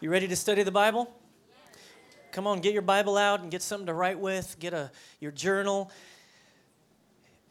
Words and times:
You 0.00 0.10
ready 0.10 0.28
to 0.28 0.36
study 0.36 0.62
the 0.62 0.70
Bible? 0.70 1.12
Come 2.30 2.46
on, 2.46 2.60
get 2.60 2.72
your 2.72 2.82
Bible 2.82 3.16
out 3.16 3.40
and 3.40 3.50
get 3.50 3.62
something 3.62 3.88
to 3.88 3.92
write 3.92 4.20
with. 4.20 4.56
Get 4.60 4.72
a 4.72 4.92
your 5.18 5.32
journal. 5.32 5.90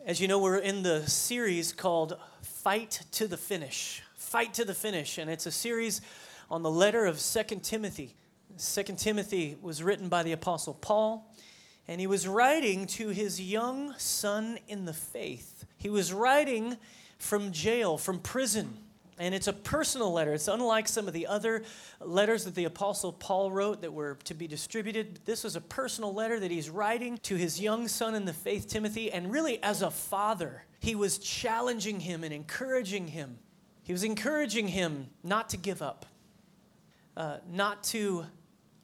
As 0.05 0.21
you 0.21 0.29
know, 0.29 0.39
we're 0.39 0.59
in 0.59 0.81
the 0.81 1.05
series 1.09 1.73
called 1.73 2.17
Fight 2.41 3.01
to 3.11 3.27
the 3.27 3.35
Finish. 3.35 4.01
Fight 4.15 4.53
to 4.53 4.63
the 4.63 4.73
Finish, 4.73 5.17
and 5.17 5.29
it's 5.29 5.45
a 5.45 5.51
series 5.51 5.99
on 6.49 6.63
the 6.63 6.71
letter 6.71 7.05
of 7.05 7.19
Second 7.19 7.65
Timothy. 7.65 8.15
Second 8.55 8.97
Timothy 8.97 9.57
was 9.61 9.83
written 9.83 10.07
by 10.07 10.23
the 10.23 10.31
apostle 10.31 10.73
Paul, 10.73 11.29
and 11.85 11.99
he 11.99 12.07
was 12.07 12.29
writing 12.29 12.87
to 12.87 13.09
his 13.09 13.41
young 13.41 13.93
son 13.97 14.57
in 14.69 14.85
the 14.85 14.93
faith. 14.93 15.65
He 15.77 15.89
was 15.89 16.13
writing 16.13 16.77
from 17.19 17.51
jail, 17.51 17.97
from 17.97 18.19
prison. 18.19 18.77
And 19.19 19.33
it's 19.33 19.47
a 19.47 19.53
personal 19.53 20.11
letter. 20.11 20.33
It's 20.33 20.47
unlike 20.47 20.87
some 20.87 21.07
of 21.07 21.13
the 21.13 21.25
other 21.25 21.63
letters 21.99 22.45
that 22.45 22.53
the 22.53 22.65
Apostle 22.65 23.11
Paul 23.11 23.51
wrote 23.51 23.81
that 23.81 23.91
were 23.91 24.17
to 24.25 24.35
be 24.35 24.47
distributed. 24.47 25.19
This 25.25 25.43
was 25.43 25.55
a 25.55 25.61
personal 25.61 26.13
letter 26.13 26.39
that 26.39 26.51
he's 26.51 26.69
writing 26.69 27.17
to 27.23 27.35
his 27.35 27.59
young 27.59 27.87
son 27.87 28.13
in 28.13 28.25
the 28.25 28.33
faith, 28.33 28.67
Timothy. 28.67 29.11
And 29.11 29.31
really, 29.31 29.61
as 29.63 29.81
a 29.81 29.89
father, 29.89 30.65
he 30.79 30.93
was 30.93 31.17
challenging 31.17 31.99
him 31.99 32.23
and 32.23 32.31
encouraging 32.31 33.07
him. 33.07 33.39
He 33.83 33.91
was 33.91 34.03
encouraging 34.03 34.67
him 34.67 35.07
not 35.23 35.49
to 35.49 35.57
give 35.57 35.81
up, 35.81 36.05
uh, 37.15 37.37
not 37.49 37.83
to 37.85 38.25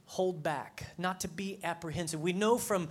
hold 0.06 0.42
back, 0.42 0.86
not 0.98 1.20
to 1.20 1.28
be 1.28 1.60
apprehensive. 1.64 2.22
We 2.22 2.34
know 2.34 2.58
from 2.58 2.90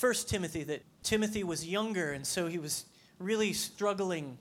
1 0.00 0.14
Timothy 0.26 0.62
that 0.64 0.84
Timothy 1.02 1.42
was 1.42 1.66
younger, 1.66 2.12
and 2.12 2.26
so 2.26 2.46
he 2.46 2.58
was 2.58 2.84
really 3.18 3.52
struggling 3.52 4.38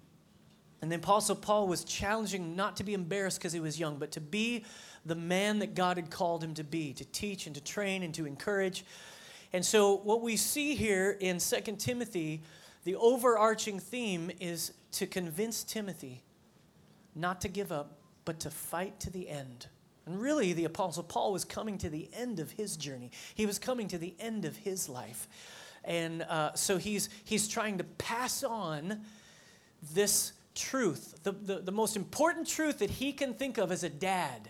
and 0.83 0.91
the 0.91 0.97
Apostle 0.97 1.37
Paul 1.37 1.69
was 1.69 1.85
challenging 1.85 2.57
not 2.57 2.75
to 2.75 2.83
be 2.83 2.93
embarrassed 2.93 3.39
because 3.39 3.53
he 3.53 3.61
was 3.61 3.79
young, 3.79 3.95
but 3.95 4.11
to 4.11 4.19
be 4.19 4.65
the 5.05 5.15
man 5.15 5.59
that 5.59 5.75
God 5.75 5.95
had 5.95 6.11
called 6.11 6.43
him 6.43 6.53
to 6.55 6.63
be, 6.65 6.91
to 6.95 7.05
teach 7.05 7.45
and 7.45 7.55
to 7.55 7.63
train 7.63 8.03
and 8.03 8.13
to 8.15 8.25
encourage. 8.25 8.83
And 9.53 9.65
so, 9.65 9.95
what 9.95 10.21
we 10.21 10.35
see 10.35 10.75
here 10.75 11.15
in 11.21 11.37
2 11.37 11.77
Timothy, 11.77 12.41
the 12.83 12.97
overarching 12.97 13.79
theme 13.79 14.29
is 14.41 14.73
to 14.91 15.07
convince 15.07 15.63
Timothy 15.63 16.21
not 17.15 17.39
to 17.39 17.47
give 17.47 17.71
up, 17.71 17.99
but 18.25 18.41
to 18.41 18.49
fight 18.49 18.99
to 18.99 19.09
the 19.09 19.29
end. 19.29 19.67
And 20.05 20.19
really, 20.19 20.51
the 20.51 20.65
Apostle 20.65 21.03
Paul 21.03 21.31
was 21.31 21.45
coming 21.45 21.77
to 21.77 21.89
the 21.89 22.09
end 22.11 22.41
of 22.41 22.51
his 22.51 22.75
journey, 22.75 23.11
he 23.35 23.45
was 23.45 23.57
coming 23.57 23.87
to 23.87 23.97
the 23.97 24.15
end 24.19 24.43
of 24.43 24.57
his 24.57 24.89
life. 24.89 25.29
And 25.85 26.23
uh, 26.23 26.55
so, 26.55 26.75
he's, 26.75 27.07
he's 27.23 27.47
trying 27.47 27.77
to 27.77 27.85
pass 27.85 28.43
on 28.43 28.99
this 29.93 30.33
truth, 30.55 31.19
the, 31.23 31.31
the, 31.31 31.59
the 31.59 31.71
most 31.71 31.95
important 31.95 32.47
truth 32.47 32.79
that 32.79 32.89
he 32.89 33.13
can 33.13 33.33
think 33.33 33.57
of 33.57 33.71
as 33.71 33.83
a 33.83 33.89
dad. 33.89 34.49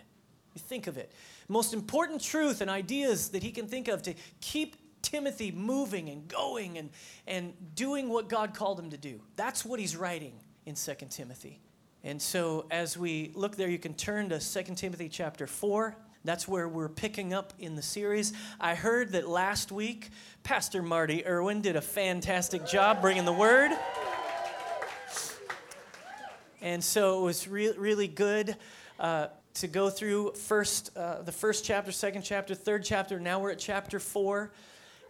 You 0.54 0.60
think 0.60 0.86
of 0.86 0.96
it. 0.96 1.12
Most 1.48 1.74
important 1.74 2.20
truth 2.20 2.60
and 2.60 2.70
ideas 2.70 3.30
that 3.30 3.42
he 3.42 3.50
can 3.50 3.66
think 3.66 3.88
of 3.88 4.02
to 4.02 4.14
keep 4.40 4.76
Timothy 5.02 5.52
moving 5.52 6.08
and 6.08 6.26
going 6.26 6.78
and, 6.78 6.90
and 7.26 7.52
doing 7.74 8.08
what 8.08 8.28
God 8.28 8.54
called 8.54 8.78
him 8.78 8.90
to 8.90 8.96
do. 8.96 9.20
That's 9.36 9.64
what 9.64 9.78
he's 9.78 9.96
writing 9.96 10.34
in 10.64 10.74
2 10.74 10.94
Timothy. 11.10 11.60
And 12.02 12.20
so 12.20 12.66
as 12.70 12.96
we 12.96 13.32
look 13.34 13.56
there, 13.56 13.68
you 13.68 13.78
can 13.78 13.94
turn 13.94 14.28
to 14.30 14.38
2 14.38 14.74
Timothy 14.74 15.08
chapter 15.08 15.46
4. 15.46 15.96
That's 16.24 16.48
where 16.48 16.66
we're 16.68 16.88
picking 16.88 17.34
up 17.34 17.52
in 17.58 17.76
the 17.76 17.82
series. 17.82 18.32
I 18.58 18.74
heard 18.74 19.12
that 19.12 19.28
last 19.28 19.70
week, 19.70 20.08
Pastor 20.42 20.82
Marty 20.82 21.26
Irwin 21.26 21.60
did 21.60 21.76
a 21.76 21.82
fantastic 21.82 22.66
job 22.66 23.02
bringing 23.02 23.26
the 23.26 23.32
word. 23.32 23.72
And 26.64 26.82
so 26.82 27.20
it 27.20 27.22
was 27.24 27.46
re- 27.46 27.74
really 27.76 28.08
good 28.08 28.56
uh, 28.98 29.26
to 29.52 29.68
go 29.68 29.90
through 29.90 30.32
first 30.32 30.96
uh, 30.96 31.20
the 31.20 31.30
first 31.30 31.62
chapter, 31.62 31.92
second 31.92 32.22
chapter, 32.22 32.54
third 32.54 32.84
chapter. 32.84 33.20
Now 33.20 33.38
we're 33.38 33.50
at 33.50 33.58
chapter 33.58 34.00
four. 34.00 34.50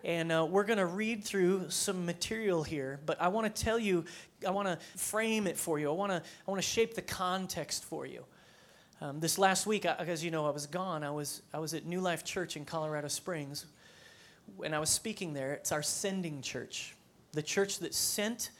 And 0.02 0.32
uh, 0.32 0.46
we're 0.50 0.64
going 0.64 0.80
to 0.80 0.84
read 0.84 1.24
through 1.24 1.70
some 1.70 2.04
material 2.04 2.62
here, 2.62 3.00
but 3.06 3.22
I 3.22 3.28
want 3.28 3.54
to 3.54 3.62
tell 3.62 3.78
you, 3.78 4.04
I 4.46 4.50
want 4.50 4.68
to 4.68 4.78
frame 4.98 5.46
it 5.46 5.56
for 5.56 5.78
you. 5.78 5.88
I 5.88 5.94
want 5.94 6.12
to, 6.12 6.16
I 6.16 6.50
want 6.50 6.60
to 6.60 6.68
shape 6.68 6.94
the 6.94 7.00
context 7.00 7.84
for 7.84 8.04
you. 8.04 8.24
Um, 9.00 9.20
this 9.20 9.38
last 9.38 9.66
week, 9.66 9.86
as 9.86 10.22
you 10.22 10.30
know, 10.30 10.44
I 10.44 10.50
was 10.50 10.66
gone. 10.66 11.04
I 11.04 11.10
was, 11.10 11.40
I 11.54 11.58
was 11.58 11.72
at 11.72 11.86
New 11.86 12.00
Life 12.00 12.22
Church 12.22 12.56
in 12.56 12.66
Colorado 12.66 13.08
Springs, 13.08 13.64
and 14.62 14.74
I 14.74 14.78
was 14.78 14.90
speaking 14.90 15.32
there. 15.32 15.54
It's 15.54 15.72
our 15.72 15.82
sending 15.82 16.42
church, 16.42 16.94
the 17.32 17.42
church 17.42 17.78
that 17.78 17.94
sent 17.94 18.50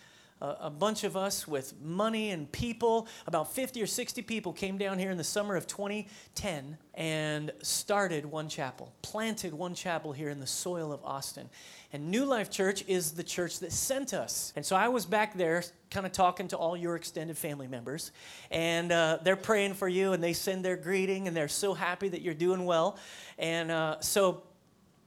a, 0.61 0.71
bunch 0.71 1.05
of 1.05 1.17
us 1.17 1.47
with 1.47 1.75
money 1.81 2.31
and 2.31 2.51
people. 2.51 3.07
About 3.27 3.53
50 3.53 3.83
or 3.83 3.87
60 3.87 4.23
people 4.23 4.53
came 4.53 4.79
down 4.79 4.99
here 4.99 5.11
in 5.11 5.17
the 5.17 5.25
summer 5.25 5.57
of 5.57 5.67
2010 5.67 6.79
and 6.95 7.53
started 7.63 8.27
one 8.27 8.49
chapel, 8.49 8.93
planted 9.03 9.55
one 9.55 9.75
chapel 9.75 10.13
here 10.13 10.29
in 10.29 10.41
the 10.41 10.47
soil 10.47 10.93
of 10.93 11.05
Austin. 11.05 11.49
And 11.93 12.11
New 12.11 12.25
Life 12.25 12.51
Church 12.51 12.85
is 12.89 13.13
the 13.13 13.23
church 13.23 13.61
that 13.61 13.73
sent 13.73 14.15
us. 14.15 14.53
And 14.57 14.65
so 14.65 14.77
I 14.77 14.89
was 14.89 15.07
back 15.07 15.35
there 15.35 15.63
kind 15.91 16.07
of 16.07 16.13
talking 16.13 16.49
to 16.49 16.57
all 16.57 16.77
your 16.77 16.97
extended 16.97 17.39
family 17.39 17.69
members. 17.69 18.11
And 18.51 18.91
uh, 18.91 19.19
they're 19.23 19.37
praying 19.37 19.75
for 19.75 19.89
you 19.89 20.13
and 20.13 20.23
they 20.23 20.33
send 20.33 20.65
their 20.65 20.77
greeting 20.77 21.29
and 21.29 21.37
they're 21.37 21.49
so 21.49 21.75
happy 21.75 22.09
that 22.09 22.21
you're 22.21 22.35
doing 22.35 22.65
well. 22.65 22.99
And 23.39 23.71
uh, 23.71 24.01
so, 24.01 24.43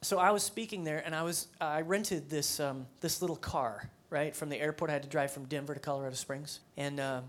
so 0.02 0.18
I 0.18 0.32
was 0.32 0.44
speaking 0.44 0.84
there 0.84 1.04
and 1.06 1.14
I, 1.14 1.24
was, 1.24 1.48
I 1.60 1.82
rented 1.82 2.30
this, 2.30 2.60
um, 2.60 2.88
this 3.02 3.22
little 3.22 3.36
car 3.36 3.90
right? 4.10 4.36
From 4.36 4.50
the 4.50 4.60
airport, 4.60 4.90
I 4.90 4.94
had 4.94 5.04
to 5.04 5.10
drive 5.10 5.32
from 5.32 5.46
Denver 5.46 5.74
to 5.74 5.80
Colorado 5.80 6.16
Springs. 6.16 6.60
And, 6.76 7.00
uh, 7.00 7.22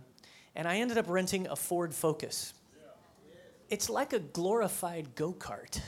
and 0.55 0.67
I 0.67 0.79
ended 0.79 0.99
up 0.99 1.07
renting 1.09 1.47
a 1.47 1.57
Ford 1.57 1.95
Focus. 1.95 2.55
It's 3.71 3.91
like 3.91 4.13
a 4.13 4.19
glorified 4.19 5.15
go 5.15 5.33
kart. 5.33 5.81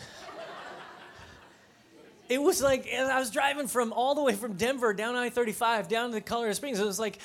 it 2.28 2.42
was 2.42 2.60
like, 2.60 2.86
I 2.92 3.18
was 3.18 3.30
driving 3.30 3.68
from 3.68 3.92
all 3.92 4.14
the 4.14 4.22
way 4.22 4.34
from 4.34 4.54
Denver 4.54 4.92
down 4.92 5.16
I 5.16 5.30
35 5.30 5.88
down 5.88 6.12
to 6.12 6.20
Colorado 6.20 6.52
Springs. 6.52 6.78
It 6.78 6.84
was 6.84 6.98
like, 7.00 7.18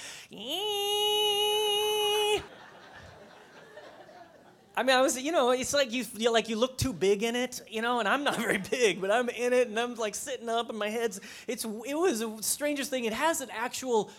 I 4.77 4.83
mean, 4.83 4.95
I 4.95 5.01
was, 5.01 5.17
you 5.21 5.31
know, 5.31 5.51
it's 5.51 5.73
like 5.73 5.93
you 5.93 6.03
feel 6.03 6.33
like 6.33 6.49
you 6.49 6.57
look 6.57 6.77
too 6.77 6.91
big 6.91 7.23
in 7.23 7.35
it, 7.35 7.61
you 7.69 7.81
know, 7.81 7.99
and 7.99 8.09
I'm 8.09 8.23
not 8.23 8.35
very 8.47 8.57
big, 8.57 8.99
but 8.99 9.09
I'm 9.09 9.29
in 9.29 9.53
it 9.53 9.69
and 9.69 9.79
I'm 9.79 9.95
like 9.95 10.15
sitting 10.15 10.49
up 10.49 10.69
and 10.69 10.77
my 10.77 10.89
head's, 10.89 11.21
it's, 11.47 11.63
it 11.63 11.95
was 11.97 12.19
the 12.19 12.37
strangest 12.41 12.89
thing. 12.89 13.05
It 13.05 13.13
has 13.13 13.41
an 13.41 13.49
actual 13.51 14.11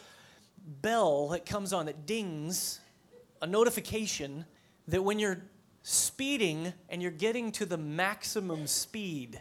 bell 0.83 1.28
that 1.28 1.45
comes 1.45 1.72
on 1.72 1.87
that 1.87 2.06
dings, 2.06 2.81
a 3.43 3.47
notification 3.47 4.47
that 4.89 5.03
when 5.03 5.19
you're 5.19 5.43
speeding 5.83 6.72
and 6.89 7.03
you're 7.03 7.11
getting 7.11 7.53
to 7.53 7.66
the 7.66 7.77
maximum 7.77 8.66
speed, 8.66 9.41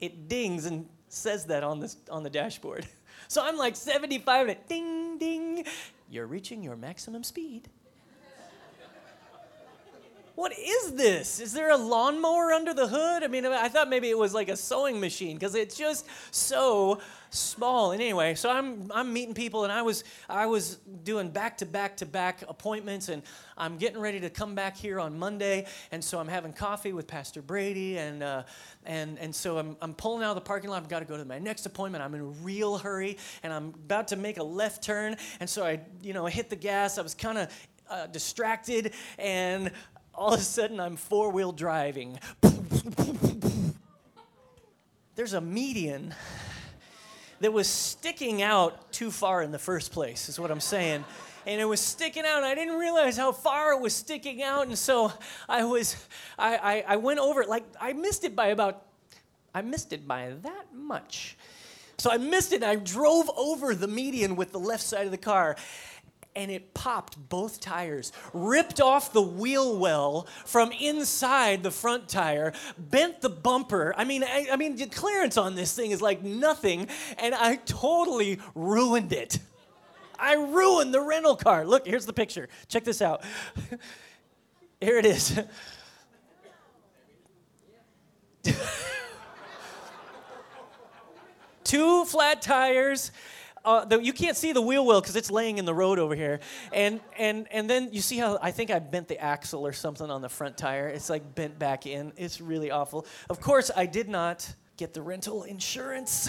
it 0.00 0.26
dings 0.28 0.64
and 0.64 0.88
says 1.08 1.44
that 1.46 1.62
on, 1.62 1.80
this, 1.80 1.96
on 2.10 2.22
the 2.22 2.30
dashboard. 2.30 2.86
So 3.28 3.42
I'm 3.42 3.56
like 3.56 3.76
75 3.76 4.40
and 4.42 4.50
it 4.50 4.68
ding, 4.68 5.16
ding, 5.16 5.64
you're 6.10 6.26
reaching 6.26 6.62
your 6.62 6.76
maximum 6.76 7.22
speed. 7.22 7.68
What 10.34 10.52
is 10.58 10.94
this? 10.94 11.40
Is 11.40 11.52
there 11.52 11.70
a 11.70 11.76
lawnmower 11.76 12.52
under 12.52 12.72
the 12.72 12.86
hood? 12.86 13.22
I 13.22 13.26
mean, 13.26 13.44
I 13.44 13.68
thought 13.68 13.90
maybe 13.90 14.08
it 14.08 14.16
was 14.16 14.32
like 14.32 14.48
a 14.48 14.56
sewing 14.56 14.98
machine 14.98 15.36
because 15.36 15.54
it's 15.54 15.76
just 15.76 16.06
so 16.30 17.00
small. 17.28 17.92
And 17.92 18.00
anyway, 18.00 18.34
so 18.34 18.50
I'm 18.50 18.90
I'm 18.94 19.12
meeting 19.12 19.34
people, 19.34 19.64
and 19.64 19.72
I 19.72 19.82
was 19.82 20.04
I 20.30 20.46
was 20.46 20.76
doing 21.04 21.28
back 21.28 21.58
to 21.58 21.66
back 21.66 21.98
to 21.98 22.06
back 22.06 22.44
appointments, 22.48 23.10
and 23.10 23.22
I'm 23.58 23.76
getting 23.76 24.00
ready 24.00 24.20
to 24.20 24.30
come 24.30 24.54
back 24.54 24.74
here 24.74 24.98
on 24.98 25.18
Monday, 25.18 25.66
and 25.90 26.02
so 26.02 26.18
I'm 26.18 26.28
having 26.28 26.54
coffee 26.54 26.94
with 26.94 27.06
Pastor 27.06 27.42
Brady, 27.42 27.98
and 27.98 28.22
uh, 28.22 28.44
and 28.86 29.18
and 29.18 29.34
so 29.34 29.58
I'm 29.58 29.76
I'm 29.82 29.92
pulling 29.92 30.24
out 30.24 30.30
of 30.30 30.36
the 30.36 30.40
parking 30.40 30.70
lot. 30.70 30.82
I've 30.82 30.88
got 30.88 31.00
to 31.00 31.04
go 31.04 31.18
to 31.18 31.26
my 31.26 31.38
next 31.38 31.66
appointment. 31.66 32.02
I'm 32.02 32.14
in 32.14 32.20
a 32.20 32.24
real 32.24 32.78
hurry, 32.78 33.18
and 33.42 33.52
I'm 33.52 33.68
about 33.68 34.08
to 34.08 34.16
make 34.16 34.38
a 34.38 34.44
left 34.44 34.82
turn, 34.82 35.16
and 35.40 35.48
so 35.48 35.62
I 35.62 35.80
you 36.02 36.14
know 36.14 36.24
hit 36.24 36.48
the 36.48 36.56
gas. 36.56 36.96
I 36.96 37.02
was 37.02 37.14
kind 37.14 37.36
of 37.36 37.48
uh, 37.92 38.06
distracted 38.06 38.92
and 39.18 39.70
all 40.14 40.34
of 40.34 40.40
a 40.40 40.42
sudden 40.42 40.80
I'm 40.80 40.96
four 40.96 41.30
wheel 41.30 41.52
driving. 41.52 42.18
There's 45.14 45.32
a 45.34 45.40
median 45.40 46.14
that 47.40 47.52
was 47.52 47.66
sticking 47.66 48.40
out 48.40 48.92
too 48.92 49.10
far 49.10 49.42
in 49.42 49.50
the 49.50 49.58
first 49.58 49.92
place, 49.92 50.28
is 50.28 50.38
what 50.38 50.50
I'm 50.50 50.60
saying. 50.60 51.04
And 51.44 51.60
it 51.60 51.64
was 51.64 51.80
sticking 51.80 52.24
out, 52.24 52.38
and 52.38 52.46
I 52.46 52.54
didn't 52.54 52.78
realize 52.78 53.16
how 53.16 53.32
far 53.32 53.72
it 53.72 53.80
was 53.80 53.94
sticking 53.94 54.42
out. 54.42 54.68
And 54.68 54.78
so 54.78 55.12
I 55.48 55.64
was, 55.64 55.96
I, 56.38 56.56
I, 56.56 56.84
I 56.94 56.96
went 56.96 57.18
over 57.18 57.42
it, 57.42 57.48
like, 57.48 57.64
I 57.80 57.92
missed 57.94 58.24
it 58.24 58.36
by 58.36 58.48
about, 58.48 58.86
I 59.54 59.62
missed 59.62 59.92
it 59.92 60.06
by 60.06 60.34
that 60.42 60.66
much. 60.72 61.36
So 61.98 62.10
I 62.10 62.16
missed 62.16 62.52
it, 62.52 62.62
and 62.62 62.64
I 62.64 62.76
drove 62.76 63.28
over 63.36 63.74
the 63.74 63.88
median 63.88 64.36
with 64.36 64.52
the 64.52 64.60
left 64.60 64.84
side 64.84 65.04
of 65.06 65.10
the 65.10 65.18
car 65.18 65.56
and 66.34 66.50
it 66.50 66.74
popped 66.74 67.16
both 67.28 67.60
tires, 67.60 68.12
ripped 68.32 68.80
off 68.80 69.12
the 69.12 69.22
wheel 69.22 69.78
well 69.78 70.26
from 70.44 70.72
inside 70.72 71.62
the 71.62 71.70
front 71.70 72.08
tire, 72.08 72.52
bent 72.78 73.20
the 73.20 73.28
bumper. 73.28 73.94
I 73.96 74.04
mean, 74.04 74.24
I, 74.24 74.48
I 74.52 74.56
mean, 74.56 74.76
the 74.76 74.86
clearance 74.86 75.36
on 75.36 75.54
this 75.54 75.74
thing 75.74 75.90
is 75.90 76.00
like 76.00 76.22
nothing, 76.22 76.88
and 77.18 77.34
I 77.34 77.56
totally 77.56 78.38
ruined 78.54 79.12
it. 79.12 79.38
I 80.18 80.34
ruined 80.34 80.94
the 80.94 81.00
rental 81.00 81.34
car. 81.36 81.66
Look, 81.66 81.86
here's 81.86 82.06
the 82.06 82.12
picture. 82.12 82.48
Check 82.68 82.84
this 82.84 83.02
out. 83.02 83.24
Here 84.80 84.98
it 84.98 85.06
is. 85.06 85.40
Two 91.64 92.04
flat 92.04 92.42
tires 92.42 93.10
uh, 93.64 93.84
the, 93.84 94.02
you 94.02 94.12
can't 94.12 94.36
see 94.36 94.52
the 94.52 94.60
wheel 94.60 94.84
well 94.84 95.00
because 95.00 95.14
it's 95.14 95.30
laying 95.30 95.58
in 95.58 95.64
the 95.64 95.74
road 95.74 96.00
over 96.00 96.16
here, 96.16 96.40
and 96.72 97.00
and 97.16 97.46
and 97.52 97.70
then 97.70 97.90
you 97.92 98.00
see 98.00 98.18
how 98.18 98.38
I 98.42 98.50
think 98.50 98.72
I 98.72 98.80
bent 98.80 99.06
the 99.06 99.18
axle 99.20 99.64
or 99.64 99.72
something 99.72 100.10
on 100.10 100.20
the 100.20 100.28
front 100.28 100.56
tire. 100.56 100.88
It's 100.88 101.08
like 101.08 101.34
bent 101.36 101.58
back 101.58 101.86
in. 101.86 102.12
It's 102.16 102.40
really 102.40 102.72
awful. 102.72 103.06
Of 103.30 103.40
course, 103.40 103.70
I 103.76 103.86
did 103.86 104.08
not 104.08 104.52
get 104.76 104.94
the 104.94 105.02
rental 105.02 105.44
insurance. 105.44 106.28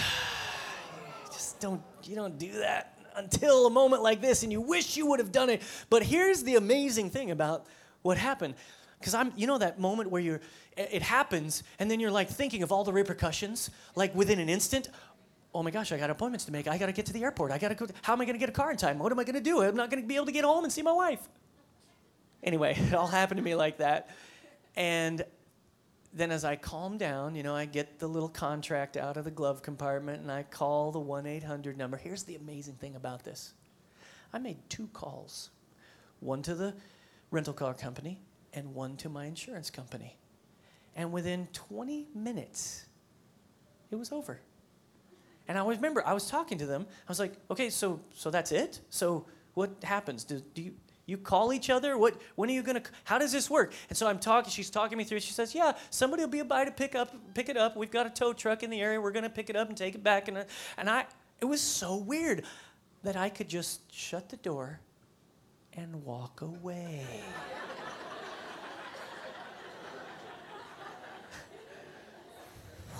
Just 1.25 1.59
don't 1.59 1.81
you 2.03 2.15
don't 2.15 2.37
do 2.37 2.51
that 2.59 2.99
until 3.15 3.65
a 3.65 3.69
moment 3.71 4.03
like 4.03 4.21
this, 4.21 4.43
and 4.43 4.51
you 4.51 4.61
wish 4.61 4.95
you 4.95 5.07
would 5.07 5.19
have 5.19 5.31
done 5.31 5.49
it. 5.49 5.63
But 5.89 6.03
here's 6.03 6.43
the 6.43 6.55
amazing 6.55 7.09
thing 7.09 7.31
about 7.31 7.65
what 8.03 8.19
happened, 8.19 8.53
because 8.99 9.15
I'm 9.15 9.33
you 9.35 9.47
know 9.47 9.57
that 9.57 9.79
moment 9.79 10.11
where 10.11 10.21
you're 10.21 10.41
it 10.77 11.01
happens, 11.01 11.63
and 11.79 11.89
then 11.89 11.99
you're 11.99 12.11
like 12.11 12.29
thinking 12.29 12.61
of 12.61 12.71
all 12.71 12.83
the 12.83 12.93
repercussions, 12.93 13.71
like 13.95 14.13
within 14.13 14.37
an 14.39 14.49
instant 14.49 14.89
oh 15.53 15.63
my 15.63 15.71
gosh, 15.71 15.91
I 15.91 15.97
got 15.97 16.09
appointments 16.09 16.45
to 16.45 16.51
make. 16.51 16.67
I 16.67 16.77
got 16.77 16.87
to 16.87 16.91
get 16.91 17.05
to 17.07 17.13
the 17.13 17.23
airport. 17.23 17.51
I 17.51 17.57
got 17.57 17.69
to 17.69 17.75
go. 17.75 17.87
How 18.01 18.13
am 18.13 18.21
I 18.21 18.25
going 18.25 18.35
to 18.35 18.39
get 18.39 18.49
a 18.49 18.53
car 18.53 18.71
in 18.71 18.77
time? 18.77 18.99
What 18.99 19.11
am 19.11 19.19
I 19.19 19.23
going 19.23 19.35
to 19.35 19.41
do? 19.41 19.61
I'm 19.61 19.75
not 19.75 19.89
going 19.89 20.01
to 20.01 20.07
be 20.07 20.15
able 20.15 20.25
to 20.25 20.31
get 20.31 20.43
home 20.43 20.63
and 20.63 20.73
see 20.73 20.81
my 20.81 20.91
wife. 20.91 21.27
Anyway, 22.41 22.75
it 22.77 22.93
all 22.93 23.07
happened 23.07 23.37
to 23.37 23.43
me 23.43 23.55
like 23.55 23.77
that. 23.77 24.09
And 24.75 25.23
then 26.13 26.31
as 26.31 26.45
I 26.45 26.55
calm 26.55 26.97
down, 26.97 27.35
you 27.35 27.43
know, 27.43 27.55
I 27.55 27.65
get 27.65 27.99
the 27.99 28.07
little 28.07 28.29
contract 28.29 28.97
out 28.97 29.17
of 29.17 29.25
the 29.25 29.31
glove 29.31 29.61
compartment 29.61 30.21
and 30.21 30.31
I 30.31 30.43
call 30.43 30.91
the 30.91 30.99
1 30.99 31.25
800 31.25 31.77
number. 31.77 31.97
Here's 31.97 32.23
the 32.23 32.35
amazing 32.35 32.75
thing 32.75 32.95
about 32.95 33.23
this 33.23 33.53
I 34.31 34.39
made 34.39 34.57
two 34.69 34.87
calls 34.93 35.49
one 36.19 36.41
to 36.43 36.55
the 36.55 36.73
rental 37.31 37.53
car 37.53 37.73
company 37.73 38.19
and 38.53 38.73
one 38.73 38.95
to 38.97 39.09
my 39.09 39.25
insurance 39.25 39.69
company. 39.69 40.17
And 40.95 41.11
within 41.11 41.47
20 41.53 42.07
minutes, 42.13 42.85
it 43.89 43.95
was 43.95 44.11
over. 44.11 44.39
And 45.47 45.57
I 45.57 45.65
remember 45.65 46.05
I 46.05 46.13
was 46.13 46.27
talking 46.27 46.57
to 46.59 46.65
them. 46.65 46.85
I 46.89 47.11
was 47.11 47.19
like, 47.19 47.33
okay, 47.51 47.69
so 47.69 47.99
so 48.13 48.31
that's 48.31 48.51
it. 48.51 48.79
So 48.89 49.25
what 49.53 49.71
happens? 49.83 50.23
Do, 50.23 50.41
do 50.53 50.61
you 50.61 50.73
you 51.05 51.17
call 51.17 51.51
each 51.51 51.69
other? 51.69 51.97
What 51.97 52.21
when 52.35 52.49
are 52.49 52.53
you 52.53 52.63
gonna? 52.63 52.83
How 53.03 53.17
does 53.17 53.31
this 53.31 53.49
work? 53.49 53.73
And 53.89 53.97
so 53.97 54.07
I'm 54.07 54.19
talking. 54.19 54.49
She's 54.51 54.69
talking 54.69 54.97
me 54.97 55.03
through. 55.03 55.19
She 55.19 55.33
says, 55.33 55.53
yeah, 55.53 55.73
somebody 55.89 56.23
will 56.23 56.29
be 56.29 56.41
by 56.43 56.63
to 56.65 56.71
pick 56.71 56.95
up 56.95 57.13
pick 57.33 57.49
it 57.49 57.57
up. 57.57 57.75
We've 57.75 57.91
got 57.91 58.05
a 58.05 58.09
tow 58.09 58.31
truck 58.33 58.63
in 58.63 58.69
the 58.69 58.79
area. 58.79 59.01
We're 59.01 59.11
gonna 59.11 59.29
pick 59.29 59.49
it 59.49 59.55
up 59.55 59.67
and 59.67 59.77
take 59.77 59.95
it 59.95 60.03
back. 60.03 60.27
And 60.29 60.37
uh, 60.37 60.43
and 60.77 60.89
I 60.89 61.05
it 61.41 61.45
was 61.45 61.61
so 61.61 61.97
weird 61.97 62.43
that 63.03 63.17
I 63.17 63.29
could 63.29 63.49
just 63.49 63.93
shut 63.93 64.29
the 64.29 64.37
door 64.37 64.79
and 65.73 66.05
walk 66.05 66.41
away. 66.41 67.05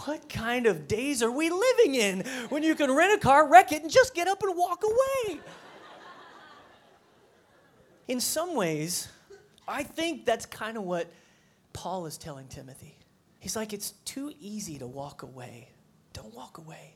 What 0.06 0.28
kind 0.30 0.66
of 0.66 0.88
days 0.88 1.24
are 1.24 1.32
we 1.32 1.50
living 1.50 1.96
in 1.96 2.22
when 2.50 2.64
you 2.64 2.76
can 2.76 2.92
rent 2.92 3.14
a 3.14 3.18
car, 3.18 3.48
wreck 3.48 3.72
it, 3.72 3.84
and 3.84 3.92
just 3.92 4.14
get 4.14 4.28
up 4.28 4.42
and 4.44 4.56
walk 4.58 4.84
away? 4.84 5.40
In 8.08 8.20
some 8.20 8.56
ways, 8.56 9.08
I 9.68 9.84
think 9.84 10.26
that's 10.26 10.46
kind 10.46 10.78
of 10.78 10.84
what 10.84 11.12
Paul 11.72 12.06
is 12.06 12.18
telling 12.18 12.48
Timothy. 12.48 12.98
He's 13.40 13.56
like, 13.56 13.74
it's 13.74 13.92
too 14.06 14.34
easy 14.40 14.78
to 14.80 14.88
walk 14.88 15.24
away. 15.24 15.70
Don't 16.12 16.34
walk 16.34 16.58
away. 16.58 16.96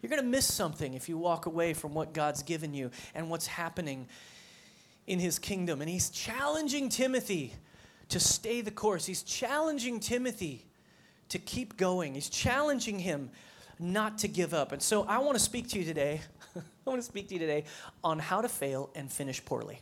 You're 0.00 0.10
going 0.10 0.22
to 0.22 0.28
miss 0.28 0.52
something 0.52 0.94
if 0.94 1.08
you 1.08 1.16
walk 1.16 1.46
away 1.46 1.72
from 1.72 1.94
what 1.94 2.12
God's 2.12 2.42
given 2.42 2.74
you 2.74 2.90
and 3.14 3.30
what's 3.30 3.46
happening 3.46 4.08
in 5.06 5.18
his 5.18 5.38
kingdom. 5.38 5.80
And 5.80 5.88
he's 5.88 6.10
challenging 6.10 6.88
Timothy 6.88 7.54
to 8.10 8.20
stay 8.20 8.60
the 8.60 8.70
course. 8.70 9.06
He's 9.06 9.22
challenging 9.22 10.00
Timothy 10.00 10.66
to 11.30 11.38
keep 11.38 11.76
going. 11.76 12.14
He's 12.14 12.28
challenging 12.28 12.98
him 12.98 13.30
not 13.78 14.18
to 14.18 14.28
give 14.28 14.54
up. 14.54 14.72
And 14.72 14.82
so 14.82 15.04
I 15.04 15.18
want 15.18 15.36
to 15.36 15.42
speak 15.42 15.68
to 15.70 15.78
you 15.78 15.84
today. 15.84 16.20
I 16.56 16.60
want 16.90 17.00
to 17.00 17.06
speak 17.06 17.28
to 17.28 17.34
you 17.34 17.40
today 17.40 17.64
on 18.02 18.18
how 18.18 18.40
to 18.40 18.48
fail 18.48 18.90
and 18.94 19.10
finish 19.10 19.44
poorly. 19.44 19.80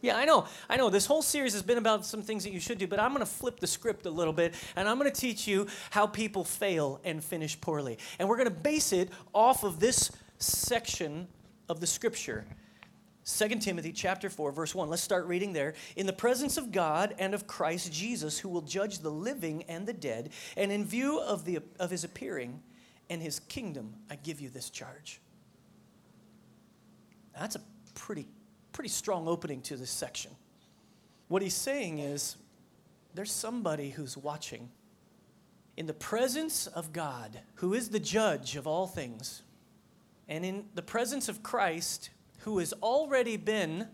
Yeah, 0.00 0.16
I 0.16 0.24
know. 0.24 0.46
I 0.68 0.76
know. 0.76 0.90
This 0.90 1.06
whole 1.06 1.22
series 1.22 1.52
has 1.54 1.62
been 1.62 1.78
about 1.78 2.06
some 2.06 2.22
things 2.22 2.44
that 2.44 2.52
you 2.52 2.60
should 2.60 2.78
do, 2.78 2.86
but 2.86 3.00
I'm 3.00 3.10
going 3.12 3.24
to 3.24 3.26
flip 3.26 3.58
the 3.58 3.66
script 3.66 4.06
a 4.06 4.10
little 4.10 4.32
bit 4.32 4.54
and 4.76 4.88
I'm 4.88 4.96
going 4.98 5.10
to 5.10 5.20
teach 5.20 5.48
you 5.48 5.66
how 5.90 6.06
people 6.06 6.44
fail 6.44 7.00
and 7.04 7.22
finish 7.22 7.60
poorly. 7.60 7.98
And 8.18 8.28
we're 8.28 8.36
going 8.36 8.48
to 8.48 8.54
base 8.54 8.92
it 8.92 9.10
off 9.34 9.64
of 9.64 9.80
this 9.80 10.12
section 10.38 11.26
of 11.68 11.80
the 11.80 11.86
scripture 11.86 12.44
2 13.28 13.48
Timothy 13.56 13.92
chapter 13.92 14.30
4 14.30 14.52
verse 14.52 14.74
1. 14.74 14.88
Let's 14.88 15.02
start 15.02 15.26
reading 15.26 15.52
there. 15.52 15.74
In 15.96 16.06
the 16.06 16.14
presence 16.14 16.56
of 16.56 16.72
God 16.72 17.14
and 17.18 17.34
of 17.34 17.46
Christ 17.46 17.92
Jesus 17.92 18.38
who 18.38 18.48
will 18.48 18.62
judge 18.62 19.00
the 19.00 19.10
living 19.10 19.64
and 19.64 19.86
the 19.86 19.92
dead, 19.92 20.30
and 20.56 20.72
in 20.72 20.86
view 20.86 21.20
of 21.20 21.44
the 21.44 21.58
of 21.78 21.90
his 21.90 22.04
appearing 22.04 22.62
and 23.10 23.20
his 23.20 23.38
kingdom, 23.40 23.94
I 24.10 24.16
give 24.16 24.40
you 24.40 24.48
this 24.48 24.70
charge. 24.70 25.20
That's 27.38 27.56
a 27.56 27.60
pretty 27.94 28.26
pretty 28.72 28.88
strong 28.88 29.28
opening 29.28 29.60
to 29.62 29.76
this 29.76 29.90
section. 29.90 30.30
What 31.28 31.42
he's 31.42 31.54
saying 31.54 31.98
is 31.98 32.36
there's 33.14 33.32
somebody 33.32 33.90
who's 33.90 34.16
watching 34.16 34.70
in 35.76 35.84
the 35.86 35.92
presence 35.92 36.66
of 36.66 36.94
God, 36.94 37.40
who 37.56 37.74
is 37.74 37.90
the 37.90 38.00
judge 38.00 38.56
of 38.56 38.66
all 38.66 38.86
things, 38.86 39.42
and 40.28 40.46
in 40.46 40.64
the 40.74 40.82
presence 40.82 41.28
of 41.28 41.42
Christ, 41.42 42.08
who 42.38 42.58
has 42.58 42.72
already 42.82 43.36
been 43.36 43.88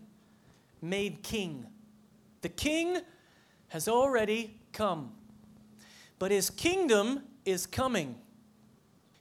made 0.81 1.23
king. 1.23 1.65
The 2.41 2.49
king 2.49 2.99
has 3.69 3.87
already 3.87 4.59
come, 4.71 5.11
but 6.19 6.31
his 6.31 6.49
kingdom 6.49 7.23
is 7.43 7.65
coming. 7.65 8.15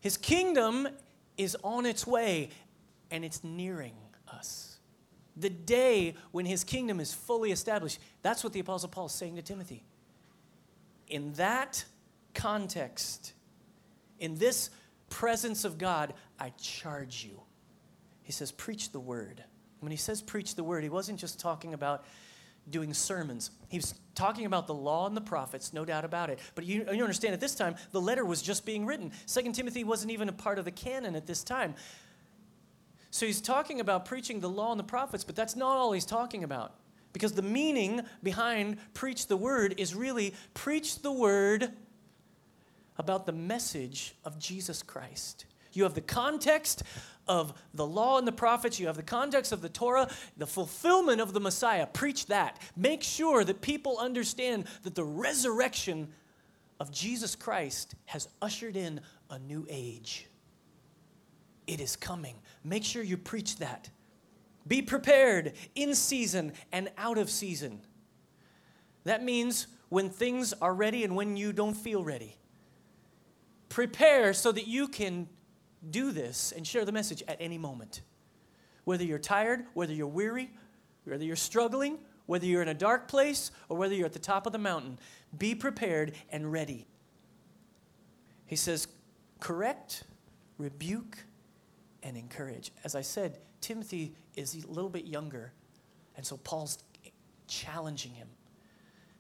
His 0.01 0.17
kingdom 0.17 0.89
is 1.37 1.57
on 1.63 1.87
its 1.87 2.07
way, 2.07 2.51
and 3.11 3.25
it's 3.25 3.43
nearing 3.43 3.95
us. 4.29 4.79
The 5.37 5.51
day 5.51 6.15
when 6.31 6.47
his 6.47 6.63
kingdom 6.63 7.01
is 7.01 7.13
fully 7.13 7.51
established. 7.51 7.99
That's 8.23 8.45
what 8.45 8.53
the 8.53 8.61
Apostle 8.61 8.89
Paul 8.89 9.07
is 9.07 9.13
saying 9.13 9.37
to 9.37 9.43
Timothy. 9.43 9.83
In 11.09 11.33
that 11.35 11.85
context, 12.35 13.33
in 14.19 14.37
this 14.37 14.71
presence 15.11 15.65
of 15.65 15.79
God, 15.79 16.15
I 16.39 16.51
charge 16.51 17.25
you 17.25 17.41
he 18.25 18.33
says, 18.33 18.51
preach 18.51 18.91
the 18.91 18.99
word. 18.99 19.45
When 19.81 19.93
he 19.93 19.97
says 19.99 20.23
preach 20.23 20.57
the 20.57 20.65
word, 20.65 20.83
he 20.83 20.89
wasn't 20.89 21.21
just 21.21 21.39
talking 21.39 21.75
about 21.75 22.05
doing 22.71 22.95
sermons. 22.95 23.51
He 23.69 23.77
was 23.77 23.95
talking 24.15 24.47
about 24.47 24.67
the 24.67 24.75
law 24.75 25.07
and 25.07 25.15
the 25.15 25.21
prophets, 25.21 25.75
no 25.75 25.85
doubt 25.85 26.07
about 26.07 26.31
it. 26.31 26.39
But 26.55 26.65
you, 26.65 26.87
you 26.91 27.03
understand, 27.03 27.35
at 27.35 27.41
this 27.41 27.55
time, 27.55 27.77
the 27.93 28.01
letter 28.01 28.25
was 28.25 28.41
just 28.41 28.65
being 28.65 28.87
written. 28.87 29.13
Second 29.27 29.55
Timothy 29.55 29.85
wasn't 29.85 30.11
even 30.11 30.31
a 30.31 30.33
part 30.33 30.59
of 30.59 30.65
the 30.65 30.71
canon 30.71 31.15
at 31.15 31.27
this 31.27 31.45
time. 31.45 31.75
So 33.11 33.27
he's 33.27 33.43
talking 33.43 33.81
about 33.81 34.07
preaching 34.07 34.41
the 34.41 34.49
law 34.49 34.71
and 34.71 34.81
the 34.81 34.85
prophets, 34.85 35.23
but 35.23 35.37
that's 35.37 35.55
not 35.55 35.77
all 35.77 35.93
he's 35.93 36.07
talking 36.07 36.43
about. 36.43 36.75
Because 37.13 37.33
the 37.33 37.43
meaning 37.43 38.01
behind 38.23 38.79
preach 38.95 39.29
the 39.29 39.37
word 39.37 39.75
is 39.77 39.95
really 39.95 40.35
preach 40.55 41.03
the 41.03 41.13
word 41.13 41.71
about 42.97 43.27
the 43.27 43.33
message 43.33 44.15
of 44.25 44.39
Jesus 44.39 44.83
Christ. 44.83 45.45
You 45.75 45.83
have 45.83 45.95
the 45.95 46.01
context 46.01 46.83
of 47.27 47.55
the 47.73 47.87
law 47.87 48.19
and 48.19 48.27
the 48.27 48.33
prophets, 48.33 48.79
you 48.79 48.87
have 48.87 48.97
the 48.97 49.03
context 49.03 49.53
of 49.53 49.63
the 49.63 49.69
Torah, 49.69 50.09
the 50.37 50.47
fulfillment 50.47 51.21
of 51.21 51.33
the 51.33 51.41
Messiah. 51.41 51.87
Preach 51.87 52.27
that. 52.27 52.61
Make 52.77 53.03
sure 53.03 53.45
that 53.45 53.61
people 53.61 53.99
understand 53.99 54.67
that 54.83 54.95
the 54.95 55.05
resurrection 55.05 56.09
of 56.81 56.91
Jesus 56.91 57.35
Christ 57.37 57.95
has 58.07 58.29
ushered 58.43 58.77
in 58.77 59.01
a 59.31 59.39
new 59.39 59.67
age. 59.71 60.27
It 61.67 61.81
is 61.81 61.97
coming. 61.97 62.37
Make 62.63 62.85
sure 62.85 63.03
you 63.03 63.17
preach 63.17 63.57
that. 63.57 63.89
Be 64.67 64.83
prepared 64.83 65.53
in 65.75 65.95
season 65.95 66.53
and 66.73 66.91
out 66.99 67.19
of 67.19 67.31
season. 67.31 67.81
That 69.05 69.23
means 69.23 69.67
when 69.89 70.11
things 70.11 70.53
are 70.61 70.75
ready 70.75 71.05
and 71.05 71.15
when 71.15 71.37
you 71.37 71.53
don't 71.53 71.75
feel 71.75 72.03
ready. 72.03 72.37
Prepare 73.69 74.33
so 74.33 74.53
that 74.53 74.67
you 74.67 74.89
can 74.89 75.29
do 75.91 76.13
this 76.13 76.53
and 76.53 76.67
share 76.67 76.85
the 76.85 76.93
message 76.93 77.23
at 77.29 77.37
any 77.41 77.59
moment. 77.59 78.03
Whether 78.85 79.05
you're 79.05 79.19
tired, 79.19 79.65
whether 79.75 79.93
you're 79.93 80.07
weary, 80.07 80.51
whether 81.05 81.25
you're 81.25 81.37
struggling, 81.37 81.99
whether 82.27 82.47
you're 82.47 82.63
in 82.63 82.69
a 82.69 82.75
dark 82.75 83.09
place, 83.09 83.51
or 83.69 83.77
whether 83.77 83.95
you're 83.95 84.07
at 84.07 84.13
the 84.13 84.19
top 84.19 84.47
of 84.47 84.53
the 84.53 84.59
mountain, 84.59 84.99
be 85.37 85.55
prepared 85.55 86.13
and 86.31 86.51
ready. 86.51 86.87
He 88.47 88.57
says, 88.57 88.89
correct, 89.41 90.05
rebuke, 90.59 91.19
and 92.03 92.17
encourage. 92.17 92.73
As 92.83 92.95
I 92.95 93.03
said, 93.03 93.39
Timothy 93.61 94.15
is 94.37 94.55
a 94.65 94.67
little 94.69 94.91
bit 94.91 95.07
younger, 95.07 95.53
and 96.17 96.25
so 96.25 96.37
Paul's 96.39 96.79
challenging 97.47 98.13
him 98.13 98.29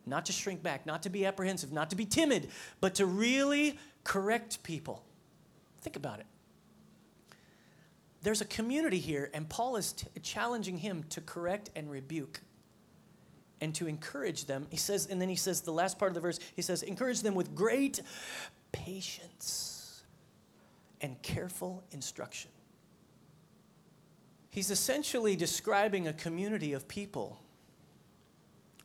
not 0.06 0.26
to 0.26 0.32
shrink 0.32 0.62
back, 0.62 0.84
not 0.84 1.02
to 1.02 1.10
be 1.10 1.24
apprehensive, 1.24 1.72
not 1.72 1.90
to 1.90 1.96
be 1.96 2.04
timid, 2.04 2.48
but 2.80 2.94
to 2.96 3.06
really 3.06 3.78
correct 4.02 4.62
people. 4.62 5.02
Think 5.80 5.96
about 5.96 6.20
it 6.20 6.26
there's 8.24 8.40
a 8.40 8.46
community 8.46 8.98
here, 8.98 9.30
and 9.34 9.48
Paul 9.48 9.76
is 9.76 9.92
t- 9.92 10.06
challenging 10.22 10.78
him 10.78 11.04
to 11.10 11.20
correct 11.20 11.70
and 11.76 11.90
rebuke 11.90 12.40
and 13.60 13.74
to 13.76 13.86
encourage 13.86 14.46
them. 14.46 14.66
He 14.70 14.76
says, 14.76 15.06
and 15.06 15.20
then 15.20 15.28
he 15.28 15.36
says, 15.36 15.60
the 15.60 15.72
last 15.72 15.98
part 15.98 16.10
of 16.10 16.14
the 16.14 16.20
verse, 16.20 16.40
he 16.56 16.62
says, 16.62 16.82
encourage 16.82 17.20
them 17.20 17.34
with 17.34 17.54
great 17.54 18.00
patience 18.72 20.02
and 21.00 21.20
careful 21.22 21.84
instruction. 21.92 22.50
He's 24.50 24.70
essentially 24.70 25.36
describing 25.36 26.08
a 26.08 26.12
community 26.12 26.72
of 26.72 26.88
people 26.88 27.40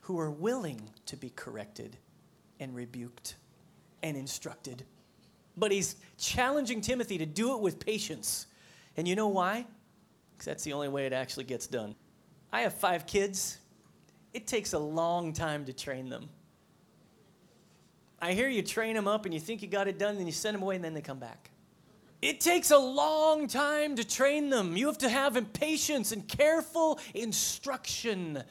who 0.02 0.18
are 0.18 0.30
willing 0.30 0.80
to 1.06 1.16
be 1.16 1.30
corrected 1.30 1.96
and 2.58 2.74
rebuked 2.74 3.36
and 4.02 4.16
instructed. 4.16 4.84
But 5.56 5.72
he's 5.72 5.96
challenging 6.18 6.80
Timothy 6.80 7.18
to 7.18 7.26
do 7.26 7.54
it 7.54 7.60
with 7.60 7.78
patience. 7.78 8.46
And 8.96 9.06
you 9.06 9.16
know 9.16 9.28
why? 9.28 9.66
Because 10.32 10.46
that's 10.46 10.64
the 10.64 10.72
only 10.72 10.88
way 10.88 11.06
it 11.06 11.12
actually 11.12 11.44
gets 11.44 11.66
done. 11.66 11.94
I 12.52 12.62
have 12.62 12.74
five 12.74 13.06
kids. 13.06 13.58
It 14.32 14.46
takes 14.46 14.72
a 14.72 14.78
long 14.78 15.32
time 15.32 15.64
to 15.66 15.72
train 15.72 16.08
them. 16.08 16.28
I 18.20 18.32
hear 18.32 18.48
you 18.48 18.62
train 18.62 18.94
them 18.94 19.08
up 19.08 19.24
and 19.24 19.32
you 19.32 19.40
think 19.40 19.62
you 19.62 19.68
got 19.68 19.88
it 19.88 19.98
done, 19.98 20.16
then 20.16 20.26
you 20.26 20.32
send 20.32 20.54
them 20.54 20.62
away 20.62 20.76
and 20.76 20.84
then 20.84 20.94
they 20.94 21.00
come 21.00 21.18
back. 21.18 21.50
It 22.20 22.40
takes 22.40 22.70
a 22.70 22.78
long 22.78 23.46
time 23.46 23.96
to 23.96 24.04
train 24.04 24.50
them. 24.50 24.76
You 24.76 24.88
have 24.88 24.98
to 24.98 25.08
have 25.08 25.40
patience 25.54 26.12
and 26.12 26.28
careful 26.28 26.98
instruction. 27.14 28.42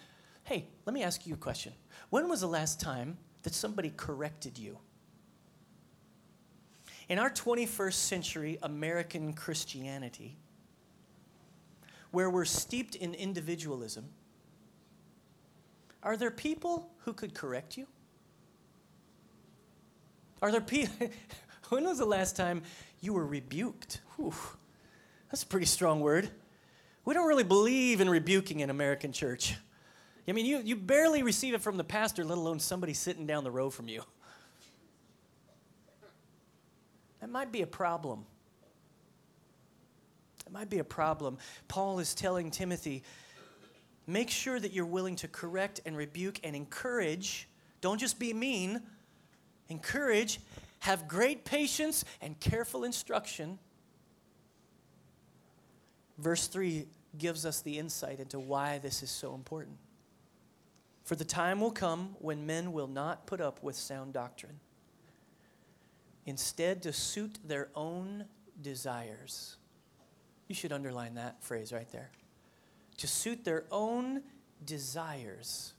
Hey, 0.43 0.67
let 0.85 0.93
me 0.93 1.03
ask 1.03 1.27
you 1.27 1.35
a 1.35 1.37
question. 1.37 1.73
When 2.09 2.27
was 2.27 2.41
the 2.41 2.47
last 2.47 2.81
time 2.81 3.17
that 3.43 3.53
somebody 3.53 3.93
corrected 3.95 4.57
you? 4.57 4.79
In 7.09 7.17
our 7.17 7.31
21st 7.31 7.93
century 7.93 8.59
American 8.61 9.33
Christianity, 9.33 10.37
where 12.11 12.29
we're 12.29 12.45
steeped 12.45 12.95
in 12.95 13.15
individualism, 13.15 14.05
are 16.03 16.15
there 16.15 16.29
people 16.31 16.91
who 16.99 17.13
could 17.13 17.33
correct 17.33 17.77
you? 17.77 17.87
Are 20.41 20.51
there 20.51 20.61
people? 20.61 21.09
when 21.69 21.83
was 21.83 21.97
the 21.97 22.05
last 22.05 22.35
time 22.35 22.61
you 23.01 23.13
were 23.13 23.25
rebuked? 23.25 24.01
Whew, 24.15 24.33
that's 25.31 25.41
a 25.41 25.47
pretty 25.47 25.65
strong 25.65 26.01
word. 26.01 26.29
We 27.05 27.15
don't 27.15 27.27
really 27.27 27.43
believe 27.43 28.01
in 28.01 28.09
rebuking 28.09 28.59
in 28.59 28.69
American 28.69 29.11
church. 29.11 29.55
I 30.27 30.31
mean, 30.31 30.45
you, 30.45 30.59
you 30.59 30.75
barely 30.75 31.23
receive 31.23 31.55
it 31.55 31.61
from 31.61 31.77
the 31.77 31.83
pastor, 31.83 32.23
let 32.23 32.37
alone 32.37 32.59
somebody 32.59 32.93
sitting 32.93 33.25
down 33.25 33.43
the 33.43 33.49
row 33.49 33.71
from 33.71 33.87
you. 33.87 34.03
That 37.21 37.29
might 37.29 37.51
be 37.51 37.61
a 37.61 37.67
problem. 37.67 38.25
It 40.45 40.51
might 40.51 40.69
be 40.69 40.79
a 40.79 40.83
problem. 40.83 41.37
Paul 41.67 41.99
is 41.99 42.15
telling 42.15 42.49
Timothy 42.51 43.03
make 44.07 44.29
sure 44.29 44.59
that 44.59 44.73
you're 44.73 44.85
willing 44.85 45.15
to 45.17 45.27
correct 45.27 45.81
and 45.85 45.95
rebuke 45.95 46.39
and 46.43 46.55
encourage. 46.55 47.47
Don't 47.81 47.99
just 47.99 48.17
be 48.17 48.33
mean, 48.33 48.81
encourage, 49.69 50.39
have 50.79 51.07
great 51.07 51.45
patience 51.45 52.03
and 52.21 52.39
careful 52.39 52.83
instruction. 52.83 53.59
Verse 56.17 56.47
3 56.47 56.87
gives 57.17 57.45
us 57.45 57.61
the 57.61 57.77
insight 57.77 58.19
into 58.19 58.39
why 58.39 58.79
this 58.79 59.03
is 59.03 59.09
so 59.09 59.35
important. 59.35 59.77
For 61.03 61.15
the 61.15 61.25
time 61.25 61.59
will 61.61 61.71
come 61.71 62.15
when 62.19 62.45
men 62.45 62.71
will 62.71 62.87
not 62.87 63.25
put 63.25 63.41
up 63.41 63.63
with 63.63 63.75
sound 63.75 64.13
doctrine. 64.13 64.59
Instead, 66.29 66.81
to 66.83 66.93
suit 66.93 67.39
their 67.43 67.69
own 67.75 68.25
desires 68.61 69.57
you 70.49 70.55
should 70.55 70.73
underline 70.73 71.13
that 71.13 71.41
phrase 71.41 71.71
right 71.71 71.89
there. 71.91 72.09
To 72.97 73.07
suit 73.07 73.45
their 73.45 73.63
own 73.71 74.23
desires, 74.65 75.73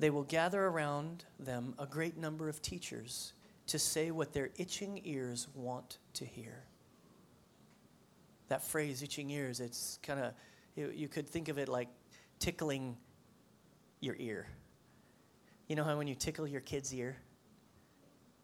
they 0.00 0.10
will 0.10 0.24
gather 0.24 0.64
around 0.64 1.24
them 1.38 1.74
a 1.78 1.86
great 1.86 2.16
number 2.16 2.48
of 2.48 2.60
teachers 2.60 3.34
to 3.68 3.78
say 3.78 4.10
what 4.10 4.32
their 4.32 4.50
itching 4.56 5.00
ears 5.04 5.48
want 5.54 5.98
to 6.14 6.24
hear. 6.24 6.64
That 8.48 8.64
phrase, 8.64 9.02
itching 9.02 9.30
ears, 9.30 9.60
it's 9.60 9.98
kind 10.02 10.18
of, 10.18 10.32
you, 10.76 10.90
you 10.94 11.08
could 11.08 11.28
think 11.28 11.48
of 11.48 11.58
it 11.58 11.68
like 11.68 11.88
tickling 12.38 12.96
your 14.00 14.16
ear. 14.18 14.46
You 15.68 15.76
know 15.76 15.84
how 15.84 15.96
when 15.98 16.06
you 16.06 16.14
tickle 16.14 16.46
your 16.46 16.60
kid's 16.62 16.94
ear? 16.94 17.16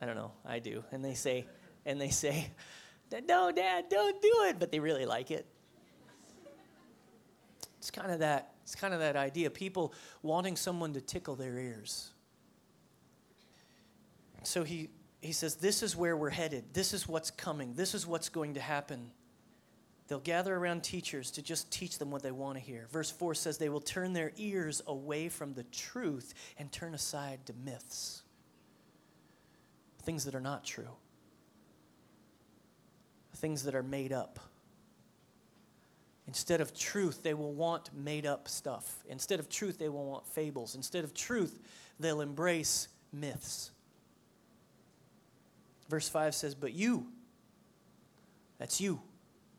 I 0.02 0.04
don't 0.04 0.16
know, 0.16 0.32
I 0.44 0.59
do. 0.59 0.85
And 0.90 1.04
they 1.04 1.14
say, 1.14 1.47
and 1.87 2.00
they 2.00 2.11
say, 2.11 2.50
no, 3.28 3.52
Dad, 3.52 3.87
don't 3.88 4.21
do 4.21 4.44
it. 4.49 4.59
But 4.59 4.73
they 4.73 4.80
really 4.80 5.06
like 5.06 5.30
it. 5.30 5.47
It's 7.78 7.90
kind 7.90 8.11
of 8.11 8.18
that. 8.18 8.52
It's 8.64 8.75
kind 8.75 8.94
of 8.94 9.00
that 9.00 9.16
idea. 9.16 9.50
People 9.50 9.94
wanting 10.23 10.56
someone 10.56 10.92
to 10.94 11.00
tickle 11.00 11.37
their 11.37 11.59
ears. 11.59 12.11
So 14.44 14.64
he 14.64 14.88
he 15.23 15.32
says, 15.32 15.56
This 15.56 15.82
is 15.82 15.97
where 15.97 16.16
we're 16.16 16.30
headed. 16.30 16.75
This 16.75 16.92
is 16.92 17.09
what's 17.09 17.30
coming. 17.30 17.75
This 17.75 17.94
is 17.94 18.06
what's 18.06 18.28
going 18.28 18.54
to 18.54 18.61
happen. 18.61 19.11
They'll 20.09 20.18
gather 20.18 20.54
around 20.54 20.82
teachers 20.82 21.30
to 21.32 21.42
just 21.42 21.71
teach 21.71 21.99
them 21.99 22.11
what 22.11 22.23
they 22.23 22.32
want 22.32 22.59
to 22.59 22.61
hear. 22.62 22.87
Verse 22.92 23.11
4 23.11 23.35
says, 23.35 23.56
They 23.56 23.68
will 23.68 23.80
turn 23.80 24.12
their 24.12 24.32
ears 24.37 24.82
away 24.87 25.28
from 25.28 25.54
the 25.54 25.62
truth 25.64 26.35
and 26.59 26.71
turn 26.71 26.92
aside 26.92 27.47
to 27.47 27.54
myths, 27.64 28.23
things 30.02 30.25
that 30.25 30.35
are 30.35 30.40
not 30.40 30.64
true 30.64 30.88
things 33.42 33.64
that 33.64 33.75
are 33.75 33.82
made 33.82 34.12
up. 34.12 34.38
Instead 36.28 36.61
of 36.61 36.73
truth, 36.73 37.25
they 37.25 37.35
will 37.35 37.52
want 37.52 37.90
made 37.92 38.25
up 38.25 38.47
stuff. 38.47 39.02
Instead 39.09 39.40
of 39.40 39.49
truth, 39.49 39.78
they 39.78 39.88
will 39.88 40.06
want 40.06 40.25
fables. 40.28 40.76
Instead 40.76 41.02
of 41.02 41.12
truth, 41.12 41.59
they'll 41.99 42.21
embrace 42.21 42.87
myths. 43.12 43.73
Verse 45.88 46.09
5 46.09 46.37
says, 46.37 46.54
But 46.54 46.73
you, 46.73 47.09
that's 48.59 48.80
you, 48.80 49.00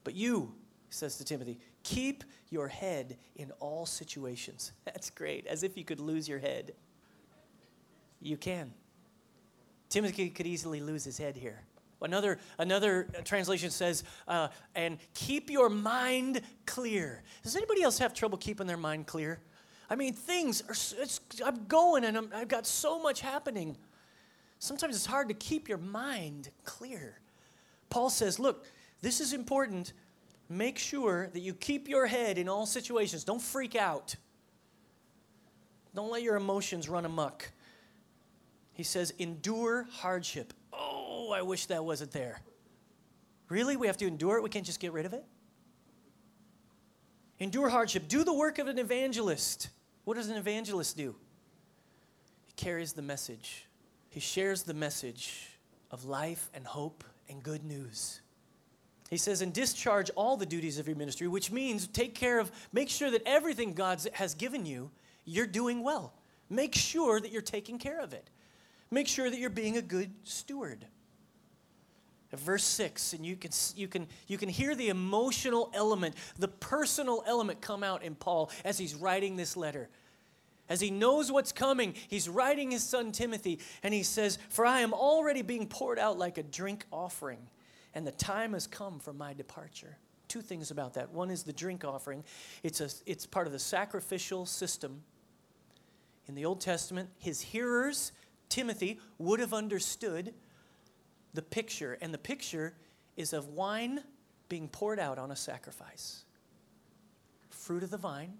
but 0.06 0.16
you, 0.16 0.54
says 0.90 1.18
to 1.18 1.26
Timothy, 1.26 1.60
keep 1.84 2.24
your 2.50 2.70
head 2.70 3.18
in 3.36 3.52
all 3.60 3.86
situations. 3.86 4.72
That's 4.86 5.10
great, 5.10 5.48
as 5.48 5.64
if 5.64 5.76
you 5.76 5.84
could 5.84 6.00
lose 6.00 6.30
your 6.30 6.38
head. 6.38 6.74
You 8.22 8.38
can. 8.38 8.72
Timothy 9.94 10.32
could 10.32 10.48
easily 10.48 10.82
lose 10.82 11.04
his 11.04 11.20
head 11.20 11.36
here. 11.36 11.62
Another, 12.02 12.40
another 12.58 13.08
translation 13.26 13.70
says, 13.70 14.04
uh, 14.28 14.48
and 14.74 14.98
keep 15.14 15.52
your 15.52 15.70
mind 15.70 16.42
clear. 16.66 17.22
Does 17.44 17.56
anybody 17.56 17.84
else 17.84 18.00
have 18.00 18.12
trouble 18.12 18.40
keeping 18.40 18.66
their 18.66 18.76
mind 18.76 19.06
clear? 19.06 19.40
I 19.92 19.96
mean, 19.96 20.14
things 20.14 20.64
are, 20.68 21.46
I'm 21.48 21.66
going 21.66 22.06
and 22.06 22.18
i 22.34 22.40
have 22.40 22.48
got 22.48 22.66
so 22.66 23.00
much 23.00 23.22
happening. 23.22 23.78
Sometimes 24.58 24.96
it's 24.96 25.06
hard 25.06 25.28
to 25.28 25.36
keep 25.36 25.70
your 25.70 25.78
mind 25.78 26.50
clear. 26.64 27.20
Paul 27.92 28.10
says, 28.10 28.40
look, 28.40 28.66
this 29.04 29.22
is 29.22 29.32
important. 29.32 29.94
Make 30.50 30.80
sure 30.80 31.30
that 31.34 31.42
you 31.42 31.54
keep 31.54 31.88
your 31.88 32.08
head 32.08 32.40
in 32.40 32.50
all 32.50 32.66
situations. 32.66 33.24
Don't 33.24 33.44
freak 33.44 33.76
out. 33.76 34.16
Don't 35.94 36.12
let 36.12 36.24
your 36.24 36.36
emotions 36.36 36.90
run 36.90 37.06
amok. 37.06 37.53
He 38.74 38.84
says, 38.84 39.14
endure 39.20 39.88
hardship 39.92 40.54
oh, 41.24 41.32
I 41.32 41.42
wish 41.42 41.68
that 41.68 41.84
wasn't 41.84 42.12
there. 42.12 42.42
Really? 43.50 43.76
We 43.76 43.88
have 43.88 43.98
to 43.98 44.08
endure 44.08 44.38
it? 44.38 44.44
We 44.44 44.50
can't 44.50 44.66
just 44.66 44.80
get 44.80 44.94
rid 44.94 45.06
of 45.06 45.14
it? 45.14 45.24
Endure 47.40 47.70
hardship. 47.70 48.08
Do 48.08 48.24
the 48.24 48.34
work 48.34 48.60
of 48.60 48.68
an 48.68 48.80
evangelist. 48.80 49.70
What 50.06 50.16
does 50.16 50.30
an 50.30 50.38
evangelist 50.38 50.98
do? 50.98 51.16
He 52.46 52.54
carries 52.56 52.94
the 52.94 53.02
message, 53.02 53.68
he 54.10 54.20
shares 54.20 54.64
the 54.64 54.74
message 54.74 55.50
of 55.92 56.06
life 56.06 56.50
and 56.54 56.66
hope 56.66 57.04
and 57.30 57.42
good 57.42 57.64
news. 57.64 58.22
He 59.10 59.18
says, 59.18 59.42
and 59.42 59.54
discharge 59.54 60.10
all 60.16 60.38
the 60.38 60.46
duties 60.46 60.80
of 60.80 60.88
your 60.88 60.96
ministry, 60.96 61.28
which 61.28 61.52
means 61.52 61.88
take 61.88 62.16
care 62.16 62.40
of, 62.40 62.52
make 62.72 62.90
sure 62.90 63.12
that 63.12 63.22
everything 63.28 63.74
God 63.74 64.02
has 64.14 64.34
given 64.34 64.66
you, 64.66 64.90
you're 65.24 65.46
doing 65.46 65.84
well. 65.84 66.14
Make 66.50 66.74
sure 66.74 67.20
that 67.20 67.32
you're 67.32 67.44
taking 67.44 67.78
care 67.78 68.00
of 68.00 68.14
it. 68.14 68.30
Make 68.94 69.08
sure 69.08 69.28
that 69.28 69.40
you're 69.40 69.50
being 69.50 69.76
a 69.78 69.82
good 69.82 70.12
steward. 70.22 70.86
Verse 72.32 72.64
6 72.64 73.14
and 73.14 73.26
you 73.26 73.36
can 73.36 73.52
you 73.76 73.88
can 73.88 74.08
you 74.28 74.38
can 74.40 74.50
hear 74.50 74.74
the 74.74 74.90
emotional 74.90 75.70
element 75.74 76.16
the 76.38 76.48
personal 76.48 77.24
element 77.28 77.62
come 77.62 77.84
out 77.84 78.02
in 78.02 78.16
paul 78.16 78.50
as 78.66 78.78
he's 78.80 78.96
writing 78.96 79.36
this 79.36 79.56
letter. 79.56 79.88
As 80.68 80.82
he 80.82 80.90
knows 80.90 81.32
what's 81.32 81.52
coming 81.52 81.94
he's 82.08 82.28
writing 82.28 82.72
his 82.72 82.84
son 82.84 83.12
timothy 83.12 83.60
and 83.84 83.94
he 83.94 84.02
says 84.02 84.40
for 84.50 84.66
i 84.66 84.80
am 84.80 84.94
already 84.94 85.44
being 85.44 85.68
poured 85.68 86.00
out 86.00 86.18
like 86.18 86.40
a 86.40 86.44
drink 86.44 86.88
offering 86.92 87.48
and 87.94 88.06
the 88.08 88.12
time 88.12 88.54
has 88.54 88.66
come 88.66 88.98
for 89.00 89.14
my 89.14 89.34
departure. 89.34 89.98
Two 90.28 90.42
things 90.42 90.72
about 90.72 90.96
that. 90.96 91.12
One 91.12 91.30
is 91.30 91.44
the 91.44 91.54
drink 91.54 91.86
offering. 91.86 92.24
It's 92.64 92.82
a 92.82 92.90
it's 93.06 93.28
part 93.28 93.46
of 93.46 93.54
the 93.54 93.60
sacrificial 93.60 94.48
system. 94.48 95.04
In 96.28 96.34
the 96.34 96.46
old 96.46 96.62
testament 96.62 97.10
his 97.20 97.42
hearers 97.42 98.12
timothy 98.50 99.00
would 99.18 99.40
have 99.40 99.54
understood 99.54 100.34
the 101.34 101.42
picture, 101.42 101.98
and 102.02 102.14
the 102.14 102.20
picture 102.20 102.74
is 103.18 103.34
of 103.34 103.50
wine 103.50 104.02
being 104.50 104.68
poured 104.68 105.00
out 105.00 105.18
on 105.18 105.32
a 105.32 105.36
sacrifice. 105.36 106.26
Fruit 107.50 107.84
of 107.84 107.90
the 107.90 107.98
vine, 107.98 108.34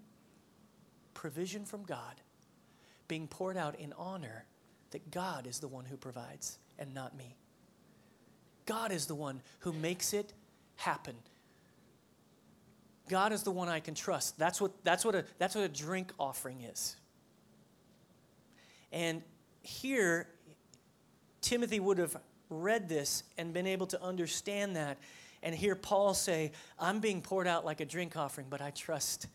provision 1.12 1.64
from 1.64 1.82
God, 1.84 2.20
being 3.08 3.26
poured 3.26 3.56
out 3.56 3.78
in 3.78 3.92
honor 3.94 4.44
that 4.90 5.10
God 5.10 5.46
is 5.46 5.58
the 5.58 5.68
one 5.68 5.84
who 5.84 5.96
provides 5.96 6.58
and 6.78 6.94
not 6.94 7.16
me. 7.16 7.36
God 8.66 8.92
is 8.92 9.06
the 9.06 9.14
one 9.14 9.42
who 9.60 9.72
makes 9.72 10.12
it 10.12 10.32
happen. 10.76 11.14
God 13.08 13.32
is 13.32 13.42
the 13.42 13.50
one 13.50 13.68
I 13.68 13.80
can 13.80 13.94
trust. 13.94 14.38
That's 14.38 14.60
what, 14.60 14.72
that's 14.84 15.04
what, 15.04 15.14
a, 15.14 15.24
that's 15.38 15.54
what 15.54 15.64
a 15.64 15.68
drink 15.68 16.12
offering 16.18 16.62
is. 16.62 16.96
And 18.92 19.22
here, 19.64 20.28
Timothy 21.40 21.80
would 21.80 21.98
have 21.98 22.16
read 22.50 22.88
this 22.88 23.24
and 23.36 23.52
been 23.52 23.66
able 23.66 23.86
to 23.88 24.02
understand 24.02 24.76
that 24.76 24.98
and 25.42 25.54
hear 25.54 25.76
Paul 25.76 26.14
say, 26.14 26.52
I'm 26.78 27.00
being 27.00 27.20
poured 27.20 27.46
out 27.46 27.66
like 27.66 27.80
a 27.80 27.84
drink 27.84 28.16
offering, 28.16 28.46
but 28.48 28.62
I 28.62 28.70
trust 28.70 29.26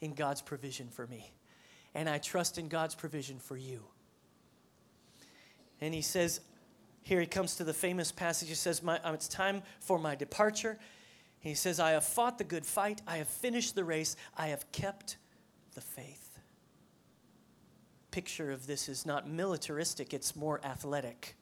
in 0.00 0.12
God's 0.12 0.42
provision 0.42 0.88
for 0.88 1.06
me. 1.06 1.32
And 1.94 2.08
I 2.08 2.18
trust 2.18 2.58
in 2.58 2.68
God's 2.68 2.96
provision 2.96 3.38
for 3.38 3.56
you. 3.56 3.84
And 5.80 5.94
he 5.94 6.02
says, 6.02 6.40
here 7.02 7.20
he 7.20 7.26
comes 7.26 7.56
to 7.56 7.64
the 7.64 7.72
famous 7.72 8.10
passage. 8.10 8.48
He 8.48 8.54
says, 8.54 8.82
um, 8.86 9.14
It's 9.14 9.28
time 9.28 9.62
for 9.80 9.98
my 9.98 10.14
departure. 10.14 10.78
He 11.40 11.54
says, 11.54 11.80
I 11.80 11.92
have 11.92 12.04
fought 12.04 12.38
the 12.38 12.44
good 12.44 12.64
fight. 12.64 13.02
I 13.06 13.16
have 13.16 13.28
finished 13.28 13.74
the 13.74 13.84
race. 13.84 14.16
I 14.36 14.48
have 14.48 14.70
kept 14.72 15.16
the 15.74 15.80
faith. 15.80 16.21
Picture 18.12 18.52
of 18.52 18.66
this 18.66 18.88
is 18.90 19.06
not 19.06 19.28
militaristic, 19.28 20.12
it's 20.12 20.36
more 20.36 20.60
athletic. 20.62 21.34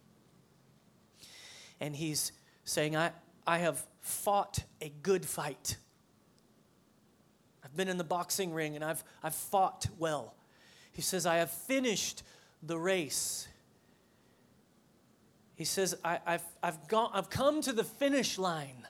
And 1.80 1.96
he's 1.96 2.30
saying, 2.64 2.96
I, 2.96 3.10
I 3.44 3.58
have 3.58 3.84
fought 4.00 4.62
a 4.80 4.92
good 5.02 5.26
fight. 5.26 5.76
I've 7.64 7.76
been 7.76 7.88
in 7.88 7.98
the 7.98 8.04
boxing 8.04 8.54
ring 8.54 8.76
and 8.76 8.84
I've, 8.84 9.02
I've 9.20 9.34
fought 9.34 9.86
well. 9.98 10.34
He 10.92 11.02
says, 11.02 11.26
I 11.26 11.36
have 11.36 11.50
finished 11.50 12.22
the 12.62 12.78
race. 12.78 13.48
He 15.56 15.64
says, 15.64 15.96
I, 16.04 16.20
have 16.24 16.44
I've, 16.62 16.86
gone, 16.86 17.10
I've 17.12 17.30
come 17.30 17.62
to 17.62 17.72
the 17.72 17.84
finish 17.84 18.38
line. 18.38 18.86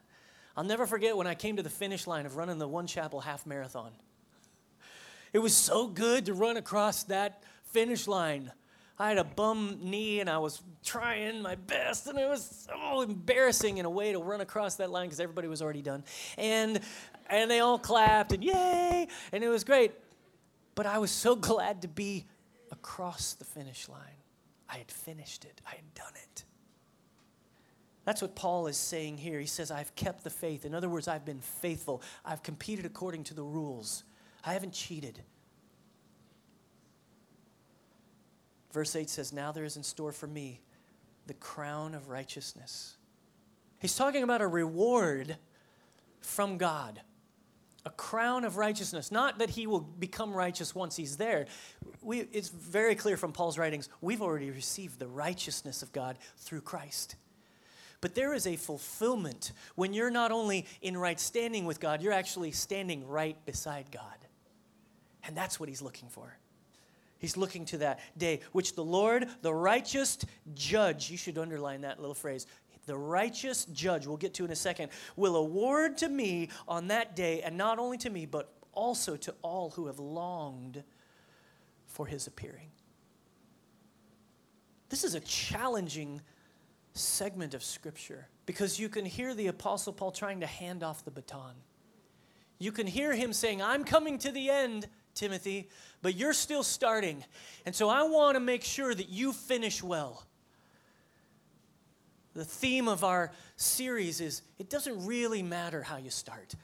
I'll 0.54 0.64
never 0.64 0.86
forget 0.86 1.16
when 1.16 1.26
I 1.26 1.34
came 1.34 1.56
to 1.56 1.62
the 1.62 1.70
finish 1.70 2.06
line 2.06 2.26
of 2.26 2.36
running 2.36 2.58
the 2.58 2.68
One 2.68 2.86
Chapel 2.86 3.20
half 3.20 3.46
marathon. 3.46 3.92
It 5.32 5.38
was 5.38 5.54
so 5.56 5.86
good 5.86 6.26
to 6.26 6.34
run 6.34 6.56
across 6.56 7.04
that 7.04 7.42
finish 7.72 8.06
line. 8.06 8.52
I 8.98 9.08
had 9.08 9.18
a 9.18 9.24
bum 9.24 9.78
knee 9.82 10.20
and 10.20 10.28
I 10.28 10.38
was 10.38 10.60
trying 10.84 11.40
my 11.40 11.54
best, 11.54 12.06
and 12.06 12.18
it 12.18 12.28
was 12.28 12.68
so 12.68 13.00
embarrassing 13.00 13.78
in 13.78 13.86
a 13.86 13.90
way 13.90 14.12
to 14.12 14.18
run 14.18 14.42
across 14.42 14.76
that 14.76 14.90
line 14.90 15.06
because 15.06 15.20
everybody 15.20 15.48
was 15.48 15.62
already 15.62 15.80
done. 15.80 16.04
And, 16.36 16.80
and 17.30 17.50
they 17.50 17.60
all 17.60 17.78
clapped 17.78 18.32
and 18.32 18.44
yay, 18.44 19.08
and 19.32 19.42
it 19.42 19.48
was 19.48 19.64
great. 19.64 19.92
But 20.74 20.84
I 20.84 20.98
was 20.98 21.10
so 21.10 21.34
glad 21.34 21.82
to 21.82 21.88
be 21.88 22.26
across 22.70 23.32
the 23.32 23.44
finish 23.44 23.88
line. 23.88 24.20
I 24.68 24.76
had 24.76 24.90
finished 24.90 25.44
it, 25.46 25.60
I 25.66 25.70
had 25.70 25.94
done 25.94 26.12
it. 26.14 26.44
That's 28.04 28.22
what 28.22 28.34
Paul 28.34 28.66
is 28.66 28.76
saying 28.76 29.18
here. 29.18 29.40
He 29.40 29.46
says, 29.46 29.70
I've 29.70 29.94
kept 29.94 30.24
the 30.24 30.30
faith. 30.30 30.64
In 30.64 30.74
other 30.74 30.88
words, 30.88 31.06
I've 31.06 31.24
been 31.24 31.40
faithful. 31.40 32.02
I've 32.24 32.42
competed 32.42 32.84
according 32.84 33.24
to 33.24 33.34
the 33.34 33.42
rules. 33.42 34.04
I 34.44 34.52
haven't 34.52 34.72
cheated. 34.72 35.22
Verse 38.72 38.94
8 38.94 39.10
says, 39.10 39.32
Now 39.32 39.52
there 39.52 39.64
is 39.64 39.76
in 39.76 39.82
store 39.82 40.12
for 40.12 40.26
me 40.26 40.60
the 41.26 41.34
crown 41.34 41.94
of 41.94 42.08
righteousness. 42.08 42.96
He's 43.80 43.96
talking 43.96 44.22
about 44.22 44.42
a 44.42 44.46
reward 44.46 45.36
from 46.20 46.58
God, 46.58 47.00
a 47.84 47.90
crown 47.90 48.44
of 48.44 48.56
righteousness. 48.56 49.10
Not 49.10 49.38
that 49.38 49.50
he 49.50 49.66
will 49.66 49.80
become 49.80 50.32
righteous 50.32 50.74
once 50.74 50.96
he's 50.96 51.16
there. 51.16 51.46
We, 52.02 52.20
it's 52.32 52.48
very 52.48 52.94
clear 52.94 53.16
from 53.16 53.32
Paul's 53.32 53.58
writings, 53.58 53.88
we've 54.00 54.22
already 54.22 54.50
received 54.50 54.98
the 54.98 55.08
righteousness 55.08 55.82
of 55.82 55.92
God 55.92 56.18
through 56.38 56.60
Christ. 56.60 57.16
But 58.00 58.14
there 58.14 58.32
is 58.32 58.46
a 58.46 58.56
fulfillment 58.56 59.52
when 59.74 59.92
you're 59.92 60.10
not 60.10 60.32
only 60.32 60.66
in 60.80 60.96
right 60.96 61.20
standing 61.20 61.64
with 61.64 61.80
God, 61.80 62.02
you're 62.02 62.12
actually 62.12 62.52
standing 62.52 63.06
right 63.06 63.36
beside 63.44 63.90
God. 63.90 64.04
And 65.22 65.36
that's 65.36 65.60
what 65.60 65.68
he's 65.68 65.82
looking 65.82 66.08
for. 66.08 66.39
He's 67.20 67.36
looking 67.36 67.64
to 67.66 67.78
that 67.78 68.00
day, 68.16 68.40
which 68.52 68.74
the 68.74 68.82
Lord, 68.82 69.28
the 69.42 69.54
righteous 69.54 70.18
judge, 70.54 71.10
you 71.10 71.16
should 71.16 71.38
underline 71.38 71.82
that 71.82 72.00
little 72.00 72.14
phrase, 72.14 72.46
the 72.86 72.96
righteous 72.96 73.66
judge, 73.66 74.06
we'll 74.06 74.16
get 74.16 74.34
to 74.34 74.44
in 74.44 74.50
a 74.50 74.56
second, 74.56 74.90
will 75.16 75.36
award 75.36 75.98
to 75.98 76.08
me 76.08 76.48
on 76.66 76.88
that 76.88 77.14
day, 77.14 77.42
and 77.42 77.56
not 77.56 77.78
only 77.78 77.98
to 77.98 78.10
me, 78.10 78.24
but 78.26 78.52
also 78.72 79.16
to 79.16 79.34
all 79.42 79.70
who 79.70 79.86
have 79.86 79.98
longed 79.98 80.82
for 81.86 82.06
his 82.06 82.26
appearing. 82.26 82.70
This 84.88 85.04
is 85.04 85.14
a 85.14 85.20
challenging 85.20 86.22
segment 86.94 87.52
of 87.54 87.62
Scripture 87.62 88.28
because 88.46 88.80
you 88.80 88.88
can 88.88 89.04
hear 89.04 89.34
the 89.34 89.48
Apostle 89.48 89.92
Paul 89.92 90.10
trying 90.10 90.40
to 90.40 90.46
hand 90.46 90.82
off 90.82 91.04
the 91.04 91.10
baton. 91.10 91.54
You 92.58 92.72
can 92.72 92.86
hear 92.86 93.14
him 93.14 93.32
saying, 93.32 93.62
I'm 93.62 93.84
coming 93.84 94.18
to 94.18 94.32
the 94.32 94.50
end, 94.50 94.88
Timothy, 95.14 95.68
but 96.02 96.14
you're 96.14 96.32
still 96.32 96.62
starting. 96.62 97.24
And 97.66 97.74
so 97.74 97.88
I 97.88 98.02
want 98.04 98.36
to 98.36 98.40
make 98.40 98.64
sure 98.64 98.94
that 98.94 99.08
you 99.08 99.32
finish 99.32 99.82
well. 99.82 100.24
The 102.34 102.44
theme 102.44 102.88
of 102.88 103.02
our 103.04 103.32
series 103.56 104.20
is 104.20 104.42
it 104.58 104.70
doesn't 104.70 105.06
really 105.06 105.42
matter 105.42 105.82
how 105.82 105.96
you 105.96 106.10
start. 106.10 106.54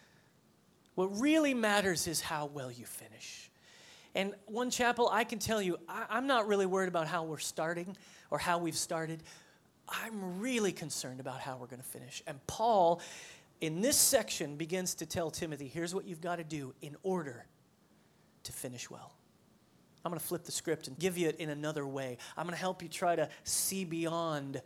What 0.95 1.21
really 1.21 1.55
matters 1.55 2.07
is 2.07 2.21
how 2.21 2.47
well 2.47 2.71
you 2.71 2.87
finish. 2.87 3.51
And 4.15 4.33
one 4.47 4.71
chapel, 4.71 5.11
I 5.13 5.25
can 5.25 5.39
tell 5.39 5.61
you, 5.61 5.77
I, 5.89 6.17
am 6.17 6.27
not 6.27 6.47
really 6.47 6.65
worried 6.65 6.89
about 6.89 7.07
how 7.07 7.25
we're 7.25 7.37
starting 7.39 7.97
or 8.31 8.39
how 8.39 8.59
we've 8.59 8.77
started. 8.77 9.23
I'm 9.89 10.41
really 10.41 10.73
concerned 10.73 11.21
about 11.21 11.41
how 11.41 11.59
we're 11.59 11.67
going 11.67 11.83
to 11.83 11.89
finish. 11.89 12.23
And 12.27 12.45
Paul, 12.47 13.03
in 13.61 13.83
this 13.83 13.99
section, 13.99 14.57
begins 14.57 14.95
to 14.97 15.07
tell 15.07 15.31
Timothy 15.31 15.69
here's 15.69 15.95
what 15.95 16.07
you've 16.07 16.23
got 16.23 16.37
to 16.37 16.45
do 16.45 16.75
in 16.81 16.97
order 17.03 17.45
to 18.47 18.53
finish 18.53 18.91
well. 18.91 19.13
I'm 20.05 20.11
going 20.11 20.21
to 20.21 20.27
flip 20.27 20.45
the 20.45 20.53
script 20.53 20.87
and 20.87 20.99
give 20.99 21.19
you 21.19 21.29
it 21.29 21.37
in 21.37 21.51
another 21.51 21.87
way. 21.87 22.19
I'm 22.37 22.45
going 22.45 22.55
to 22.55 22.61
help 22.61 22.83
you 22.83 22.89
try 22.89 23.17
to 23.17 23.29
see 23.45 23.85
beyond 23.85 24.63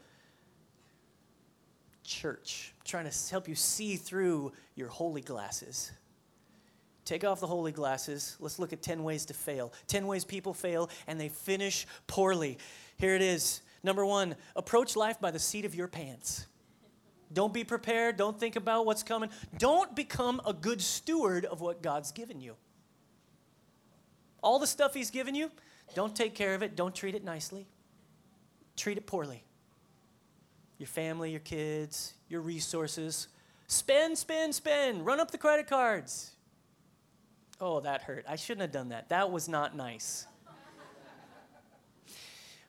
church, 2.04 2.74
I'm 2.80 2.84
trying 2.84 3.08
to 3.08 3.30
help 3.30 3.48
you 3.48 3.54
see 3.54 3.96
through 3.96 4.52
your 4.74 4.88
holy 4.88 5.20
glasses. 5.20 5.92
Take 7.04 7.24
off 7.24 7.40
the 7.40 7.46
holy 7.46 7.72
glasses. 7.72 8.36
Let's 8.40 8.58
look 8.58 8.72
at 8.72 8.82
10 8.82 9.02
ways 9.02 9.24
to 9.26 9.34
fail. 9.34 9.72
10 9.86 10.06
ways 10.06 10.24
people 10.24 10.52
fail 10.52 10.90
and 11.06 11.20
they 11.20 11.28
finish 11.28 11.86
poorly. 12.06 12.58
Here 12.96 13.14
it 13.14 13.22
is. 13.22 13.62
Number 13.82 14.04
one, 14.04 14.36
approach 14.54 14.94
life 14.94 15.20
by 15.20 15.30
the 15.30 15.38
seat 15.38 15.64
of 15.64 15.74
your 15.74 15.88
pants. 15.88 16.46
Don't 17.32 17.54
be 17.54 17.64
prepared. 17.64 18.16
Don't 18.16 18.38
think 18.38 18.56
about 18.56 18.86
what's 18.86 19.02
coming. 19.02 19.30
Don't 19.56 19.94
become 19.96 20.40
a 20.46 20.52
good 20.52 20.80
steward 20.80 21.44
of 21.44 21.60
what 21.60 21.82
God's 21.82 22.12
given 22.12 22.40
you. 22.40 22.56
All 24.42 24.58
the 24.58 24.66
stuff 24.66 24.94
He's 24.94 25.10
given 25.10 25.34
you, 25.34 25.50
don't 25.94 26.14
take 26.14 26.34
care 26.34 26.54
of 26.54 26.62
it. 26.62 26.76
Don't 26.76 26.94
treat 26.94 27.14
it 27.14 27.24
nicely. 27.24 27.66
Treat 28.76 28.98
it 28.98 29.06
poorly. 29.06 29.44
Your 30.78 30.86
family, 30.86 31.30
your 31.30 31.40
kids, 31.40 32.14
your 32.28 32.40
resources. 32.40 33.28
Spend, 33.66 34.16
spend, 34.16 34.54
spend. 34.54 35.04
Run 35.04 35.20
up 35.20 35.30
the 35.30 35.38
credit 35.38 35.66
cards. 35.66 36.32
Oh, 37.60 37.80
that 37.80 38.02
hurt. 38.02 38.24
I 38.28 38.36
shouldn't 38.36 38.62
have 38.62 38.72
done 38.72 38.88
that. 38.88 39.10
That 39.10 39.30
was 39.30 39.48
not 39.48 39.76
nice. 39.76 40.26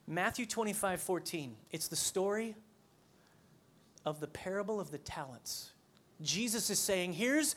Matthew 0.08 0.46
25, 0.46 1.00
14. 1.00 1.56
It's 1.72 1.88
the 1.88 1.96
story 1.96 2.56
of 4.06 4.20
the 4.20 4.28
parable 4.28 4.80
of 4.80 4.92
the 4.92 4.98
talents. 4.98 5.72
Jesus 6.22 6.70
is 6.70 6.80
saying, 6.80 7.14
here's 7.14 7.56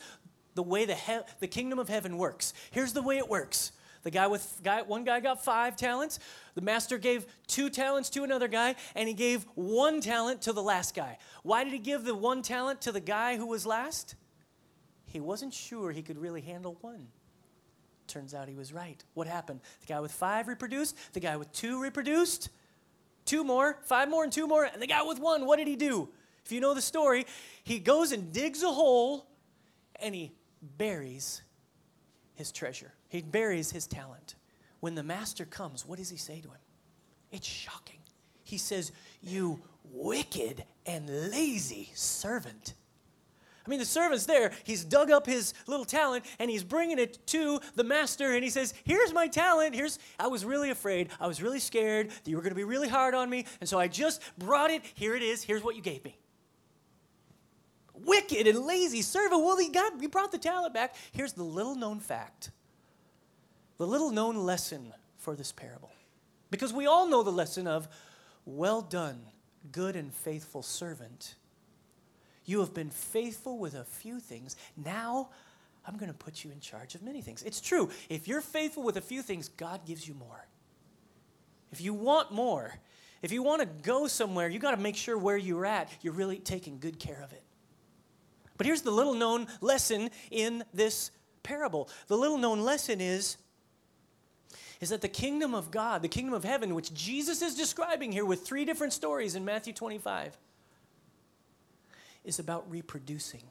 the 0.53 0.63
way 0.63 0.85
the, 0.85 0.95
he- 0.95 1.19
the 1.41 1.47
kingdom 1.47 1.79
of 1.79 1.89
heaven 1.89 2.17
works. 2.17 2.53
Here's 2.71 2.93
the 2.93 3.01
way 3.01 3.17
it 3.17 3.27
works. 3.27 3.73
The 4.05 4.11
guy 4.11 4.27
with 4.27 4.61
guy, 4.63 4.83
one 4.83 5.03
guy 5.03 5.19
got 5.19 5.43
five 5.43 5.75
talents. 5.75 6.19
The 6.53 6.61
master 6.61 6.99
gave 6.99 7.25
two 7.47 7.71
talents 7.71 8.11
to 8.11 8.23
another 8.23 8.47
guy, 8.47 8.75
and 8.93 9.07
he 9.07 9.15
gave 9.15 9.47
one 9.55 9.99
talent 9.99 10.43
to 10.43 10.53
the 10.53 10.61
last 10.61 10.93
guy. 10.93 11.17
Why 11.41 11.63
did 11.63 11.73
he 11.73 11.79
give 11.79 12.03
the 12.05 12.13
one 12.13 12.43
talent 12.43 12.81
to 12.81 12.91
the 12.91 12.99
guy 12.99 13.35
who 13.35 13.47
was 13.47 13.65
last? 13.65 14.13
He 15.07 15.19
wasn't 15.19 15.55
sure 15.55 15.91
he 15.91 16.03
could 16.03 16.19
really 16.19 16.41
handle 16.41 16.77
one. 16.81 17.07
Turns 18.05 18.35
out 18.35 18.47
he 18.47 18.53
was 18.53 18.71
right. 18.71 19.03
What 19.15 19.25
happened? 19.25 19.61
The 19.81 19.87
guy 19.87 19.99
with 19.99 20.11
five 20.11 20.47
reproduced, 20.47 20.95
the 21.13 21.19
guy 21.19 21.35
with 21.35 21.51
two 21.51 21.81
reproduced, 21.81 22.49
two 23.25 23.43
more, 23.43 23.79
five 23.85 24.07
more, 24.07 24.23
and 24.23 24.31
two 24.31 24.45
more, 24.45 24.65
and 24.65 24.79
the 24.79 24.87
guy 24.87 25.01
with 25.01 25.17
one, 25.17 25.47
what 25.47 25.57
did 25.57 25.67
he 25.67 25.75
do? 25.75 26.09
If 26.45 26.51
you 26.51 26.61
know 26.61 26.75
the 26.75 26.81
story, 26.81 27.25
he 27.63 27.79
goes 27.79 28.11
and 28.11 28.31
digs 28.31 28.61
a 28.61 28.71
hole 28.71 29.25
and 29.95 30.13
he 30.13 30.31
buries 30.77 31.41
his 32.35 32.51
treasure. 32.51 32.91
He 33.15 33.23
buries 33.23 33.71
his 33.71 33.87
talent. 33.87 34.35
When 34.81 34.95
the 34.95 35.03
master 35.03 35.45
comes, 35.45 35.85
what 35.85 35.99
does 35.99 36.09
he 36.09 36.17
say 36.17 36.41
to 36.41 36.49
him? 36.49 36.59
It's 37.31 37.47
shocking. 37.47 37.99
He 38.43 38.57
says, 38.57 38.91
You 39.21 39.61
wicked 39.91 40.63
and 40.85 41.09
lazy 41.31 41.91
servant. 41.95 42.75
I 43.65 43.69
mean, 43.69 43.79
the 43.79 43.85
servant's 43.85 44.27
there. 44.27 44.51
He's 44.63 44.83
dug 44.83 45.11
up 45.11 45.25
his 45.25 45.53
little 45.67 45.85
talent 45.85 46.25
and 46.39 46.51
he's 46.51 46.63
bringing 46.63 46.99
it 46.99 47.25
to 47.27 47.59
the 47.75 47.83
master 47.83 48.33
and 48.33 48.43
he 48.43 48.51
says, 48.51 48.73
Here's 48.83 49.13
my 49.13 49.27
talent. 49.27 49.75
Here's, 49.75 49.99
I 50.19 50.27
was 50.27 50.45
really 50.45 50.69
afraid. 50.69 51.09
I 51.19 51.27
was 51.27 51.41
really 51.41 51.59
scared 51.59 52.11
that 52.11 52.29
you 52.29 52.35
were 52.35 52.43
going 52.43 52.51
to 52.51 52.55
be 52.55 52.63
really 52.63 52.89
hard 52.89 53.15
on 53.15 53.29
me. 53.29 53.45
And 53.61 53.69
so 53.69 53.79
I 53.79 53.87
just 53.87 54.21
brought 54.37 54.71
it. 54.71 54.83
Here 54.95 55.15
it 55.15 55.23
is. 55.23 55.43
Here's 55.43 55.63
what 55.63 55.75
you 55.75 55.81
gave 55.81 56.05
me. 56.05 56.17
wicked 58.05 58.47
and 58.47 58.59
lazy 58.65 59.01
servant. 59.01 59.43
Well, 59.43 59.57
he 59.57 59.69
got 59.69 59.99
he 59.99 60.07
brought 60.07 60.31
the 60.31 60.37
talent 60.37 60.73
back. 60.73 60.95
Here's 61.13 61.33
the 61.33 61.43
little 61.43 61.75
known 61.75 61.99
fact. 61.99 62.51
The 63.77 63.87
little 63.87 64.11
known 64.11 64.37
lesson 64.37 64.93
for 65.17 65.35
this 65.35 65.51
parable. 65.51 65.91
Because 66.51 66.71
we 66.71 66.87
all 66.87 67.07
know 67.07 67.23
the 67.23 67.31
lesson 67.31 67.67
of 67.67 67.87
well 68.45 68.81
done, 68.81 69.19
good 69.71 69.95
and 69.95 70.13
faithful 70.13 70.61
servant. 70.61 71.35
You 72.45 72.59
have 72.59 72.73
been 72.73 72.91
faithful 72.91 73.57
with 73.57 73.73
a 73.73 73.83
few 73.83 74.19
things. 74.19 74.55
Now 74.77 75.29
I'm 75.87 75.97
going 75.97 76.11
to 76.11 76.17
put 76.17 76.43
you 76.43 76.51
in 76.51 76.59
charge 76.59 76.95
of 76.95 77.03
many 77.03 77.21
things. 77.21 77.43
It's 77.43 77.61
true. 77.61 77.89
If 78.09 78.27
you're 78.27 78.41
faithful 78.41 78.83
with 78.83 78.97
a 78.97 79.01
few 79.01 79.21
things, 79.21 79.49
God 79.49 79.85
gives 79.85 80.07
you 80.07 80.13
more. 80.13 80.45
If 81.71 81.81
you 81.81 81.93
want 81.93 82.31
more, 82.31 82.73
if 83.21 83.31
you 83.31 83.43
want 83.43 83.61
to 83.61 83.67
go 83.83 84.07
somewhere, 84.07 84.47
you 84.47 84.59
got 84.59 84.71
to 84.71 84.81
make 84.81 84.95
sure 84.95 85.17
where 85.17 85.37
you're 85.37 85.65
at, 85.65 85.89
you're 86.01 86.13
really 86.13 86.37
taking 86.37 86.79
good 86.79 86.99
care 86.99 87.21
of 87.23 87.33
it. 87.33 87.43
But 88.57 88.67
here's 88.67 88.83
the 88.83 88.91
little 88.91 89.15
known 89.15 89.47
lesson 89.61 90.09
in 90.31 90.63
this 90.73 91.11
parable. 91.43 91.89
The 92.07 92.17
little 92.17 92.37
known 92.37 92.61
lesson 92.61 93.01
is 93.01 93.37
is 94.81 94.89
that 94.89 95.01
the 95.01 95.07
kingdom 95.07 95.53
of 95.53 95.71
God, 95.71 96.01
the 96.01 96.07
kingdom 96.07 96.33
of 96.33 96.43
heaven, 96.43 96.75
which 96.75 96.93
Jesus 96.93 97.41
is 97.41 97.55
describing 97.55 98.11
here 98.11 98.25
with 98.25 98.45
three 98.45 98.65
different 98.65 98.93
stories 98.93 99.35
in 99.35 99.45
Matthew 99.45 99.73
25, 99.73 100.37
is 102.23 102.39
about 102.39 102.69
reproducing. 102.69 103.43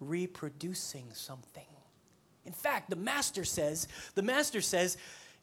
Reproducing 0.00 1.06
something. 1.12 1.64
In 2.44 2.52
fact, 2.52 2.90
the 2.90 2.96
master 2.96 3.44
says, 3.44 3.88
the 4.14 4.22
master 4.22 4.60
says, 4.60 4.96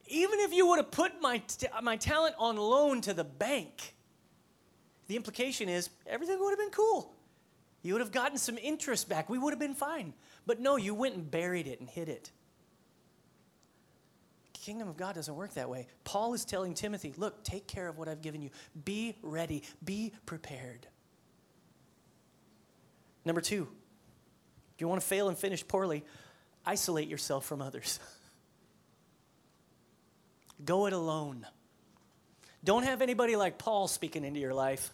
even 0.08 0.40
if 0.40 0.54
you 0.54 0.68
would 0.68 0.78
have 0.78 0.92
put 0.92 1.22
my, 1.22 1.40
t- 1.40 1.68
my 1.82 1.98
talent 1.98 2.36
on 2.38 2.58
loan 2.58 3.02
to 3.02 3.14
the 3.14 3.24
bank, 3.24 3.96
the 5.08 5.16
implication 5.16 5.68
is 5.68 5.90
everything 6.06 6.40
would 6.40 6.52
have 6.52 6.60
been 6.60 6.70
cool. 6.70 7.14
You 7.82 7.94
would 7.94 8.02
have 8.02 8.12
gotten 8.12 8.38
some 8.38 8.58
interest 8.58 9.10
back. 9.10 9.30
We 9.30 9.40
would 9.40 9.52
have 9.52 9.60
been 9.60 9.74
fine. 9.74 10.14
But 10.46 10.60
no, 10.60 10.76
you 10.76 10.94
went 10.94 11.16
and 11.16 11.30
buried 11.30 11.68
it 11.68 11.80
and 11.80 11.90
hid 11.90 12.10
it. 12.10 12.32
Kingdom 14.62 14.88
of 14.88 14.96
God 14.96 15.16
doesn't 15.16 15.36
work 15.36 15.56
that 15.56 15.70
way. 15.70 15.88
Paul 16.04 16.36
is 16.36 16.46
telling 16.46 16.76
Timothy, 16.76 17.14
look, 17.18 17.44
take 17.44 17.68
care 17.68 17.88
of 17.88 17.98
what 17.98 18.08
I've 18.08 18.22
given 18.22 18.44
you. 18.44 18.52
Be 18.86 19.16
ready, 19.24 19.64
be 19.84 20.14
prepared. 20.28 20.86
Number 23.26 23.42
two, 23.42 23.68
if 24.76 24.82
you 24.82 24.88
want 24.88 25.02
to 25.02 25.08
fail 25.08 25.30
and 25.30 25.38
finish 25.38 25.68
poorly, 25.68 26.04
isolate 26.64 27.08
yourself 27.08 27.46
from 27.46 27.62
others. 27.62 28.00
Go 30.66 30.86
it 30.86 30.94
alone. 30.94 31.48
Don't 32.64 32.84
have 32.84 33.02
anybody 33.02 33.36
like 33.36 33.58
Paul 33.58 33.88
speaking 33.88 34.24
into 34.24 34.40
your 34.40 34.54
life. 34.54 34.94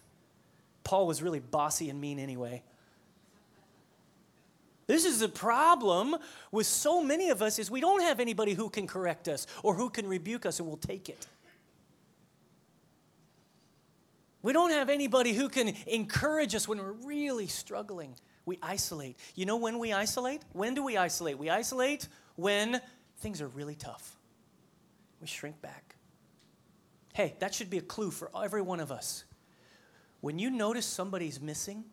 Paul 0.82 1.06
was 1.06 1.22
really 1.22 1.40
bossy 1.40 1.90
and 1.90 2.00
mean 2.00 2.18
anyway. 2.18 2.62
This 4.88 5.04
is 5.04 5.20
a 5.20 5.28
problem 5.28 6.16
with 6.50 6.66
so 6.66 7.04
many 7.04 7.28
of 7.28 7.42
us 7.42 7.58
is 7.58 7.70
we 7.70 7.82
don't 7.82 8.00
have 8.00 8.20
anybody 8.20 8.54
who 8.54 8.70
can 8.70 8.86
correct 8.86 9.28
us 9.28 9.46
or 9.62 9.74
who 9.74 9.90
can 9.90 10.08
rebuke 10.08 10.46
us 10.46 10.58
and 10.58 10.66
we'll 10.66 10.78
take 10.78 11.10
it. 11.10 11.26
We 14.40 14.54
don't 14.54 14.70
have 14.70 14.88
anybody 14.88 15.34
who 15.34 15.50
can 15.50 15.74
encourage 15.86 16.54
us 16.54 16.66
when 16.66 16.78
we're 16.78 16.92
really 17.04 17.48
struggling. 17.48 18.14
We 18.46 18.58
isolate. 18.62 19.18
You 19.34 19.44
know 19.44 19.58
when 19.58 19.78
we 19.78 19.92
isolate? 19.92 20.40
When 20.52 20.74
do 20.74 20.82
we 20.82 20.96
isolate? 20.96 21.38
We 21.38 21.50
isolate 21.50 22.08
when 22.36 22.80
things 23.18 23.42
are 23.42 23.48
really 23.48 23.74
tough. 23.74 24.16
We 25.20 25.26
shrink 25.26 25.60
back. 25.60 25.96
Hey, 27.12 27.34
that 27.40 27.52
should 27.54 27.68
be 27.68 27.76
a 27.76 27.82
clue 27.82 28.10
for 28.10 28.30
every 28.42 28.62
one 28.62 28.80
of 28.80 28.90
us. 28.90 29.24
When 30.22 30.38
you 30.38 30.48
notice 30.48 30.86
somebody's 30.86 31.42
missing, 31.42 31.84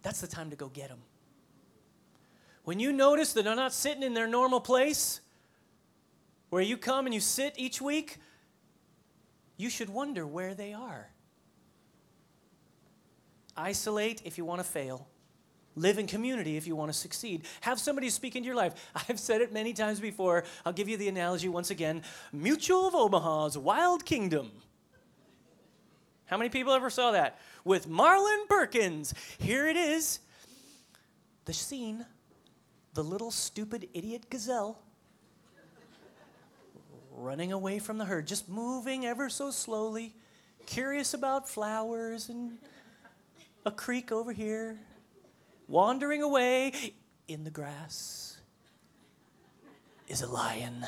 that's 0.00 0.22
the 0.22 0.26
time 0.26 0.48
to 0.48 0.56
go 0.56 0.68
get 0.68 0.88
them. 0.88 1.00
When 2.64 2.78
you 2.78 2.92
notice 2.92 3.32
that 3.32 3.44
they're 3.44 3.56
not 3.56 3.72
sitting 3.72 4.02
in 4.02 4.14
their 4.14 4.26
normal 4.26 4.60
place, 4.60 5.20
where 6.50 6.62
you 6.62 6.76
come 6.76 7.06
and 7.06 7.14
you 7.14 7.20
sit 7.20 7.54
each 7.56 7.80
week, 7.80 8.18
you 9.56 9.70
should 9.70 9.88
wonder 9.88 10.26
where 10.26 10.54
they 10.54 10.72
are. 10.72 11.10
Isolate 13.56 14.22
if 14.24 14.38
you 14.38 14.44
want 14.44 14.60
to 14.60 14.64
fail. 14.64 15.06
Live 15.76 15.98
in 15.98 16.06
community 16.06 16.56
if 16.56 16.66
you 16.66 16.74
want 16.74 16.92
to 16.92 16.98
succeed. 16.98 17.42
Have 17.60 17.78
somebody 17.78 18.10
speak 18.10 18.36
into 18.36 18.46
your 18.46 18.56
life. 18.56 18.74
I've 19.08 19.20
said 19.20 19.40
it 19.40 19.52
many 19.52 19.72
times 19.72 20.00
before. 20.00 20.44
I'll 20.64 20.72
give 20.72 20.88
you 20.88 20.96
the 20.96 21.08
analogy 21.08 21.48
once 21.48 21.70
again 21.70 22.02
Mutual 22.32 22.88
of 22.88 22.94
Omaha's 22.94 23.56
Wild 23.56 24.04
Kingdom. 24.04 24.50
How 26.26 26.36
many 26.36 26.48
people 26.48 26.72
ever 26.72 26.90
saw 26.90 27.12
that? 27.12 27.38
With 27.64 27.88
Marlin 27.88 28.46
Perkins. 28.48 29.14
Here 29.38 29.66
it 29.66 29.76
is. 29.76 30.20
The 31.44 31.52
scene 31.52 32.06
the 32.94 33.04
little 33.04 33.30
stupid 33.30 33.88
idiot 33.94 34.30
gazelle 34.30 34.82
running 37.12 37.52
away 37.52 37.78
from 37.78 37.98
the 37.98 38.04
herd, 38.04 38.26
just 38.26 38.48
moving 38.48 39.04
ever 39.04 39.28
so 39.28 39.50
slowly, 39.50 40.14
curious 40.66 41.12
about 41.12 41.48
flowers 41.48 42.28
and 42.28 42.58
a 43.66 43.70
creek 43.70 44.10
over 44.10 44.32
here, 44.32 44.78
wandering 45.68 46.22
away 46.22 46.72
in 47.28 47.44
the 47.44 47.50
grass 47.50 48.38
is 50.08 50.22
a 50.22 50.26
lion. 50.28 50.84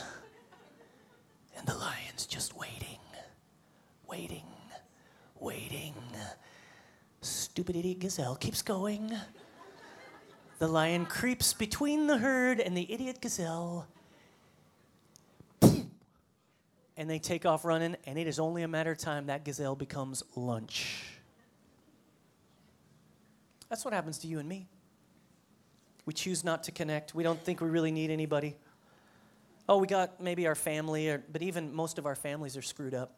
And 1.56 1.66
the 1.66 1.74
lion's 1.74 2.26
just 2.26 2.56
waiting, 2.56 2.98
waiting, 4.08 4.46
waiting. 5.38 5.94
Stupid 7.20 7.76
idiot 7.76 8.00
gazelle 8.00 8.36
keeps 8.36 8.62
going. 8.62 9.12
The 10.62 10.68
lion 10.68 11.06
creeps 11.06 11.52
between 11.54 12.06
the 12.06 12.18
herd 12.18 12.60
and 12.60 12.76
the 12.76 12.86
idiot 12.88 13.20
gazelle. 13.20 13.88
And 15.60 17.10
they 17.10 17.18
take 17.18 17.44
off 17.44 17.64
running, 17.64 17.96
and 18.06 18.16
it 18.16 18.28
is 18.28 18.38
only 18.38 18.62
a 18.62 18.68
matter 18.68 18.92
of 18.92 18.98
time 18.98 19.26
that 19.26 19.44
gazelle 19.44 19.74
becomes 19.74 20.22
lunch. 20.36 21.18
That's 23.70 23.84
what 23.84 23.92
happens 23.92 24.18
to 24.18 24.28
you 24.28 24.38
and 24.38 24.48
me. 24.48 24.68
We 26.06 26.12
choose 26.12 26.44
not 26.44 26.62
to 26.62 26.70
connect. 26.70 27.12
We 27.12 27.24
don't 27.24 27.42
think 27.42 27.60
we 27.60 27.68
really 27.68 27.90
need 27.90 28.12
anybody. 28.12 28.54
Oh, 29.68 29.78
we 29.78 29.88
got 29.88 30.20
maybe 30.20 30.46
our 30.46 30.54
family, 30.54 31.08
or, 31.08 31.24
but 31.32 31.42
even 31.42 31.74
most 31.74 31.98
of 31.98 32.06
our 32.06 32.14
families 32.14 32.56
are 32.56 32.62
screwed 32.62 32.94
up. 32.94 33.16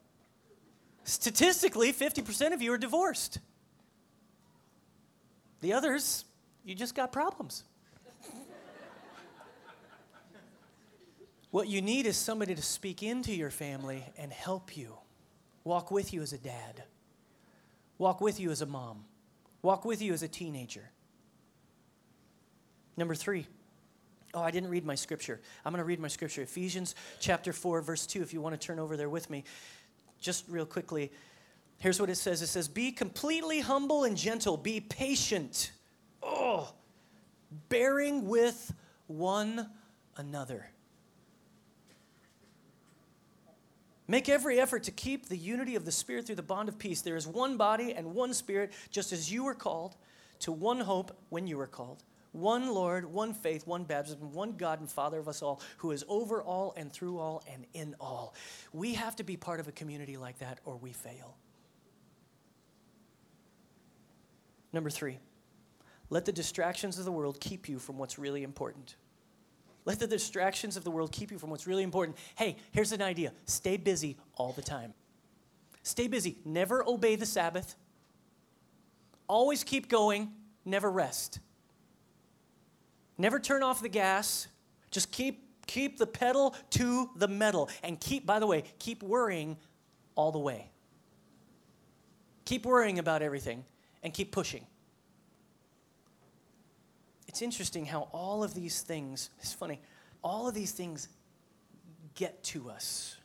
Statistically, 1.03 1.93
50% 1.93 2.55
of 2.55 2.63
you 2.63 2.73
are 2.73 2.79
divorced. 2.79 3.39
The 5.61 5.75
others, 5.75 6.25
you 6.65 6.75
just 6.75 6.95
got 6.95 7.13
problems. 7.13 7.65
what 11.51 11.69
you 11.69 11.83
need 11.83 12.07
is 12.07 12.17
somebody 12.17 12.55
to 12.55 12.63
speak 12.63 13.03
into 13.03 13.35
your 13.35 13.51
family 13.51 14.05
and 14.17 14.33
help 14.33 14.77
you. 14.77 14.97
Walk 15.63 15.91
with 15.91 16.13
you 16.13 16.23
as 16.23 16.33
a 16.33 16.39
dad, 16.39 16.83
walk 17.97 18.21
with 18.21 18.39
you 18.39 18.51
as 18.51 18.61
a 18.61 18.67
mom, 18.67 19.05
walk 19.63 19.85
with 19.85 20.03
you 20.03 20.13
as 20.13 20.23
a 20.23 20.29
teenager. 20.29 20.91
Number 22.97 23.15
three. 23.15 23.47
Oh, 24.35 24.43
I 24.43 24.51
didn't 24.51 24.69
read 24.69 24.85
my 24.85 24.97
scripture. 24.97 25.41
I'm 25.65 25.73
going 25.73 25.79
to 25.79 25.85
read 25.85 26.01
my 26.01 26.09
scripture. 26.09 26.43
Ephesians 26.43 26.97
chapter 27.21 27.53
4, 27.53 27.81
verse 27.83 28.05
2, 28.05 28.21
if 28.21 28.35
you 28.35 28.41
want 28.41 28.61
to 28.61 28.67
turn 28.67 28.81
over 28.81 28.97
there 28.97 29.09
with 29.09 29.31
me. 29.31 29.45
Just 30.21 30.45
real 30.49 30.67
quickly. 30.67 31.13
Here's 31.79 32.01
what 32.01 32.11
it 32.11 32.17
says 32.17 32.43
it 32.43 32.49
says, 32.49 32.67
Be 32.67 32.91
completely 32.91 33.61
humble 33.61 34.03
and 34.03 34.17
gentle, 34.17 34.57
be 34.57 34.81
patient 34.81 35.71
bearing 37.69 38.29
with 38.29 38.73
one 39.07 39.71
another. 40.17 40.71
Make 44.07 44.29
every 44.29 44.61
effort 44.61 44.85
to 44.85 44.91
keep 44.91 45.29
the 45.29 45.37
unity 45.37 45.77
of 45.77 45.85
the 45.85 45.93
Spirit 45.93 46.27
through 46.27 46.35
the 46.37 46.43
bond 46.43 46.69
of 46.69 46.79
peace. 46.79 47.01
There 47.01 47.17
is 47.17 47.27
one 47.27 47.57
body 47.57 47.95
and 47.95 48.15
one 48.15 48.35
Spirit, 48.35 48.73
just 48.91 49.13
as 49.13 49.33
you 49.33 49.45
were 49.45 49.55
called 49.55 49.97
to 50.41 50.53
one 50.53 50.81
hope 50.81 51.17
when 51.31 51.47
you 51.47 51.57
were 51.57 51.67
called. 51.67 52.03
One 52.33 52.75
Lord, 52.75 53.07
one 53.07 53.33
faith, 53.33 53.67
one 53.67 53.85
baptism, 53.85 54.33
one 54.33 54.53
God 54.53 54.81
and 54.81 54.91
Father 54.91 55.21
of 55.21 55.29
us 55.29 55.41
all, 55.41 55.63
who 55.79 55.93
is 55.93 56.05
over 56.09 56.43
all 56.43 56.75
and 56.77 56.93
through 56.93 57.19
all 57.19 57.43
and 57.51 57.65
in 57.73 57.95
all. 58.01 58.35
We 58.73 58.95
have 58.95 59.17
to 59.17 59.25
be 59.25 59.37
part 59.37 59.61
of 59.61 59.69
a 59.69 59.73
community 59.73 60.17
like 60.17 60.39
that 60.41 60.59
or 60.65 60.77
we 60.77 60.93
fail. 60.93 61.37
Number 64.73 64.91
three. 64.91 65.19
Let 66.15 66.27
the 66.27 66.33
distractions 66.33 66.97
of 67.01 67.05
the 67.05 67.11
world 67.11 67.41
keep 67.41 67.69
you 67.69 67.81
from 67.81 67.99
what's 67.99 68.21
really 68.21 68.45
important. 68.45 68.95
Let 69.85 69.99
the 69.99 70.07
distractions 70.07 70.77
of 70.77 70.85
the 70.85 70.91
world 70.93 71.11
keep 71.11 71.33
you 71.33 71.41
from 71.41 71.51
what's 71.51 71.67
really 71.67 71.83
important. 71.83 72.17
Hey, 72.37 72.55
here's 72.71 72.93
an 72.93 73.03
idea 73.03 73.33
stay 73.47 73.77
busy 73.77 74.17
all 74.37 74.53
the 74.53 74.63
time. 74.63 74.95
Stay 75.83 76.07
busy. 76.07 76.39
Never 76.45 76.89
obey 76.89 77.17
the 77.17 77.27
Sabbath. 77.27 77.75
Always 79.27 79.65
keep 79.65 79.89
going. 79.89 80.31
Never 80.65 80.89
rest. 80.89 81.41
Never 83.19 83.41
turn 83.41 83.65
off 83.65 83.83
the 83.83 83.89
gas. 83.89 84.47
Just 84.93 85.11
keep, 85.11 85.67
keep 85.67 85.99
the 85.99 86.07
pedal 86.07 86.55
to 86.71 87.11
the 87.17 87.27
metal. 87.27 87.69
And 87.83 87.99
keep, 87.99 88.25
by 88.25 88.39
the 88.39 88.47
way, 88.47 88.63
keep 88.79 89.03
worrying 89.03 89.57
all 90.15 90.31
the 90.31 90.39
way. 90.39 90.71
Keep 92.45 92.67
worrying 92.67 93.01
about 93.01 93.21
everything 93.21 93.65
and 94.05 94.15
keep 94.15 94.31
pushing. 94.31 94.65
It's 97.35 97.43
interesting 97.43 97.85
how 97.85 98.03
all 98.13 98.45
of 98.45 98.55
these 98.55 98.83
things, 98.83 99.29
it's 99.41 99.53
funny, 99.53 99.81
all 100.23 100.47
of 100.47 100.55
these 100.55 100.71
things 100.71 101.09
get 102.15 102.45
to 102.45 102.71
us 102.71 103.17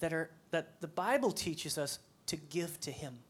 that 0.00 0.12
are 0.12 0.28
that 0.50 0.82
the 0.82 0.86
Bible 0.86 1.32
teaches 1.32 1.78
us 1.78 1.98
to 2.26 2.36
give 2.36 2.78
to 2.80 2.90
him. 2.90 3.20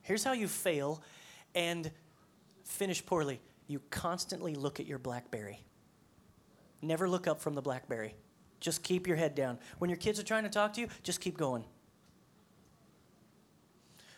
Here's 0.00 0.24
how 0.24 0.32
you 0.32 0.48
fail 0.48 1.02
and 1.54 1.90
finish 2.64 3.04
poorly. 3.04 3.42
You 3.66 3.82
constantly 3.90 4.54
look 4.54 4.80
at 4.80 4.86
your 4.86 4.98
Blackberry. 4.98 5.60
Never 6.80 7.10
look 7.10 7.26
up 7.26 7.42
from 7.42 7.52
the 7.52 7.60
Blackberry. 7.60 8.14
Just 8.58 8.82
keep 8.82 9.06
your 9.06 9.18
head 9.18 9.34
down. 9.34 9.58
When 9.80 9.90
your 9.90 9.98
kids 9.98 10.18
are 10.18 10.24
trying 10.24 10.44
to 10.44 10.48
talk 10.48 10.72
to 10.72 10.80
you, 10.80 10.88
just 11.02 11.20
keep 11.20 11.36
going. 11.36 11.64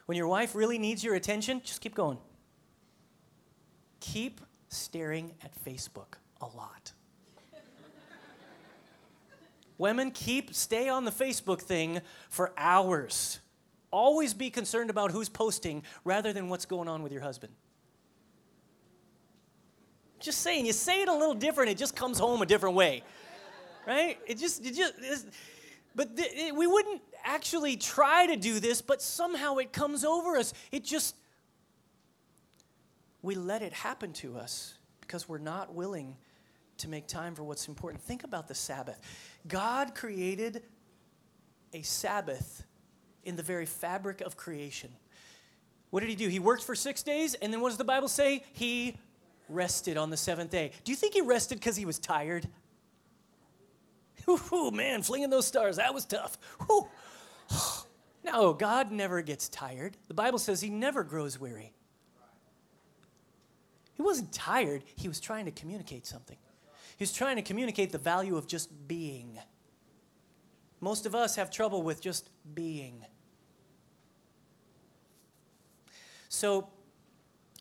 When 0.06 0.16
your 0.16 0.28
wife 0.28 0.54
really 0.54 0.78
needs 0.78 1.02
your 1.02 1.16
attention, 1.16 1.60
just 1.64 1.80
keep 1.80 1.96
going. 1.96 2.18
Keep 4.04 4.42
staring 4.68 5.32
at 5.42 5.50
Facebook 5.64 6.18
a 6.42 6.44
lot. 6.44 6.92
Women, 9.78 10.10
keep 10.10 10.54
stay 10.54 10.90
on 10.90 11.06
the 11.06 11.10
Facebook 11.10 11.62
thing 11.62 12.02
for 12.28 12.52
hours. 12.58 13.40
Always 13.90 14.34
be 14.34 14.50
concerned 14.50 14.90
about 14.90 15.10
who's 15.10 15.30
posting 15.30 15.82
rather 16.04 16.34
than 16.34 16.50
what's 16.50 16.66
going 16.66 16.86
on 16.86 17.02
with 17.02 17.12
your 17.12 17.22
husband. 17.22 17.54
Just 20.20 20.42
saying, 20.42 20.66
you 20.66 20.74
say 20.74 21.00
it 21.00 21.08
a 21.08 21.14
little 21.14 21.34
different, 21.34 21.70
it 21.70 21.78
just 21.78 21.96
comes 21.96 22.18
home 22.18 22.42
a 22.42 22.46
different 22.46 22.76
way. 22.76 23.02
Right? 23.86 24.18
It 24.26 24.36
just, 24.36 24.66
it 24.66 24.74
just, 24.74 25.28
but 25.94 26.14
th- 26.14 26.30
it, 26.30 26.54
we 26.54 26.66
wouldn't 26.66 27.00
actually 27.24 27.78
try 27.78 28.26
to 28.26 28.36
do 28.36 28.60
this, 28.60 28.82
but 28.82 29.00
somehow 29.00 29.56
it 29.56 29.72
comes 29.72 30.04
over 30.04 30.36
us. 30.36 30.52
It 30.70 30.84
just, 30.84 31.16
we 33.24 33.34
let 33.34 33.62
it 33.62 33.72
happen 33.72 34.12
to 34.12 34.36
us 34.36 34.74
because 35.00 35.26
we're 35.26 35.38
not 35.38 35.74
willing 35.74 36.14
to 36.76 36.88
make 36.88 37.06
time 37.06 37.34
for 37.34 37.42
what's 37.42 37.68
important. 37.68 38.02
Think 38.02 38.22
about 38.22 38.48
the 38.48 38.54
Sabbath. 38.54 39.00
God 39.48 39.94
created 39.94 40.62
a 41.72 41.80
Sabbath 41.80 42.66
in 43.24 43.36
the 43.36 43.42
very 43.42 43.64
fabric 43.64 44.20
of 44.20 44.36
creation. 44.36 44.90
What 45.88 46.00
did 46.00 46.10
he 46.10 46.16
do? 46.16 46.28
He 46.28 46.38
worked 46.38 46.64
for 46.64 46.74
six 46.74 47.02
days, 47.02 47.32
and 47.34 47.50
then 47.50 47.62
what 47.62 47.70
does 47.70 47.78
the 47.78 47.84
Bible 47.84 48.08
say? 48.08 48.44
He 48.52 48.98
rested 49.48 49.96
on 49.96 50.10
the 50.10 50.16
seventh 50.18 50.50
day. 50.50 50.72
Do 50.84 50.92
you 50.92 50.96
think 50.96 51.14
he 51.14 51.22
rested 51.22 51.58
because 51.58 51.76
he 51.76 51.86
was 51.86 51.98
tired? 51.98 52.46
Ooh, 54.28 54.70
man, 54.70 55.02
flinging 55.02 55.30
those 55.30 55.46
stars, 55.46 55.76
that 55.76 55.94
was 55.94 56.04
tough. 56.04 56.38
Whew. 56.66 56.88
No, 58.26 58.54
God 58.54 58.90
never 58.90 59.20
gets 59.20 59.50
tired. 59.50 59.98
The 60.08 60.14
Bible 60.14 60.38
says 60.38 60.62
he 60.62 60.70
never 60.70 61.04
grows 61.04 61.38
weary. 61.38 61.74
He 63.94 64.02
wasn't 64.02 64.32
tired, 64.32 64.82
he 64.96 65.08
was 65.08 65.20
trying 65.20 65.44
to 65.44 65.50
communicate 65.50 66.06
something. 66.06 66.36
He 66.96 67.02
was 67.02 67.12
trying 67.12 67.36
to 67.36 67.42
communicate 67.42 67.92
the 67.92 67.98
value 67.98 68.36
of 68.36 68.46
just 68.46 68.86
being. 68.86 69.38
Most 70.80 71.06
of 71.06 71.14
us 71.14 71.36
have 71.36 71.50
trouble 71.50 71.82
with 71.82 72.00
just 72.00 72.28
being. 72.54 73.04
So, 76.28 76.68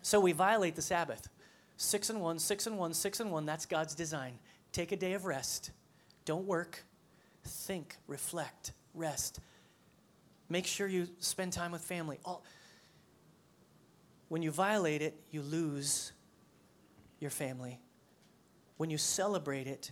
so 0.02 0.20
we 0.20 0.32
violate 0.34 0.76
the 0.76 0.82
Sabbath. 0.82 1.30
Six 1.78 2.10
and 2.10 2.22
one, 2.22 2.40
six 2.40 2.68
and 2.68 2.78
one, 2.78 2.94
six 2.94 3.20
and 3.20 3.32
one, 3.32 3.46
that's 3.46 3.66
God's 3.66 3.96
design. 3.96 4.40
Take 4.72 4.92
a 4.92 4.98
day 4.98 5.14
of 5.14 5.26
rest. 5.26 5.72
Don't 6.26 6.46
work. 6.46 6.84
Think, 7.44 7.98
reflect, 8.08 8.74
rest. 8.94 9.40
Make 10.50 10.66
sure 10.66 10.88
you 10.88 11.08
spend 11.20 11.54
time 11.54 11.72
with 11.72 11.82
family. 11.82 12.20
All, 12.26 12.44
when 14.30 14.42
you 14.42 14.52
violate 14.52 15.02
it, 15.02 15.20
you 15.32 15.42
lose 15.42 16.12
your 17.24 17.32
family 17.32 17.80
when 18.78 18.90
you 18.90 18.98
celebrate 18.98 19.66
it, 19.66 19.92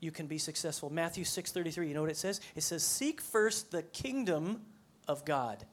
you 0.00 0.10
can 0.10 0.26
be 0.26 0.38
successful. 0.38 0.90
Matthew 0.90 1.24
6:33, 1.24 1.88
you 1.88 1.94
know 1.94 2.00
what 2.00 2.10
it 2.10 2.16
says? 2.16 2.40
It 2.54 2.62
says, 2.62 2.82
"Seek 2.82 3.20
first 3.20 3.70
the 3.70 3.82
kingdom 3.82 4.64
of 5.06 5.24
God." 5.24 5.66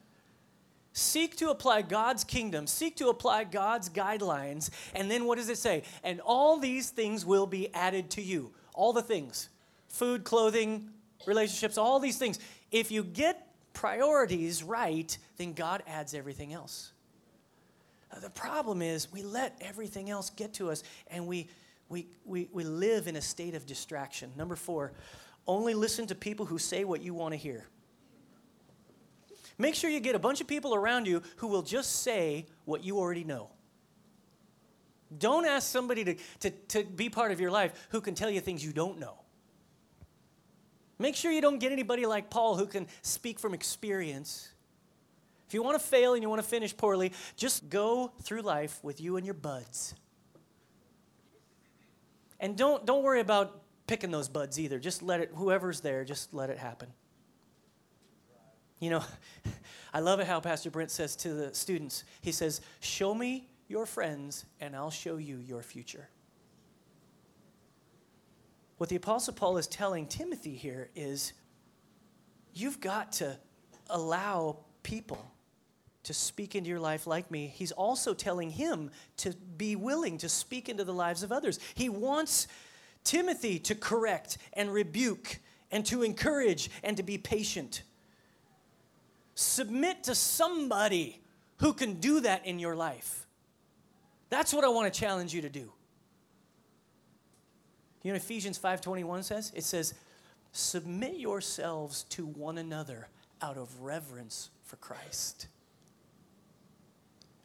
Seek 0.92 1.36
to 1.38 1.50
apply 1.50 1.82
God's 1.82 2.24
kingdom, 2.24 2.68
seek 2.68 2.96
to 2.98 3.10
apply 3.10 3.44
God's 3.44 3.90
guidelines, 3.90 4.70
and 4.94 5.12
then 5.12 5.26
what 5.26 5.38
does 5.38 5.50
it 5.50 5.58
say? 5.58 5.84
And 6.04 6.22
all 6.22 6.58
these 6.58 6.90
things 6.90 7.26
will 7.26 7.46
be 7.46 7.74
added 7.74 8.10
to 8.12 8.22
you. 8.22 8.54
All 8.74 8.94
the 8.94 9.02
things. 9.02 9.50
Food, 9.88 10.24
clothing, 10.24 10.90
relationships, 11.26 11.78
all 11.78 12.00
these 12.00 12.18
things. 12.18 12.40
If 12.72 12.92
you 12.92 13.04
get 13.04 13.48
priorities 13.74 14.64
right, 14.64 15.18
then 15.38 15.54
God 15.54 15.84
adds 15.86 16.14
everything 16.14 16.54
else. 16.54 16.94
Uh, 18.12 18.20
the 18.20 18.30
problem 18.30 18.82
is 18.82 19.12
we 19.12 19.24
let 19.24 19.58
everything 19.62 20.10
else 20.10 20.30
get 20.30 20.54
to 20.54 20.70
us 20.70 20.84
and 21.08 21.28
we 21.28 21.50
we, 21.90 22.08
we, 22.26 22.50
we 22.52 22.64
live 22.64 23.08
in 23.08 23.16
a 23.16 23.22
state 23.22 23.56
of 23.56 23.66
distraction. 23.66 24.32
Number 24.36 24.56
four, 24.56 24.94
only 25.48 25.74
listen 25.74 26.08
to 26.08 26.16
people 26.16 26.46
who 26.46 26.58
say 26.58 26.84
what 26.84 27.02
you 27.02 27.14
want 27.14 27.34
to 27.34 27.38
hear. 27.38 27.68
Make 29.58 29.76
sure 29.76 29.90
you 29.90 30.00
get 30.00 30.16
a 30.16 30.20
bunch 30.20 30.42
of 30.42 30.48
people 30.48 30.76
around 30.76 31.08
you 31.08 31.22
who 31.38 31.48
will 31.48 31.62
just 31.62 32.02
say 32.02 32.48
what 32.66 32.84
you 32.84 32.98
already 32.98 33.24
know. 33.24 33.50
Don't 35.18 35.46
ask 35.46 35.70
somebody 35.70 36.04
to, 36.04 36.16
to, 36.40 36.50
to 36.50 36.84
be 36.84 37.10
part 37.10 37.32
of 37.32 37.40
your 37.40 37.52
life 37.52 37.88
who 37.92 38.02
can 38.02 38.16
tell 38.16 38.30
you 38.30 38.42
things 38.42 38.66
you 38.66 38.74
don't 38.74 39.00
know. 39.00 39.20
Make 40.98 41.16
sure 41.16 41.32
you 41.32 41.42
don't 41.42 41.60
get 41.60 41.72
anybody 41.72 42.06
like 42.06 42.30
Paul 42.30 42.58
who 42.58 42.66
can 42.66 42.88
speak 43.02 43.40
from 43.40 43.54
experience. 43.54 44.50
If 45.48 45.54
you 45.54 45.62
want 45.62 45.80
to 45.80 45.86
fail 45.86 46.14
and 46.14 46.24
you 46.24 46.30
want 46.30 46.42
to 46.42 46.48
finish 46.48 46.76
poorly, 46.76 47.12
just 47.36 47.70
go 47.70 48.12
through 48.24 48.42
life 48.42 48.80
with 48.84 49.00
you 49.00 49.18
and 49.18 49.26
your 49.26 49.36
buds. 49.36 49.94
And 52.40 52.58
don't, 52.58 52.86
don't 52.86 53.04
worry 53.04 53.22
about 53.22 53.62
picking 53.88 54.12
those 54.12 54.28
buds 54.28 54.60
either. 54.60 54.80
Just 54.80 55.04
let 55.04 55.20
it, 55.20 55.32
whoever's 55.36 55.82
there, 55.82 56.04
just 56.04 56.34
let 56.34 56.50
it 56.50 56.58
happen. 56.58 56.90
You 58.80 58.90
know, 58.90 59.04
I 59.94 60.00
love 60.00 60.20
it 60.20 60.28
how 60.28 60.40
Pastor 60.40 60.70
Brent 60.70 60.92
says 60.92 61.16
to 61.18 61.34
the 61.34 61.54
students, 61.54 62.04
he 62.22 62.32
says, 62.32 62.62
Show 62.80 63.14
me 63.14 63.48
your 63.68 63.86
friends, 63.86 64.46
and 64.60 64.76
I'll 64.76 64.92
show 64.92 65.18
you 65.18 65.38
your 65.38 65.62
future. 65.62 66.10
What 68.78 68.90
the 68.90 68.98
Apostle 68.98 69.34
Paul 69.34 69.58
is 69.58 69.68
telling 69.68 70.06
Timothy 70.08 70.56
here 70.56 70.90
is 70.96 71.34
you've 72.54 72.82
got 72.82 73.14
to 73.14 73.38
allow 73.90 74.58
people 74.84 75.32
to 76.06 76.14
speak 76.14 76.56
into 76.56 76.70
your 76.70 76.80
life 76.80 77.08
like 77.08 77.30
me, 77.30 77.52
he's 77.54 77.72
also 77.72 78.14
telling 78.14 78.52
him 78.52 78.92
to 79.18 79.34
be 79.58 79.76
willing 79.76 80.18
to 80.20 80.30
speak 80.30 80.70
into 80.70 80.84
the 80.84 80.94
lives 80.94 81.24
of 81.24 81.32
others. 81.32 81.60
He 81.74 81.90
wants 81.90 82.48
Timothy 83.04 83.60
to 83.60 83.76
correct 83.76 84.38
and 84.54 84.72
rebuke 84.72 85.40
and 85.72 85.86
to 85.88 86.04
encourage 86.04 86.70
and 86.84 86.96
to 86.98 87.04
be 87.04 87.18
patient. 87.18 87.82
Submit 89.34 90.04
to 90.04 90.16
somebody 90.16 91.22
who 91.58 91.74
can 91.74 91.96
do 91.96 92.20
that 92.22 92.46
in 92.46 92.60
your 92.60 92.76
life. 92.76 93.26
That's 94.30 94.54
what 94.54 94.64
I 94.64 94.70
want 94.70 94.94
to 94.94 95.00
challenge 95.00 95.34
you 95.34 95.42
to 95.42 95.50
do. 95.50 95.72
You 98.04 98.12
know 98.12 98.18
Ephesians 98.18 98.60
5:21 98.60 99.24
says? 99.24 99.52
It 99.56 99.64
says, 99.64 99.96
"Submit 100.52 101.16
yourselves 101.16 102.04
to 102.10 102.28
one 102.28 102.60
another 102.60 103.10
out 103.42 103.58
of 103.58 103.82
reverence 103.82 104.52
for 104.64 104.76
Christ." 104.76 105.48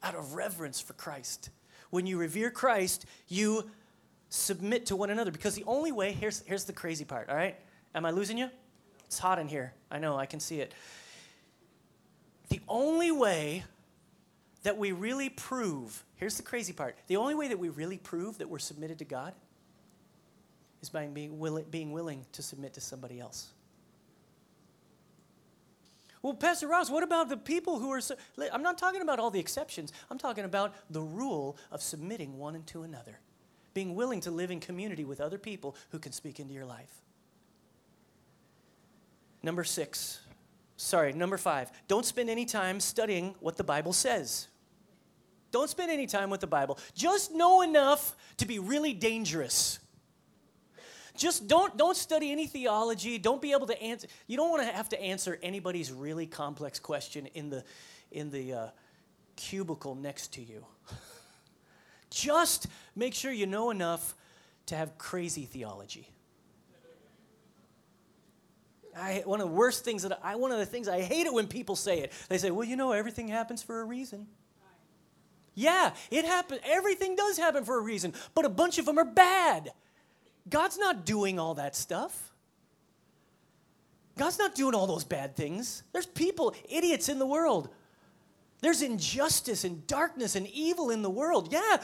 Out 0.02 0.14
of 0.14 0.34
reverence 0.34 0.80
for 0.80 0.92
Christ. 0.94 1.50
When 1.90 2.06
you 2.06 2.18
revere 2.18 2.50
Christ, 2.50 3.06
you 3.28 3.68
submit 4.28 4.86
to 4.86 4.96
one 4.96 5.10
another 5.10 5.30
because 5.30 5.54
the 5.54 5.64
only 5.66 5.92
way, 5.92 6.12
here's, 6.12 6.42
here's 6.46 6.64
the 6.64 6.72
crazy 6.72 7.04
part, 7.04 7.28
all 7.28 7.36
right? 7.36 7.56
Am 7.94 8.06
I 8.06 8.10
losing 8.10 8.38
you? 8.38 8.48
It's 9.06 9.18
hot 9.18 9.38
in 9.38 9.48
here. 9.48 9.72
I 9.90 9.98
know, 9.98 10.16
I 10.16 10.26
can 10.26 10.38
see 10.38 10.60
it. 10.60 10.72
The 12.48 12.60
only 12.68 13.10
way 13.10 13.64
that 14.62 14.76
we 14.76 14.92
really 14.92 15.28
prove, 15.28 16.04
here's 16.16 16.36
the 16.36 16.42
crazy 16.42 16.72
part 16.72 16.96
the 17.06 17.16
only 17.16 17.34
way 17.34 17.48
that 17.48 17.58
we 17.58 17.68
really 17.68 17.98
prove 17.98 18.38
that 18.38 18.48
we're 18.48 18.58
submitted 18.58 18.98
to 18.98 19.04
God 19.04 19.34
is 20.82 20.88
by 20.88 21.06
being 21.06 21.38
willing, 21.38 21.64
being 21.70 21.92
willing 21.92 22.24
to 22.32 22.42
submit 22.42 22.74
to 22.74 22.80
somebody 22.80 23.20
else. 23.20 23.48
Well, 26.22 26.34
Pastor 26.34 26.66
Ross, 26.66 26.90
what 26.90 27.02
about 27.02 27.28
the 27.28 27.36
people 27.36 27.78
who 27.78 27.90
are. 27.90 28.00
I'm 28.52 28.62
not 28.62 28.76
talking 28.76 29.00
about 29.00 29.18
all 29.18 29.30
the 29.30 29.40
exceptions. 29.40 29.92
I'm 30.10 30.18
talking 30.18 30.44
about 30.44 30.74
the 30.90 31.00
rule 31.00 31.56
of 31.70 31.82
submitting 31.82 32.36
one 32.36 32.62
to 32.66 32.82
another, 32.82 33.18
being 33.72 33.94
willing 33.94 34.20
to 34.20 34.30
live 34.30 34.50
in 34.50 34.60
community 34.60 35.04
with 35.04 35.20
other 35.20 35.38
people 35.38 35.76
who 35.90 35.98
can 35.98 36.12
speak 36.12 36.38
into 36.38 36.52
your 36.52 36.66
life. 36.66 36.92
Number 39.42 39.64
six, 39.64 40.20
sorry, 40.76 41.14
number 41.14 41.38
five, 41.38 41.72
don't 41.88 42.04
spend 42.04 42.28
any 42.28 42.44
time 42.44 42.80
studying 42.80 43.34
what 43.40 43.56
the 43.56 43.64
Bible 43.64 43.94
says. 43.94 44.48
Don't 45.52 45.70
spend 45.70 45.90
any 45.90 46.06
time 46.06 46.28
with 46.28 46.40
the 46.40 46.46
Bible. 46.46 46.78
Just 46.94 47.32
know 47.32 47.62
enough 47.62 48.14
to 48.36 48.46
be 48.46 48.58
really 48.58 48.92
dangerous. 48.92 49.80
Just 51.20 51.48
don't 51.48 51.76
don't 51.76 51.98
study 51.98 52.32
any 52.32 52.46
theology. 52.46 53.18
Don't 53.18 53.42
be 53.42 53.52
able 53.52 53.66
to 53.66 53.80
answer. 53.82 54.08
You 54.26 54.38
don't 54.38 54.48
want 54.48 54.62
to 54.62 54.74
have 54.74 54.88
to 54.88 55.00
answer 55.02 55.38
anybody's 55.42 55.92
really 55.92 56.24
complex 56.24 56.78
question 56.78 57.26
in 57.34 57.50
the 57.50 57.62
in 58.10 58.30
the 58.30 58.54
uh, 58.54 58.66
cubicle 59.36 59.94
next 59.94 60.32
to 60.34 60.42
you. 60.42 60.64
Just 62.10 62.68
make 62.96 63.12
sure 63.12 63.30
you 63.30 63.46
know 63.46 63.70
enough 63.70 64.14
to 64.64 64.76
have 64.76 64.96
crazy 64.96 65.44
theology. 65.44 66.08
I, 68.96 69.22
one 69.26 69.42
of 69.42 69.48
the 69.48 69.54
worst 69.54 69.84
things 69.84 70.04
that 70.04 70.18
I, 70.24 70.36
one 70.36 70.52
of 70.52 70.58
the 70.58 70.64
things 70.64 70.88
I 70.88 71.02
hate 71.02 71.26
it 71.26 71.34
when 71.34 71.48
people 71.48 71.76
say 71.76 72.00
it. 72.00 72.12
They 72.30 72.38
say, 72.38 72.50
well, 72.50 72.66
you 72.66 72.76
know, 72.76 72.92
everything 72.92 73.28
happens 73.28 73.62
for 73.62 73.82
a 73.82 73.84
reason. 73.84 74.26
Yeah, 75.54 75.92
it 76.10 76.24
happens. 76.24 76.62
Everything 76.64 77.14
does 77.14 77.36
happen 77.36 77.66
for 77.66 77.76
a 77.76 77.82
reason, 77.82 78.14
but 78.34 78.46
a 78.46 78.48
bunch 78.48 78.78
of 78.78 78.86
them 78.86 78.98
are 78.98 79.04
bad. 79.04 79.72
God's 80.48 80.78
not 80.78 81.04
doing 81.04 81.38
all 81.38 81.54
that 81.54 81.76
stuff. 81.76 82.32
God's 84.16 84.38
not 84.38 84.54
doing 84.54 84.74
all 84.74 84.86
those 84.86 85.04
bad 85.04 85.36
things. 85.36 85.82
There's 85.92 86.06
people, 86.06 86.54
idiots 86.68 87.08
in 87.08 87.18
the 87.18 87.26
world. 87.26 87.68
There's 88.60 88.82
injustice 88.82 89.64
and 89.64 89.86
darkness 89.86 90.36
and 90.36 90.46
evil 90.48 90.90
in 90.90 91.02
the 91.02 91.10
world. 91.10 91.52
Yeah, 91.52 91.78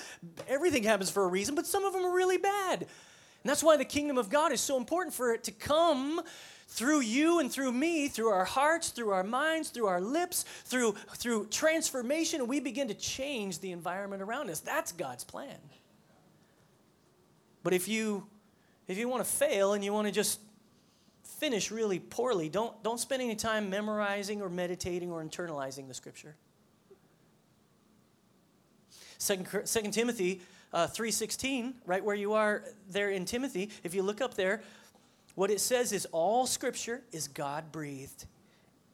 everything 0.47 0.83
happens 0.83 1.11
for 1.11 1.25
a 1.25 1.29
reason, 1.29 1.55
but 1.55 1.67
some 1.67 1.85
of 1.85 1.93
them 1.93 2.05
are 2.05 2.15
really 2.15 2.37
bad. 2.37 2.83
And 2.83 3.51
that's 3.51 3.63
why 3.63 3.77
the 3.77 3.85
kingdom 3.85 4.19
of 4.19 4.29
God 4.29 4.53
is 4.53 4.61
so 4.61 4.77
important 4.77 5.15
for 5.15 5.33
it 5.33 5.45
to 5.45 5.53
come 5.53 6.21
through 6.69 7.01
you 7.01 7.39
and 7.39 7.51
through 7.51 7.73
me, 7.73 8.09
through 8.09 8.29
our 8.29 8.45
hearts, 8.45 8.91
through 8.91 9.11
our 9.11 9.23
minds, 9.23 9.71
through 9.71 9.87
our 9.87 10.01
lips, 10.01 10.45
through, 10.65 10.93
through 11.15 11.47
transformation, 11.47 12.41
and 12.41 12.49
we 12.49 12.61
begin 12.61 12.89
to 12.89 12.95
change 12.95 13.61
the 13.61 13.73
environment 13.73 14.21
around 14.21 14.51
us. 14.51 14.61
That's 14.61 14.93
God's 14.93 15.25
plan. 15.25 15.57
But 17.63 17.73
if 17.73 17.89
you 17.89 18.27
if 18.89 18.99
you 18.99 19.09
want 19.09 19.25
to 19.25 19.31
fail 19.31 19.73
and 19.73 19.85
you 19.85 19.93
want 19.93 20.07
to 20.07 20.13
just 20.13 20.41
finish 21.25 21.71
really 21.71 21.99
poorly, 21.99 22.49
don't, 22.49 22.83
don't 22.83 23.01
spend 23.01 23.23
any 23.23 23.35
time 23.35 23.69
memorizing 23.69 24.41
or 24.41 24.49
meditating 24.49 25.11
or 25.11 25.23
internalizing 25.23 25.89
the 25.89 25.95
scripture. 25.95 26.35
Second, 29.19 29.93
Timothy 29.93 30.41
uh, 30.73 30.87
3.16, 30.87 31.75
right 31.85 32.05
where 32.05 32.15
you 32.15 32.35
are 32.35 32.65
there 32.91 33.11
in 33.11 33.25
Timothy, 33.25 33.71
if 33.83 33.95
you 33.95 34.03
look 34.03 34.21
up 34.21 34.35
there, 34.35 34.63
what 35.35 35.51
it 35.51 35.61
says 35.61 35.93
is 35.93 36.07
all 36.13 36.47
scripture 36.47 37.03
is 37.13 37.29
God 37.29 37.73
breathed 37.73 38.27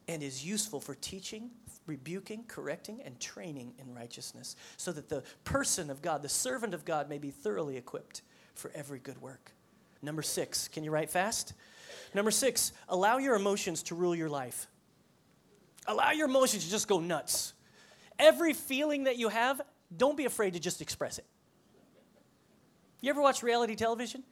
and 0.09 0.23
is 0.23 0.45
useful 0.45 0.81
for 0.81 0.95
teaching, 0.95 1.51
rebuking, 1.87 2.45
correcting, 2.49 3.01
and 3.05 3.19
training 3.21 3.75
in 3.79 3.95
righteousness, 3.95 4.57
so 4.77 4.93
that 4.93 5.09
the 5.09 5.23
person 5.45 5.91
of 5.91 6.03
God, 6.03 6.23
the 6.23 6.29
servant 6.29 6.75
of 6.75 6.85
God, 6.85 7.09
may 7.09 7.19
be 7.19 7.31
thoroughly 7.31 7.77
equipped 7.77 8.23
for 8.55 8.71
every 8.75 8.99
good 8.99 9.21
work. 9.21 9.53
Number 10.03 10.23
six, 10.23 10.69
can 10.69 10.85
you 10.85 10.91
write 10.91 11.11
fast? 11.11 11.55
Number 12.15 12.31
six, 12.31 12.73
allow 12.89 13.19
your 13.19 13.37
emotions 13.37 13.85
to 13.85 13.95
rule 13.95 14.15
your 14.15 14.29
life. 14.29 14.67
Allow 15.87 16.11
your 16.11 16.29
emotions 16.29 16.65
to 16.65 16.71
just 16.71 16.89
go 16.89 17.01
nuts. 17.01 17.55
Every 18.19 18.53
feeling 18.53 19.05
that 19.05 19.17
you 19.17 19.29
have, 19.29 19.61
don't 19.97 20.17
be 20.17 20.25
afraid 20.25 20.53
to 20.55 20.61
just 20.61 20.81
express 20.81 21.19
it. 21.19 21.27
You 23.01 23.11
ever 23.11 23.21
watch 23.21 23.43
reality 23.43 23.75
television? 23.75 24.23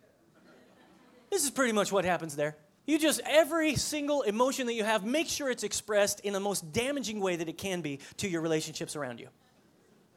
This 1.31 1.45
is 1.45 1.51
pretty 1.51 1.73
much 1.73 1.91
what 1.93 2.05
happens 2.05 2.37
there. 2.37 2.57
You 2.87 2.99
just, 2.99 3.21
every 3.25 3.77
single 3.77 4.23
emotion 4.23 4.67
that 4.67 4.75
you 4.75 4.85
have, 4.85 5.05
make 5.05 5.29
sure 5.29 5.51
it's 5.51 5.63
expressed 5.63 6.21
in 6.21 6.33
the 6.33 6.41
most 6.41 6.73
damaging 6.73 7.21
way 7.21 7.37
that 7.37 7.49
it 7.49 7.59
can 7.59 7.83
be 7.83 8.01
to 8.19 8.29
your 8.29 8.41
relationships 8.41 8.97
around 8.97 9.21
you. 9.21 9.29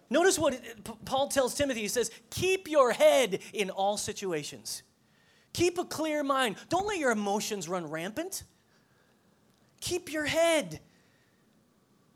Notice 0.09 0.37
what 0.37 0.59
Paul 1.05 1.27
tells 1.27 1.55
Timothy. 1.55 1.81
He 1.81 1.87
says, 1.87 2.11
Keep 2.29 2.67
your 2.67 2.91
head 2.91 3.39
in 3.53 3.69
all 3.69 3.97
situations. 3.97 4.83
Keep 5.53 5.77
a 5.77 5.85
clear 5.85 6.23
mind. 6.23 6.55
Don't 6.69 6.87
let 6.87 6.97
your 6.97 7.11
emotions 7.11 7.69
run 7.69 7.89
rampant. 7.89 8.43
Keep 9.79 10.11
your 10.11 10.25
head 10.25 10.79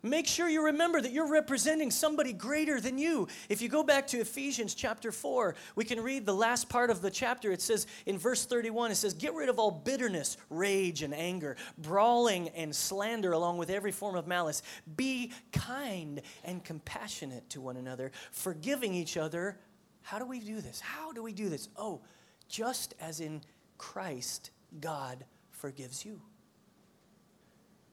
Make 0.04 0.28
sure 0.28 0.48
you 0.48 0.66
remember 0.66 1.02
that 1.02 1.12
you're 1.12 1.30
representing 1.30 1.90
somebody 1.90 2.32
greater 2.32 2.80
than 2.80 3.00
you. 3.00 3.28
If 3.50 3.62
you 3.62 3.70
go 3.70 3.84
back 3.84 4.06
to 4.08 4.20
Ephesians 4.20 4.76
chapter 4.76 5.12
4, 5.12 5.56
we 5.76 5.86
can 5.86 6.02
read 6.02 6.26
the 6.26 6.36
last 6.36 6.70
part 6.70 6.92
of 6.92 7.02
the 7.02 7.10
chapter. 7.10 7.52
It 7.52 7.62
says 7.62 7.88
in 8.06 8.18
verse 8.20 8.46
31, 8.46 8.92
it 8.92 8.96
says, 8.96 9.14
Get 9.16 9.34
rid 9.34 9.50
of 9.50 9.58
all 9.58 9.72
bitterness, 9.72 10.38
rage, 10.52 11.02
and 11.02 11.16
anger, 11.16 11.58
brawling 11.80 12.50
and 12.50 12.76
slander, 12.76 13.32
along 13.32 13.58
with 13.58 13.72
every 13.72 13.92
form 13.92 14.16
of 14.16 14.28
malice. 14.28 14.62
Be 14.96 15.32
kind 15.52 16.22
and 16.44 16.64
compassionate 16.64 17.50
to 17.50 17.62
one 17.62 17.78
another, 17.78 18.12
forgiving 18.32 18.94
each 18.94 19.18
other. 19.18 19.58
How 20.04 20.20
do 20.20 20.26
we 20.26 20.40
do 20.40 20.62
this? 20.62 20.80
How 20.80 21.12
do 21.12 21.24
we 21.24 21.34
do 21.34 21.50
this? 21.50 21.70
Oh, 21.76 22.02
just 22.48 22.94
as 23.00 23.20
in 23.20 23.42
Christ, 23.78 24.52
God 24.80 25.26
forgives 25.52 26.06
you. 26.06 26.22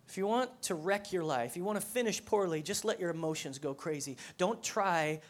If 0.08 0.18
you 0.18 0.26
want 0.26 0.62
to 0.62 0.74
wreck 0.74 1.12
your 1.12 1.24
life, 1.24 1.56
you 1.56 1.64
want 1.64 1.80
to 1.80 1.86
finish 1.86 2.24
poorly, 2.24 2.62
just 2.62 2.84
let 2.84 3.00
your 3.00 3.10
emotions 3.10 3.58
go 3.58 3.74
crazy. 3.74 4.16
Don't 4.38 4.62
try 4.62 5.20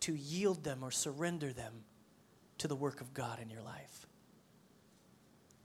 to 0.00 0.14
yield 0.14 0.64
them 0.64 0.80
or 0.82 0.90
surrender 0.90 1.52
them 1.52 1.72
to 2.58 2.68
the 2.68 2.76
work 2.76 3.00
of 3.00 3.14
God 3.14 3.38
in 3.40 3.50
your 3.50 3.62
life. 3.62 4.06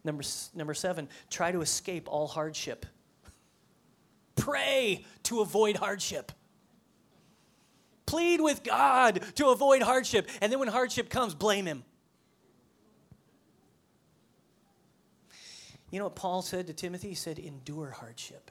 Number, 0.03 0.23
number 0.53 0.73
seven, 0.73 1.07
try 1.29 1.51
to 1.51 1.61
escape 1.61 2.07
all 2.07 2.27
hardship. 2.27 2.85
Pray 4.35 5.05
to 5.23 5.41
avoid 5.41 5.77
hardship. 5.77 6.31
Plead 8.05 8.41
with 8.41 8.63
God 8.63 9.23
to 9.35 9.47
avoid 9.47 9.81
hardship. 9.81 10.29
And 10.41 10.51
then 10.51 10.59
when 10.59 10.67
hardship 10.67 11.09
comes, 11.09 11.33
blame 11.33 11.65
Him. 11.65 11.83
You 15.93 15.99
know 15.99 16.05
what 16.05 16.15
Paul 16.15 16.41
said 16.41 16.65
to 16.65 16.73
Timothy? 16.73 17.09
He 17.09 17.13
said, 17.13 17.37
endure 17.37 17.91
hardship. 17.91 18.49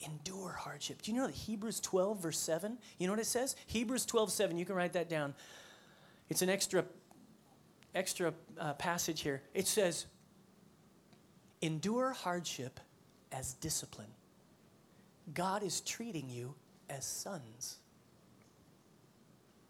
Endure 0.00 0.56
hardship. 0.58 1.02
Do 1.02 1.10
you 1.10 1.18
know 1.18 1.26
that 1.26 1.34
Hebrews 1.34 1.80
12, 1.80 2.22
verse 2.22 2.38
7? 2.38 2.78
You 2.96 3.06
know 3.06 3.12
what 3.12 3.20
it 3.20 3.26
says? 3.26 3.56
Hebrews 3.66 4.06
12, 4.06 4.32
7. 4.32 4.56
You 4.56 4.64
can 4.64 4.74
write 4.74 4.94
that 4.94 5.10
down. 5.10 5.34
It's 6.30 6.40
an 6.40 6.48
extra, 6.48 6.86
extra 7.94 8.32
uh, 8.58 8.72
passage 8.72 9.20
here. 9.20 9.42
It 9.52 9.66
says, 9.66 10.06
endure 11.60 12.12
hardship 12.12 12.80
as 13.32 13.52
discipline. 13.52 14.08
God 15.34 15.62
is 15.62 15.82
treating 15.82 16.30
you 16.30 16.54
as 16.88 17.04
sons. 17.04 17.80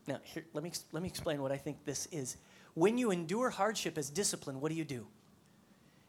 Now, 0.07 0.21
here, 0.23 0.45
let, 0.53 0.62
me, 0.62 0.71
let 0.93 1.03
me 1.03 1.09
explain 1.09 1.43
what 1.43 1.51
I 1.51 1.57
think 1.57 1.85
this 1.85 2.07
is. 2.12 2.37
When 2.75 2.97
you 2.97 3.11
endure 3.11 3.51
hardship 3.51 3.99
as 3.99 4.09
discipline, 4.09 4.61
what 4.61 4.69
do 4.69 4.77
you 4.77 4.85
do? 4.85 5.09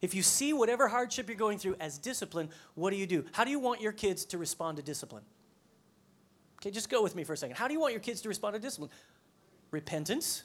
If 0.03 0.13
you 0.13 0.21
see 0.21 0.51
whatever 0.51 0.89
hardship 0.89 1.29
you're 1.29 1.37
going 1.37 1.57
through 1.57 1.77
as 1.79 1.97
discipline, 1.97 2.49
what 2.75 2.89
do 2.89 2.97
you 2.97 3.07
do? 3.07 3.23
How 3.31 3.45
do 3.45 3.51
you 3.51 3.59
want 3.59 3.79
your 3.79 3.93
kids 3.93 4.25
to 4.25 4.37
respond 4.37 4.75
to 4.75 4.83
discipline? 4.83 5.23
Okay, 6.59 6.71
just 6.71 6.89
go 6.89 7.01
with 7.01 7.15
me 7.15 7.23
for 7.23 7.31
a 7.31 7.37
second. 7.37 7.55
How 7.55 7.69
do 7.69 7.73
you 7.73 7.79
want 7.79 7.93
your 7.93 8.01
kids 8.01 8.19
to 8.23 8.27
respond 8.27 8.55
to 8.55 8.59
discipline? 8.59 8.91
Repentance, 9.71 10.43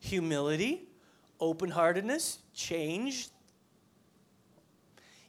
humility, 0.00 0.82
open 1.40 1.70
heartedness, 1.70 2.40
change. 2.52 3.28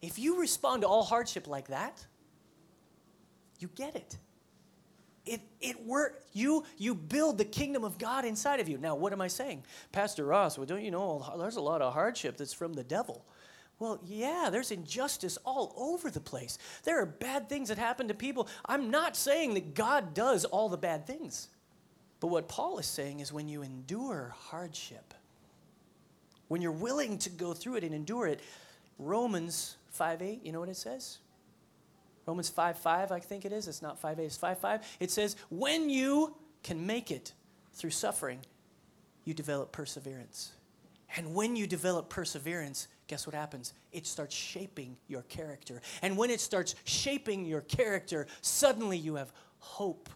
If 0.01 0.19
you 0.19 0.41
respond 0.41 0.81
to 0.81 0.89
all 0.89 1.03
hardship 1.03 1.47
like 1.47 1.69
that, 1.69 2.05
you 3.59 3.69
get 3.73 3.95
it. 3.95 4.17
It, 5.25 5.39
it 5.61 5.85
work 5.85 6.23
you 6.33 6.65
you 6.77 6.93
build 6.93 7.37
the 7.37 7.45
kingdom 7.45 7.85
of 7.85 7.97
God 7.97 8.25
inside 8.25 8.59
of 8.59 8.67
you. 8.67 8.77
Now, 8.77 8.95
what 8.95 9.13
am 9.13 9.21
I 9.21 9.29
saying? 9.29 9.63
Pastor 9.93 10.25
Ross, 10.25 10.57
well, 10.57 10.65
don't 10.65 10.83
you 10.83 10.91
know 10.91 11.25
there's 11.39 11.55
a 11.55 11.61
lot 11.61 11.81
of 11.81 11.93
hardship 11.93 12.35
that's 12.35 12.53
from 12.53 12.73
the 12.73 12.83
devil. 12.83 13.23
Well, 13.81 13.99
yeah, 14.05 14.49
there's 14.51 14.69
injustice 14.69 15.39
all 15.43 15.73
over 15.75 16.11
the 16.11 16.19
place. 16.19 16.59
There 16.83 17.01
are 17.01 17.05
bad 17.07 17.49
things 17.49 17.69
that 17.69 17.79
happen 17.79 18.09
to 18.09 18.13
people. 18.13 18.47
I'm 18.63 18.91
not 18.91 19.15
saying 19.15 19.55
that 19.55 19.73
God 19.73 20.13
does 20.13 20.45
all 20.45 20.69
the 20.69 20.77
bad 20.77 21.07
things. 21.07 21.47
But 22.19 22.27
what 22.27 22.47
Paul 22.47 22.77
is 22.77 22.85
saying 22.85 23.21
is 23.21 23.33
when 23.33 23.49
you 23.49 23.63
endure 23.63 24.35
hardship, 24.37 25.15
when 26.47 26.61
you're 26.61 26.71
willing 26.71 27.17
to 27.17 27.31
go 27.31 27.55
through 27.55 27.77
it 27.77 27.83
and 27.83 27.91
endure 27.95 28.27
it, 28.27 28.41
Romans 28.99 29.77
5 29.89 30.21
8, 30.21 30.45
you 30.45 30.51
know 30.51 30.59
what 30.59 30.69
it 30.69 30.77
says? 30.77 31.17
Romans 32.27 32.49
5 32.49 32.77
5, 32.77 33.11
I 33.11 33.19
think 33.19 33.45
it 33.45 33.51
is. 33.51 33.67
It's 33.67 33.81
not 33.81 33.97
5 33.97 34.19
8, 34.19 34.23
it's 34.23 34.37
5 34.37 34.59
5. 34.59 34.97
It 34.99 35.09
says, 35.09 35.35
when 35.49 35.89
you 35.89 36.35
can 36.61 36.85
make 36.85 37.09
it 37.09 37.33
through 37.73 37.89
suffering, 37.89 38.41
you 39.25 39.33
develop 39.33 39.71
perseverance. 39.71 40.51
And 41.17 41.33
when 41.33 41.55
you 41.55 41.65
develop 41.65 42.09
perseverance, 42.09 42.87
guess 43.11 43.27
what 43.27 43.35
happens? 43.35 43.73
It 43.91 44.07
starts 44.07 44.33
shaping 44.33 44.95
your 45.09 45.23
character. 45.23 45.81
And 46.01 46.17
when 46.17 46.29
it 46.29 46.39
starts 46.39 46.75
shaping 46.85 47.43
your 47.43 47.59
character, 47.59 48.25
suddenly 48.39 48.97
you 48.97 49.15
have 49.15 49.33
hope. 49.59 50.09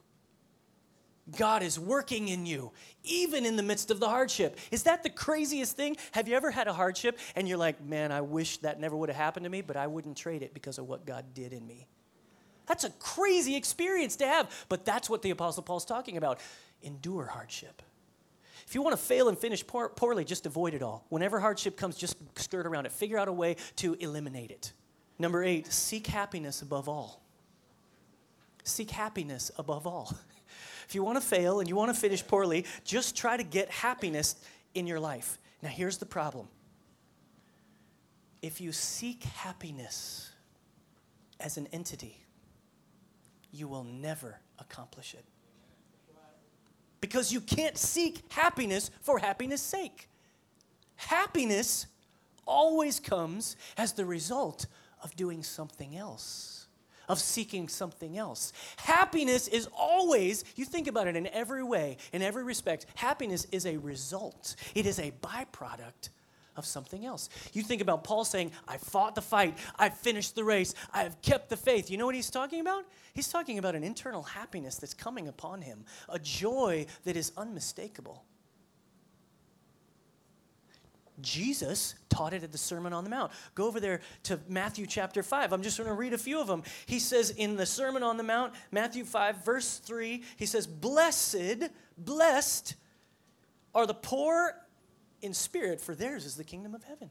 God 1.37 1.61
is 1.61 1.77
working 1.77 2.29
in 2.29 2.45
you, 2.45 2.71
even 3.03 3.45
in 3.45 3.57
the 3.57 3.63
midst 3.63 3.91
of 3.91 3.99
the 3.99 4.07
hardship. 4.07 4.57
Is 4.71 4.83
that 4.83 5.03
the 5.03 5.09
craziest 5.09 5.75
thing? 5.75 5.97
Have 6.13 6.29
you 6.29 6.37
ever 6.37 6.51
had 6.51 6.69
a 6.69 6.73
hardship 6.73 7.19
and 7.35 7.49
you're 7.49 7.57
like, 7.57 7.83
man, 7.83 8.13
I 8.13 8.21
wish 8.21 8.59
that 8.59 8.79
never 8.79 8.95
would 8.95 9.09
have 9.09 9.17
happened 9.17 9.43
to 9.43 9.49
me, 9.49 9.59
but 9.59 9.75
I 9.75 9.87
wouldn't 9.87 10.15
trade 10.15 10.41
it 10.41 10.53
because 10.53 10.77
of 10.77 10.87
what 10.87 11.05
God 11.05 11.25
did 11.33 11.51
in 11.51 11.67
me? 11.67 11.87
That's 12.65 12.85
a 12.85 12.91
crazy 12.91 13.57
experience 13.57 14.15
to 14.17 14.25
have, 14.25 14.49
but 14.69 14.85
that's 14.85 15.09
what 15.09 15.21
the 15.21 15.31
Apostle 15.31 15.63
Paul's 15.63 15.83
talking 15.83 16.15
about. 16.15 16.39
Endure 16.81 17.25
hardship. 17.25 17.81
If 18.67 18.73
you 18.73 18.81
want 18.81 18.97
to 18.97 19.01
fail 19.01 19.29
and 19.29 19.37
finish 19.37 19.65
poor, 19.65 19.89
poorly, 19.89 20.25
just 20.25 20.45
avoid 20.45 20.73
it 20.73 20.81
all. 20.81 21.05
Whenever 21.09 21.39
hardship 21.39 21.77
comes, 21.77 21.95
just 21.97 22.17
skirt 22.37 22.65
around 22.65 22.85
it. 22.85 22.91
Figure 22.91 23.17
out 23.17 23.27
a 23.27 23.33
way 23.33 23.57
to 23.77 23.93
eliminate 23.95 24.51
it. 24.51 24.73
Number 25.19 25.43
eight, 25.43 25.71
seek 25.71 26.07
happiness 26.07 26.61
above 26.61 26.89
all. 26.89 27.21
Seek 28.63 28.91
happiness 28.91 29.51
above 29.57 29.87
all. 29.87 30.15
If 30.87 30.93
you 30.93 31.03
want 31.03 31.19
to 31.19 31.27
fail 31.27 31.61
and 31.61 31.67
you 31.67 31.75
want 31.75 31.91
to 31.91 31.99
finish 31.99 32.25
poorly, 32.25 32.65
just 32.83 33.17
try 33.17 33.37
to 33.37 33.43
get 33.43 33.71
happiness 33.71 34.35
in 34.75 34.85
your 34.85 34.99
life. 34.99 35.39
Now, 35.63 35.69
here's 35.69 35.97
the 35.97 36.05
problem 36.05 36.47
if 38.41 38.61
you 38.61 38.71
seek 38.71 39.23
happiness 39.23 40.31
as 41.39 41.57
an 41.57 41.67
entity, 41.73 42.23
you 43.51 43.67
will 43.67 43.83
never 43.83 44.39
accomplish 44.59 45.15
it. 45.15 45.25
Because 47.01 47.31
you 47.31 47.41
can't 47.41 47.77
seek 47.77 48.23
happiness 48.31 48.91
for 49.01 49.19
happiness' 49.19 49.61
sake. 49.61 50.09
Happiness 50.95 51.87
always 52.45 52.99
comes 52.99 53.55
as 53.77 53.93
the 53.93 54.05
result 54.05 54.65
of 55.03 55.15
doing 55.15 55.43
something 55.43 55.95
else, 55.95 56.67
of 57.07 57.19
seeking 57.19 57.67
something 57.67 58.17
else. 58.17 58.53
Happiness 58.77 59.47
is 59.47 59.67
always, 59.77 60.43
you 60.55 60.65
think 60.65 60.87
about 60.87 61.07
it 61.07 61.15
in 61.15 61.27
every 61.27 61.63
way, 61.63 61.97
in 62.13 62.21
every 62.21 62.43
respect, 62.43 62.85
happiness 62.95 63.45
is 63.51 63.65
a 63.65 63.77
result, 63.77 64.55
it 64.73 64.85
is 64.85 64.99
a 64.99 65.11
byproduct 65.21 66.09
of 66.55 66.65
something 66.65 67.05
else. 67.05 67.29
You 67.53 67.63
think 67.63 67.81
about 67.81 68.03
Paul 68.03 68.25
saying, 68.25 68.51
I 68.67 68.77
fought 68.77 69.15
the 69.15 69.21
fight, 69.21 69.57
I 69.77 69.89
finished 69.89 70.35
the 70.35 70.43
race, 70.43 70.73
I 70.93 71.03
have 71.03 71.21
kept 71.21 71.49
the 71.49 71.57
faith. 71.57 71.89
You 71.89 71.97
know 71.97 72.05
what 72.05 72.15
he's 72.15 72.29
talking 72.29 72.61
about? 72.61 72.85
He's 73.13 73.29
talking 73.29 73.57
about 73.57 73.75
an 73.75 73.83
internal 73.83 74.23
happiness 74.23 74.77
that's 74.77 74.93
coming 74.93 75.27
upon 75.27 75.61
him, 75.61 75.85
a 76.09 76.19
joy 76.19 76.85
that 77.03 77.15
is 77.15 77.31
unmistakable. 77.37 78.25
Jesus 81.21 81.95
taught 82.09 82.33
it 82.33 82.43
at 82.43 82.51
the 82.51 82.57
Sermon 82.57 82.91
on 82.93 83.03
the 83.03 83.09
Mount. 83.09 83.31
Go 83.55 83.67
over 83.67 83.79
there 83.79 84.01
to 84.23 84.39
Matthew 84.49 84.85
chapter 84.85 85.23
5. 85.23 85.53
I'm 85.53 85.61
just 85.61 85.77
going 85.77 85.89
to 85.89 85.95
read 85.95 86.13
a 86.13 86.17
few 86.17 86.39
of 86.41 86.47
them. 86.47 86.63
He 86.85 86.99
says 86.99 87.29
in 87.31 87.55
the 87.55 87.65
Sermon 87.65 88.03
on 88.03 88.17
the 88.17 88.23
Mount, 88.23 88.53
Matthew 88.71 89.05
5, 89.05 89.45
verse 89.45 89.77
3, 89.77 90.23
he 90.35 90.45
says, 90.45 90.67
Blessed, 90.67 91.69
blessed 91.97 92.75
are 93.73 93.87
the 93.87 93.93
poor 93.93 94.55
in 95.25 95.33
spirit, 95.33 95.81
for 95.81 95.95
theirs 95.95 96.25
is 96.25 96.35
the 96.35 96.43
kingdom 96.43 96.73
of 96.73 96.83
heaven. 96.83 97.09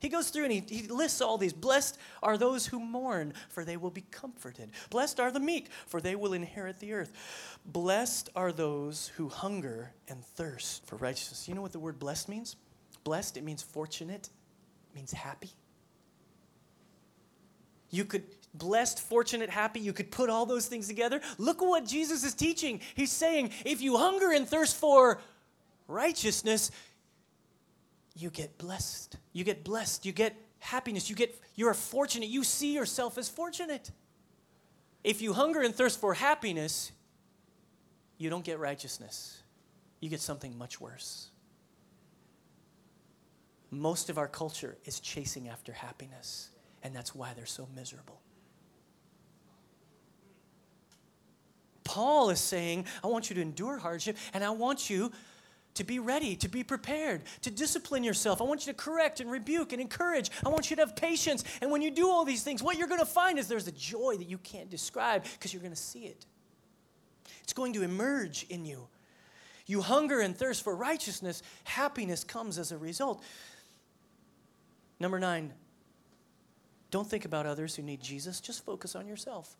He 0.00 0.08
goes 0.08 0.30
through 0.30 0.44
and 0.44 0.52
he, 0.52 0.60
he 0.60 0.86
lists 0.86 1.20
all 1.20 1.38
these. 1.38 1.52
Blessed 1.52 1.98
are 2.22 2.38
those 2.38 2.66
who 2.66 2.78
mourn, 2.78 3.32
for 3.48 3.64
they 3.64 3.76
will 3.76 3.90
be 3.90 4.04
comforted. 4.12 4.70
Blessed 4.90 5.18
are 5.18 5.32
the 5.32 5.40
meek, 5.40 5.70
for 5.86 6.00
they 6.00 6.14
will 6.14 6.34
inherit 6.34 6.78
the 6.78 6.92
earth. 6.92 7.12
Blessed 7.66 8.30
are 8.36 8.52
those 8.52 9.08
who 9.16 9.28
hunger 9.28 9.92
and 10.06 10.24
thirst 10.24 10.86
for 10.86 10.96
righteousness. 10.96 11.48
You 11.48 11.54
know 11.54 11.62
what 11.62 11.72
the 11.72 11.80
word 11.80 11.98
blessed 11.98 12.28
means? 12.28 12.54
Blessed, 13.02 13.36
it 13.36 13.44
means 13.44 13.62
fortunate, 13.62 14.28
it 14.90 14.94
means 14.94 15.12
happy. 15.12 15.50
You 17.90 18.04
could, 18.04 18.22
blessed, 18.54 19.00
fortunate, 19.00 19.50
happy, 19.50 19.80
you 19.80 19.92
could 19.92 20.12
put 20.12 20.30
all 20.30 20.46
those 20.46 20.66
things 20.66 20.86
together. 20.86 21.20
Look 21.38 21.60
at 21.60 21.66
what 21.66 21.86
Jesus 21.86 22.22
is 22.22 22.34
teaching. 22.34 22.80
He's 22.94 23.10
saying, 23.10 23.50
if 23.64 23.80
you 23.80 23.96
hunger 23.96 24.30
and 24.30 24.46
thirst 24.46 24.76
for 24.76 25.20
righteousness, 25.88 26.70
you 28.18 28.30
get 28.30 28.58
blessed. 28.58 29.16
You 29.32 29.44
get 29.44 29.64
blessed. 29.64 30.04
You 30.04 30.12
get 30.12 30.36
happiness. 30.58 31.08
You 31.08 31.16
get 31.16 31.38
you're 31.54 31.72
fortunate. 31.74 32.28
You 32.28 32.44
see 32.44 32.74
yourself 32.74 33.16
as 33.16 33.28
fortunate. 33.28 33.90
If 35.04 35.22
you 35.22 35.32
hunger 35.32 35.60
and 35.60 35.74
thirst 35.74 36.00
for 36.00 36.14
happiness, 36.14 36.90
you 38.18 38.28
don't 38.28 38.44
get 38.44 38.58
righteousness. 38.58 39.42
You 40.00 40.10
get 40.10 40.20
something 40.20 40.58
much 40.58 40.80
worse. 40.80 41.30
Most 43.70 44.10
of 44.10 44.18
our 44.18 44.28
culture 44.28 44.76
is 44.84 44.98
chasing 44.98 45.48
after 45.48 45.72
happiness, 45.72 46.50
and 46.82 46.94
that's 46.94 47.14
why 47.14 47.32
they're 47.34 47.46
so 47.46 47.68
miserable. 47.74 48.20
Paul 51.84 52.30
is 52.30 52.40
saying, 52.40 52.86
I 53.02 53.06
want 53.06 53.30
you 53.30 53.34
to 53.36 53.42
endure 53.42 53.78
hardship, 53.78 54.16
and 54.32 54.42
I 54.42 54.50
want 54.50 54.90
you 54.90 55.12
to 55.78 55.84
be 55.84 56.00
ready, 56.00 56.34
to 56.34 56.48
be 56.48 56.64
prepared, 56.64 57.22
to 57.42 57.52
discipline 57.52 58.02
yourself. 58.02 58.40
I 58.40 58.44
want 58.44 58.66
you 58.66 58.72
to 58.72 58.76
correct 58.76 59.20
and 59.20 59.30
rebuke 59.30 59.72
and 59.72 59.80
encourage. 59.80 60.28
I 60.44 60.48
want 60.48 60.70
you 60.70 60.76
to 60.76 60.82
have 60.82 60.96
patience. 60.96 61.44
And 61.62 61.70
when 61.70 61.82
you 61.82 61.90
do 61.92 62.10
all 62.10 62.24
these 62.24 62.42
things, 62.42 62.64
what 62.64 62.76
you're 62.76 62.88
going 62.88 62.98
to 62.98 63.06
find 63.06 63.38
is 63.38 63.46
there's 63.46 63.68
a 63.68 63.72
joy 63.72 64.16
that 64.16 64.28
you 64.28 64.38
can't 64.38 64.68
describe 64.68 65.22
because 65.22 65.52
you're 65.52 65.62
going 65.62 65.72
to 65.72 65.80
see 65.80 66.06
it. 66.06 66.26
It's 67.44 67.52
going 67.52 67.72
to 67.74 67.82
emerge 67.82 68.44
in 68.50 68.64
you. 68.64 68.88
You 69.66 69.80
hunger 69.80 70.20
and 70.20 70.36
thirst 70.36 70.64
for 70.64 70.74
righteousness, 70.74 71.44
happiness 71.62 72.24
comes 72.24 72.58
as 72.58 72.72
a 72.72 72.76
result. 72.76 73.22
Number 74.98 75.20
nine, 75.20 75.52
don't 76.90 77.08
think 77.08 77.24
about 77.24 77.46
others 77.46 77.76
who 77.76 77.82
need 77.82 78.00
Jesus, 78.00 78.40
just 78.40 78.64
focus 78.64 78.96
on 78.96 79.06
yourself. 79.06 79.56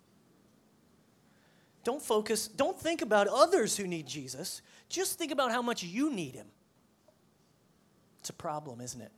Don't 1.85 2.03
focus, 2.03 2.49
don't 2.49 2.79
think 2.79 3.03
about 3.03 3.29
others 3.29 3.77
who 3.77 3.87
need 3.87 4.07
Jesus. 4.07 4.63
Just 4.89 5.19
think 5.19 5.33
about 5.33 5.51
how 5.51 5.63
much 5.63 5.83
you 5.83 6.11
need 6.11 6.35
him. 6.35 6.47
It's 8.21 8.31
a 8.31 8.35
problem, 8.35 8.81
isn't 8.81 9.01
it? 9.01 9.13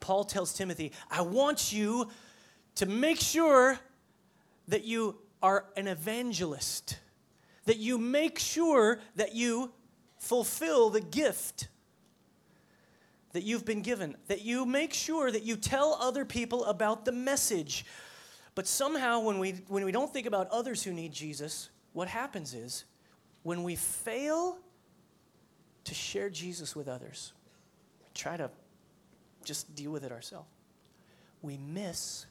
Paul 0.00 0.24
tells 0.24 0.52
Timothy, 0.52 0.92
I 1.10 1.22
want 1.22 1.72
you 1.72 2.08
to 2.76 2.86
make 2.86 3.20
sure 3.20 3.78
that 4.68 4.84
you 4.84 5.16
are 5.42 5.66
an 5.76 5.88
evangelist, 5.88 6.98
that 7.66 7.78
you 7.78 7.98
make 7.98 8.38
sure 8.38 9.00
that 9.16 9.34
you 9.34 9.72
fulfill 10.18 10.90
the 10.90 11.00
gift 11.00 11.68
that 13.34 13.42
you've 13.42 13.64
been 13.64 13.82
given, 13.82 14.16
that 14.28 14.42
you 14.42 14.64
make 14.64 14.94
sure 14.94 15.30
that 15.30 15.42
you 15.42 15.56
tell 15.56 15.98
other 16.00 16.24
people 16.24 16.64
about 16.66 17.04
the 17.04 17.12
message. 17.12 17.84
But 18.54 18.66
somehow, 18.66 19.20
when 19.20 19.40
we, 19.40 19.52
when 19.66 19.84
we 19.84 19.90
don't 19.90 20.12
think 20.12 20.26
about 20.26 20.48
others 20.50 20.84
who 20.84 20.92
need 20.92 21.12
Jesus, 21.12 21.68
what 21.92 22.06
happens 22.06 22.54
is 22.54 22.84
when 23.44 23.62
we 23.62 23.76
fail 23.76 24.58
to 25.84 25.94
share 25.94 26.30
Jesus 26.30 26.74
with 26.74 26.88
others, 26.88 27.32
try 28.14 28.36
to 28.36 28.50
just 29.44 29.74
deal 29.76 29.92
with 29.92 30.02
it 30.02 30.10
ourselves, 30.10 30.48
we 31.42 31.58
miss 31.58 32.26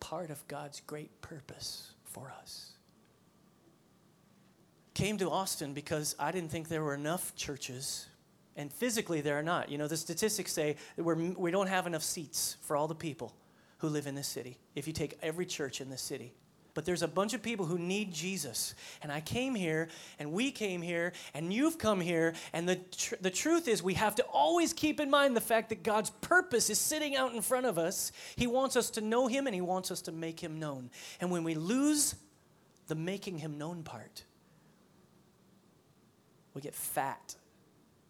part 0.00 0.30
of 0.30 0.46
God's 0.48 0.80
great 0.80 1.20
purpose 1.20 1.92
for 2.04 2.32
us. 2.40 2.72
Came 4.94 5.18
to 5.18 5.30
Austin 5.30 5.74
because 5.74 6.16
I 6.18 6.32
didn't 6.32 6.50
think 6.50 6.68
there 6.68 6.82
were 6.82 6.94
enough 6.94 7.36
churches, 7.36 8.06
and 8.56 8.72
physically 8.72 9.20
there 9.20 9.38
are 9.38 9.42
not. 9.42 9.70
You 9.70 9.76
know, 9.76 9.88
the 9.88 9.96
statistics 9.98 10.52
say 10.52 10.76
we're, 10.96 11.14
we 11.14 11.50
don't 11.50 11.66
have 11.66 11.86
enough 11.86 12.02
seats 12.02 12.56
for 12.62 12.76
all 12.76 12.88
the 12.88 12.94
people 12.94 13.34
who 13.78 13.88
live 13.88 14.06
in 14.06 14.14
this 14.14 14.26
city. 14.26 14.56
If 14.74 14.86
you 14.86 14.94
take 14.94 15.18
every 15.20 15.44
church 15.44 15.82
in 15.82 15.90
this 15.90 16.00
city, 16.00 16.32
but 16.76 16.84
there's 16.84 17.00
a 17.00 17.08
bunch 17.08 17.32
of 17.32 17.42
people 17.42 17.64
who 17.64 17.78
need 17.78 18.12
Jesus. 18.12 18.74
And 19.02 19.10
I 19.10 19.22
came 19.22 19.54
here, 19.54 19.88
and 20.18 20.30
we 20.30 20.50
came 20.50 20.82
here, 20.82 21.14
and 21.32 21.50
you've 21.50 21.78
come 21.78 22.02
here. 22.02 22.34
And 22.52 22.68
the, 22.68 22.76
tr- 22.76 23.14
the 23.18 23.30
truth 23.30 23.66
is, 23.66 23.82
we 23.82 23.94
have 23.94 24.14
to 24.16 24.22
always 24.24 24.74
keep 24.74 25.00
in 25.00 25.08
mind 25.08 25.34
the 25.34 25.40
fact 25.40 25.70
that 25.70 25.82
God's 25.82 26.10
purpose 26.10 26.68
is 26.68 26.78
sitting 26.78 27.16
out 27.16 27.34
in 27.34 27.40
front 27.40 27.64
of 27.64 27.78
us. 27.78 28.12
He 28.36 28.46
wants 28.46 28.76
us 28.76 28.90
to 28.90 29.00
know 29.00 29.26
Him, 29.26 29.46
and 29.46 29.54
He 29.54 29.62
wants 29.62 29.90
us 29.90 30.02
to 30.02 30.12
make 30.12 30.38
Him 30.38 30.60
known. 30.60 30.90
And 31.18 31.30
when 31.30 31.44
we 31.44 31.54
lose 31.54 32.14
the 32.88 32.94
making 32.94 33.38
Him 33.38 33.56
known 33.56 33.82
part, 33.82 34.22
we 36.52 36.60
get 36.60 36.74
fat 36.74 37.36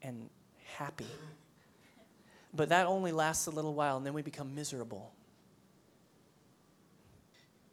and 0.03 0.29
happy. 0.75 1.07
But 2.53 2.71
that 2.71 2.89
only 2.89 3.13
lasts 3.13 3.47
a 3.47 3.53
little 3.53 3.75
while, 3.75 3.97
and 3.97 4.05
then 4.05 4.13
we 4.13 4.23
become 4.23 4.57
miserable. 4.57 5.13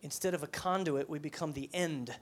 Instead 0.04 0.34
of 0.34 0.44
a 0.44 0.48
conduit, 0.48 1.10
we 1.10 1.18
become 1.18 1.54
the 1.54 1.70
end. 1.74 2.14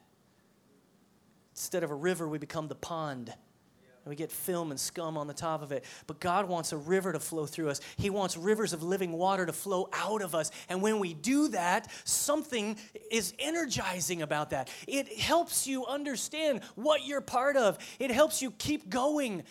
Instead 1.54 1.84
of 1.84 1.92
a 1.92 1.96
river, 1.96 2.28
we 2.28 2.38
become 2.38 2.68
the 2.68 2.76
pond. 2.76 3.30
And 3.30 4.10
we 4.10 4.16
get 4.16 4.32
film 4.32 4.72
and 4.72 4.80
scum 4.80 5.18
on 5.18 5.28
the 5.28 5.34
top 5.34 5.62
of 5.62 5.72
it. 5.72 5.84
But 6.08 6.20
God 6.20 6.48
wants 6.48 6.72
a 6.72 6.78
river 6.78 7.12
to 7.12 7.20
flow 7.20 7.46
through 7.46 7.70
us. 7.70 7.82
He 7.98 8.10
wants 8.10 8.38
rivers 8.38 8.74
of 8.74 8.82
living 8.82 9.12
water 9.12 9.46
to 9.46 9.54
flow 9.54 9.90
out 9.94 10.22
of 10.22 10.34
us. 10.34 10.52
And 10.70 10.82
when 10.82 11.00
we 11.00 11.14
do 11.14 11.50
that, 11.50 11.92
something 12.04 12.78
is 13.12 13.34
energizing 13.38 14.22
about 14.22 14.52
that. 14.52 14.70
It 14.88 15.20
helps 15.20 15.68
you 15.68 15.86
understand 15.86 16.64
what 16.76 17.06
you're 17.06 17.22
part 17.22 17.58
of, 17.58 17.78
it 18.00 18.12
helps 18.12 18.42
you 18.42 18.52
keep 18.52 18.90
going. 18.90 19.44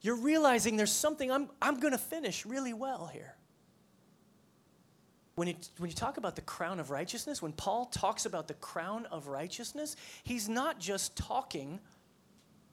You're 0.00 0.16
realizing 0.16 0.76
there's 0.76 0.92
something 0.92 1.30
I'm, 1.30 1.48
I'm 1.60 1.80
going 1.80 1.92
to 1.92 1.98
finish 1.98 2.46
really 2.46 2.72
well 2.72 3.10
here. 3.12 3.34
When 5.38 5.46
you, 5.46 5.54
when 5.76 5.88
you 5.88 5.94
talk 5.94 6.16
about 6.16 6.34
the 6.34 6.42
crown 6.42 6.80
of 6.80 6.90
righteousness, 6.90 7.40
when 7.40 7.52
Paul 7.52 7.86
talks 7.86 8.26
about 8.26 8.48
the 8.48 8.54
crown 8.54 9.06
of 9.06 9.28
righteousness, 9.28 9.94
he's 10.24 10.48
not 10.48 10.80
just 10.80 11.16
talking 11.16 11.78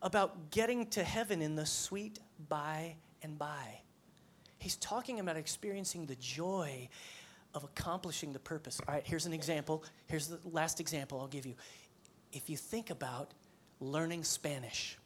about 0.02 0.50
getting 0.50 0.88
to 0.88 1.04
heaven 1.04 1.44
in 1.44 1.56
the 1.56 1.68
sweet 1.68 2.20
by 2.50 2.96
and 3.22 3.38
by. 3.38 3.82
He's 4.58 4.78
talking 4.78 5.20
about 5.20 5.38
experiencing 5.38 6.08
the 6.08 6.16
joy 6.16 6.90
of 7.54 7.64
accomplishing 7.64 8.34
the 8.34 8.40
purpose. 8.40 8.82
All 8.88 8.96
right, 8.96 9.06
here's 9.06 9.28
an 9.28 9.34
example. 9.34 9.84
Here's 10.08 10.26
the 10.26 10.40
last 10.44 10.80
example 10.80 11.20
I'll 11.20 11.28
give 11.28 11.46
you. 11.46 11.54
If 12.34 12.50
you 12.50 12.58
think 12.58 12.90
about 12.90 13.36
learning 13.80 14.24
Spanish, 14.24 14.98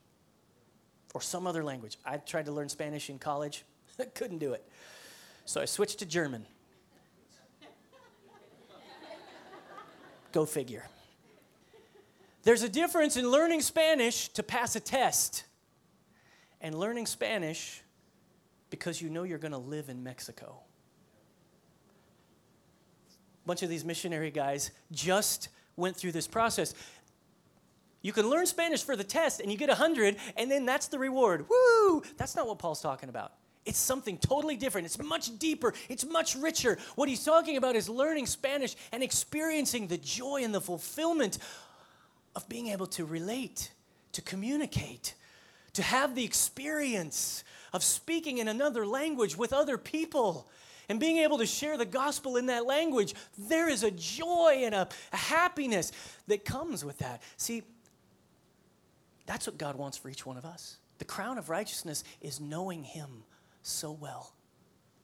or 1.14 1.20
some 1.20 1.46
other 1.46 1.66
language. 1.66 1.98
I 2.06 2.18
tried 2.18 2.46
to 2.46 2.54
learn 2.54 2.70
Spanish 2.70 3.10
in 3.10 3.20
college, 3.20 3.66
couldn't 4.14 4.38
do 4.38 4.54
it. 4.54 4.66
So 5.44 5.60
I 5.60 5.66
switched 5.66 6.00
to 6.00 6.06
German. 6.06 6.46
Go 10.32 10.46
figure. 10.46 10.86
There's 12.44 12.64
a 12.64 12.70
difference 12.70 13.18
in 13.18 13.30
learning 13.30 13.62
Spanish 13.62 14.30
to 14.30 14.44
pass 14.44 14.76
a 14.76 14.80
test 14.80 15.44
and 16.62 16.76
learning 16.76 17.06
Spanish 17.06 17.82
because 18.70 19.02
you 19.02 19.10
know 19.10 19.24
you're 19.24 19.38
going 19.38 19.52
to 19.52 19.58
live 19.58 19.90
in 19.90 20.04
Mexico. 20.04 20.58
A 23.44 23.48
bunch 23.48 23.64
of 23.64 23.70
these 23.70 23.84
missionary 23.84 24.32
guys 24.32 24.72
just 24.92 25.50
went 25.76 25.96
through 25.96 26.12
this 26.12 26.28
process. 26.28 26.74
You 28.02 28.14
can 28.14 28.30
learn 28.30 28.46
Spanish 28.46 28.84
for 28.84 28.96
the 28.96 29.04
test 29.04 29.42
and 29.42 29.52
you 29.52 29.58
get 29.58 29.70
100, 29.70 30.16
and 30.38 30.50
then 30.50 30.66
that's 30.66 30.88
the 30.88 31.00
reward. 31.00 31.46
Woo! 31.50 32.04
That's 32.18 32.36
not 32.36 32.48
what 32.48 32.60
Paul's 32.60 32.82
talking 32.82 33.10
about. 33.10 33.34
It's 33.70 33.78
something 33.78 34.18
totally 34.18 34.58
different. 34.58 34.88
It's 34.88 34.98
much 34.98 35.38
deeper. 35.38 35.76
It's 35.90 36.04
much 36.04 36.36
richer. 36.36 36.80
What 36.96 37.08
he's 37.08 37.24
talking 37.24 37.56
about 37.56 37.76
is 37.76 37.88
learning 37.88 38.26
Spanish 38.26 38.76
and 38.92 39.04
experiencing 39.04 39.86
the 39.86 40.00
joy 40.00 40.44
and 40.44 40.52
the 40.52 40.60
fulfillment 40.60 41.38
of 42.36 42.50
being 42.50 42.70
able 42.70 42.88
to 42.88 43.06
relate, 43.06 43.72
to 44.14 44.24
communicate, 44.24 45.14
to 45.74 45.84
have 45.84 46.16
the 46.16 46.26
experience 46.26 47.44
of 47.72 47.84
speaking 47.84 48.40
in 48.40 48.48
another 48.48 48.88
language 48.88 49.38
with 49.38 49.54
other 49.54 49.78
people 49.78 50.50
and 50.90 51.00
being 51.00 51.18
able 51.18 51.38
to 51.38 51.46
share 51.46 51.78
the 51.78 51.86
gospel 51.86 52.38
in 52.38 52.48
that 52.48 52.66
language. 52.66 53.14
There 53.38 53.70
is 53.70 53.84
a 53.84 53.92
joy 53.92 54.64
and 54.64 54.74
a, 54.74 54.90
a 55.14 55.18
happiness 55.18 55.92
that 56.26 56.44
comes 56.44 56.84
with 56.84 56.98
that. 56.98 57.22
See, 57.38 57.62
that's 59.28 59.46
what 59.46 59.60
God 59.60 59.76
wants 59.76 59.96
for 59.96 60.10
each 60.10 60.26
one 60.26 60.38
of 60.38 60.46
us. 60.46 60.78
The 60.98 61.06
crown 61.06 61.38
of 61.38 61.50
righteousness 61.52 62.04
is 62.20 62.40
knowing 62.40 62.84
Him 62.84 63.26
so 63.62 63.92
well, 63.92 64.34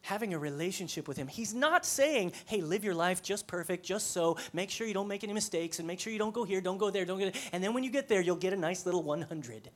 having 0.02 0.34
a 0.34 0.40
relationship 0.40 1.08
with 1.08 1.18
Him. 1.18 1.28
He's 1.28 1.54
not 1.54 1.86
saying, 1.86 2.34
hey, 2.46 2.62
live 2.62 2.84
your 2.84 2.94
life 2.94 3.24
just 3.24 3.48
perfect, 3.48 3.86
just 3.86 4.12
so, 4.12 4.38
make 4.54 4.70
sure 4.70 4.88
you 4.88 4.94
don't 4.94 5.08
make 5.08 5.24
any 5.24 5.34
mistakes, 5.34 5.80
and 5.80 5.88
make 5.88 6.00
sure 6.00 6.14
you 6.14 6.20
don't 6.20 6.34
go 6.34 6.44
here, 6.44 6.62
don't 6.62 6.78
go 6.78 6.90
there, 6.90 7.06
don't 7.06 7.20
get 7.20 7.36
And 7.52 7.64
then 7.64 7.74
when 7.74 7.84
you 7.84 7.90
get 7.90 8.08
there, 8.08 8.22
you'll 8.22 8.36
get 8.36 8.54
a 8.54 8.58
nice 8.58 8.86
little 8.86 9.04
100. 9.04 9.70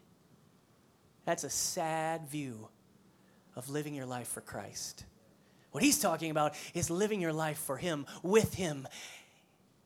That's 1.25 1.43
a 1.43 1.49
sad 1.49 2.27
view 2.27 2.69
of 3.55 3.69
living 3.69 3.93
your 3.93 4.05
life 4.05 4.27
for 4.27 4.41
Christ. 4.41 5.05
What 5.71 5.83
he's 5.83 5.99
talking 5.99 6.31
about 6.31 6.55
is 6.73 6.89
living 6.89 7.21
your 7.21 7.33
life 7.33 7.57
for 7.59 7.77
Him, 7.77 8.05
with 8.23 8.53
Him, 8.53 8.87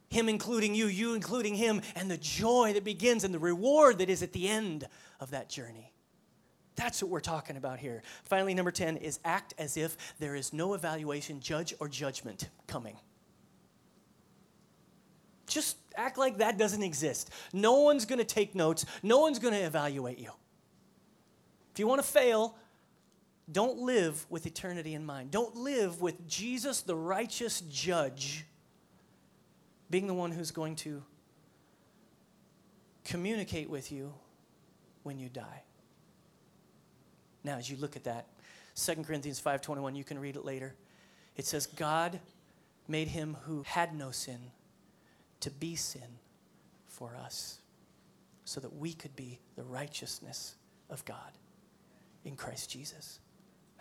him 0.10 0.30
including 0.30 0.76
you, 0.76 0.88
you 0.88 1.16
including 1.16 1.56
Him, 1.56 1.82
and 1.96 2.10
the 2.10 2.18
joy 2.18 2.74
that 2.74 2.84
begins 2.84 3.24
and 3.24 3.34
the 3.34 3.40
reward 3.40 3.98
that 3.98 4.10
is 4.10 4.22
at 4.24 4.32
the 4.34 4.48
end 4.48 4.88
of 5.20 5.32
that 5.32 5.50
journey. 5.50 5.93
That's 6.76 7.02
what 7.04 7.12
we're 7.12 7.20
talking 7.20 7.58
about 7.58 7.80
here. 7.80 8.02
Finally, 8.24 8.54
number 8.54 8.72
10 8.72 8.98
is 8.98 9.20
act 9.24 9.54
as 9.58 9.78
if 9.78 9.96
there 10.20 10.36
is 10.36 10.54
no 10.54 10.74
evaluation, 10.74 11.40
judge, 11.40 11.74
or 11.80 11.88
judgment 11.88 12.50
coming. 12.68 12.98
Just 15.46 15.78
act 15.96 16.18
like 16.18 16.38
that 16.40 16.58
doesn't 16.58 16.82
exist. 16.82 17.30
No 17.52 17.82
one's 17.82 18.06
going 18.06 18.20
to 18.20 18.26
take 18.26 18.56
notes, 18.56 18.86
no 19.04 19.20
one's 19.20 19.40
going 19.40 19.54
to 19.54 19.60
evaluate 19.60 20.18
you. 20.18 20.32
If 21.74 21.80
you 21.80 21.88
want 21.88 22.02
to 22.02 22.08
fail, 22.08 22.56
don't 23.52 23.80
live 23.80 24.26
with 24.30 24.46
eternity 24.46 24.94
in 24.94 25.06
mind. 25.06 25.32
Don't 25.32 25.56
live 25.56 26.02
with 26.02 26.28
Jesus, 26.28 26.82
the 26.82 26.96
righteous 26.96 27.62
judge, 27.62 28.46
being 29.90 30.08
the 30.08 30.14
one 30.14 30.32
who's 30.32 30.52
going 30.52 30.76
to 30.78 31.04
communicate 33.04 33.70
with 33.70 33.92
you 33.92 34.14
when 35.04 35.20
you 35.20 35.30
die. 35.30 35.64
Now, 37.44 37.58
as 37.58 37.70
you 37.70 37.78
look 37.78 37.96
at 37.96 38.06
that, 38.06 38.28
2 38.76 39.04
Corinthians 39.06 39.40
5:21, 39.40 39.96
you 39.96 40.04
can 40.04 40.20
read 40.20 40.36
it 40.36 40.46
later. 40.46 40.76
It 41.36 41.46
says, 41.46 41.66
God 41.66 42.20
made 42.88 43.08
him 43.10 43.38
who 43.46 43.64
had 43.64 43.96
no 43.96 44.12
sin 44.12 44.52
to 45.40 45.50
be 45.50 45.76
sin 45.76 46.20
for 46.88 47.16
us, 47.16 47.60
so 48.46 48.60
that 48.60 48.76
we 48.76 48.94
could 48.94 49.16
be 49.16 49.40
the 49.56 49.64
righteousness 49.64 50.56
of 50.90 51.04
God 51.06 51.38
in 52.24 52.36
Christ 52.36 52.70
Jesus. 52.70 53.20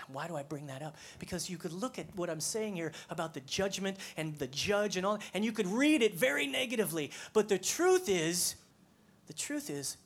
Why 0.09 0.27
do 0.27 0.35
I 0.35 0.43
bring 0.43 0.67
that 0.67 0.83
up? 0.83 0.97
Because 1.19 1.49
you 1.49 1.57
could 1.57 1.73
look 1.73 1.99
at 1.99 2.07
what 2.17 2.29
I'm 2.29 2.41
saying 2.41 2.75
here 2.75 2.93
about 3.09 3.35
the 3.35 3.41
judgment 3.41 3.99
and 4.17 4.37
the 4.39 4.49
judge 4.49 4.97
and 4.97 5.07
all, 5.07 5.19
and 5.33 5.45
you 5.45 5.53
could 5.53 5.69
read 5.69 6.03
it 6.03 6.15
very 6.15 6.47
negatively. 6.47 7.13
But 7.33 7.49
the 7.49 7.59
truth 7.59 8.09
is, 8.09 8.57
the 9.27 9.33
truth 9.33 9.71
is, 9.71 9.97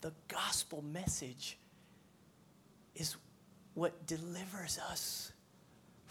the 0.00 0.12
gospel 0.28 0.82
message 0.82 1.58
is 2.94 3.16
what 3.74 4.06
delivers 4.06 4.78
us 4.90 5.32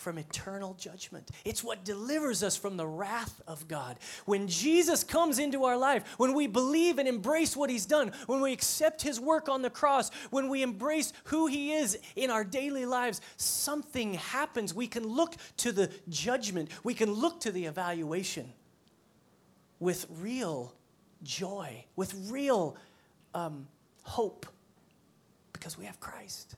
from 0.03 0.17
eternal 0.17 0.73
judgment. 0.73 1.29
It's 1.45 1.63
what 1.63 1.85
delivers 1.85 2.43
us 2.43 2.57
from 2.57 2.75
the 2.75 2.85
wrath 2.85 3.41
of 3.47 3.67
God. 3.69 3.97
When 4.25 4.49
Jesus 4.49 5.03
comes 5.03 5.39
into 5.39 5.63
our 5.63 5.77
life, 5.77 6.03
when 6.17 6.33
we 6.33 6.45
believe 6.45 6.99
and 6.99 7.07
embrace 7.07 7.55
what 7.55 7.69
He's 7.69 7.85
done, 7.85 8.11
when 8.27 8.41
we 8.41 8.51
accept 8.51 9.01
His 9.01 9.19
work 9.19 9.47
on 9.47 9.61
the 9.61 9.69
cross, 9.69 10.11
when 10.29 10.49
we 10.49 10.61
embrace 10.61 11.13
who 11.25 11.47
He 11.47 11.71
is 11.71 11.97
in 12.17 12.29
our 12.29 12.43
daily 12.43 12.85
lives, 12.85 13.21
something 13.37 14.15
happens. 14.15 14.73
We 14.73 14.87
can 14.87 15.07
look 15.07 15.35
to 15.57 15.71
the 15.71 15.89
judgment, 16.09 16.69
we 16.83 16.93
can 16.93 17.11
look 17.11 17.39
to 17.41 17.51
the 17.51 17.65
evaluation 17.65 18.51
with 19.79 20.05
real 20.19 20.73
joy, 21.23 21.85
with 21.95 22.13
real 22.29 22.75
um, 23.33 23.67
hope, 24.03 24.45
because 25.53 25.77
we 25.77 25.85
have 25.85 25.99
Christ. 26.01 26.55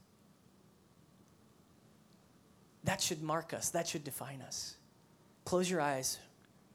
That 2.86 3.01
should 3.01 3.21
mark 3.21 3.53
us, 3.53 3.69
that 3.71 3.88
should 3.88 4.03
define 4.03 4.41
us. 4.41 4.75
Close 5.43 5.69
your 5.69 5.81
eyes, 5.81 6.19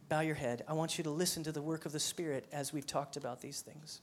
bow 0.08 0.20
your 0.20 0.34
head. 0.34 0.64
I 0.68 0.74
want 0.74 0.98
you 0.98 1.04
to 1.04 1.10
listen 1.10 1.42
to 1.44 1.52
the 1.52 1.62
work 1.62 1.86
of 1.86 1.92
the 1.92 2.00
Spirit 2.00 2.46
as 2.52 2.72
we've 2.72 2.86
talked 2.86 3.16
about 3.16 3.40
these 3.40 3.60
things. 3.62 4.00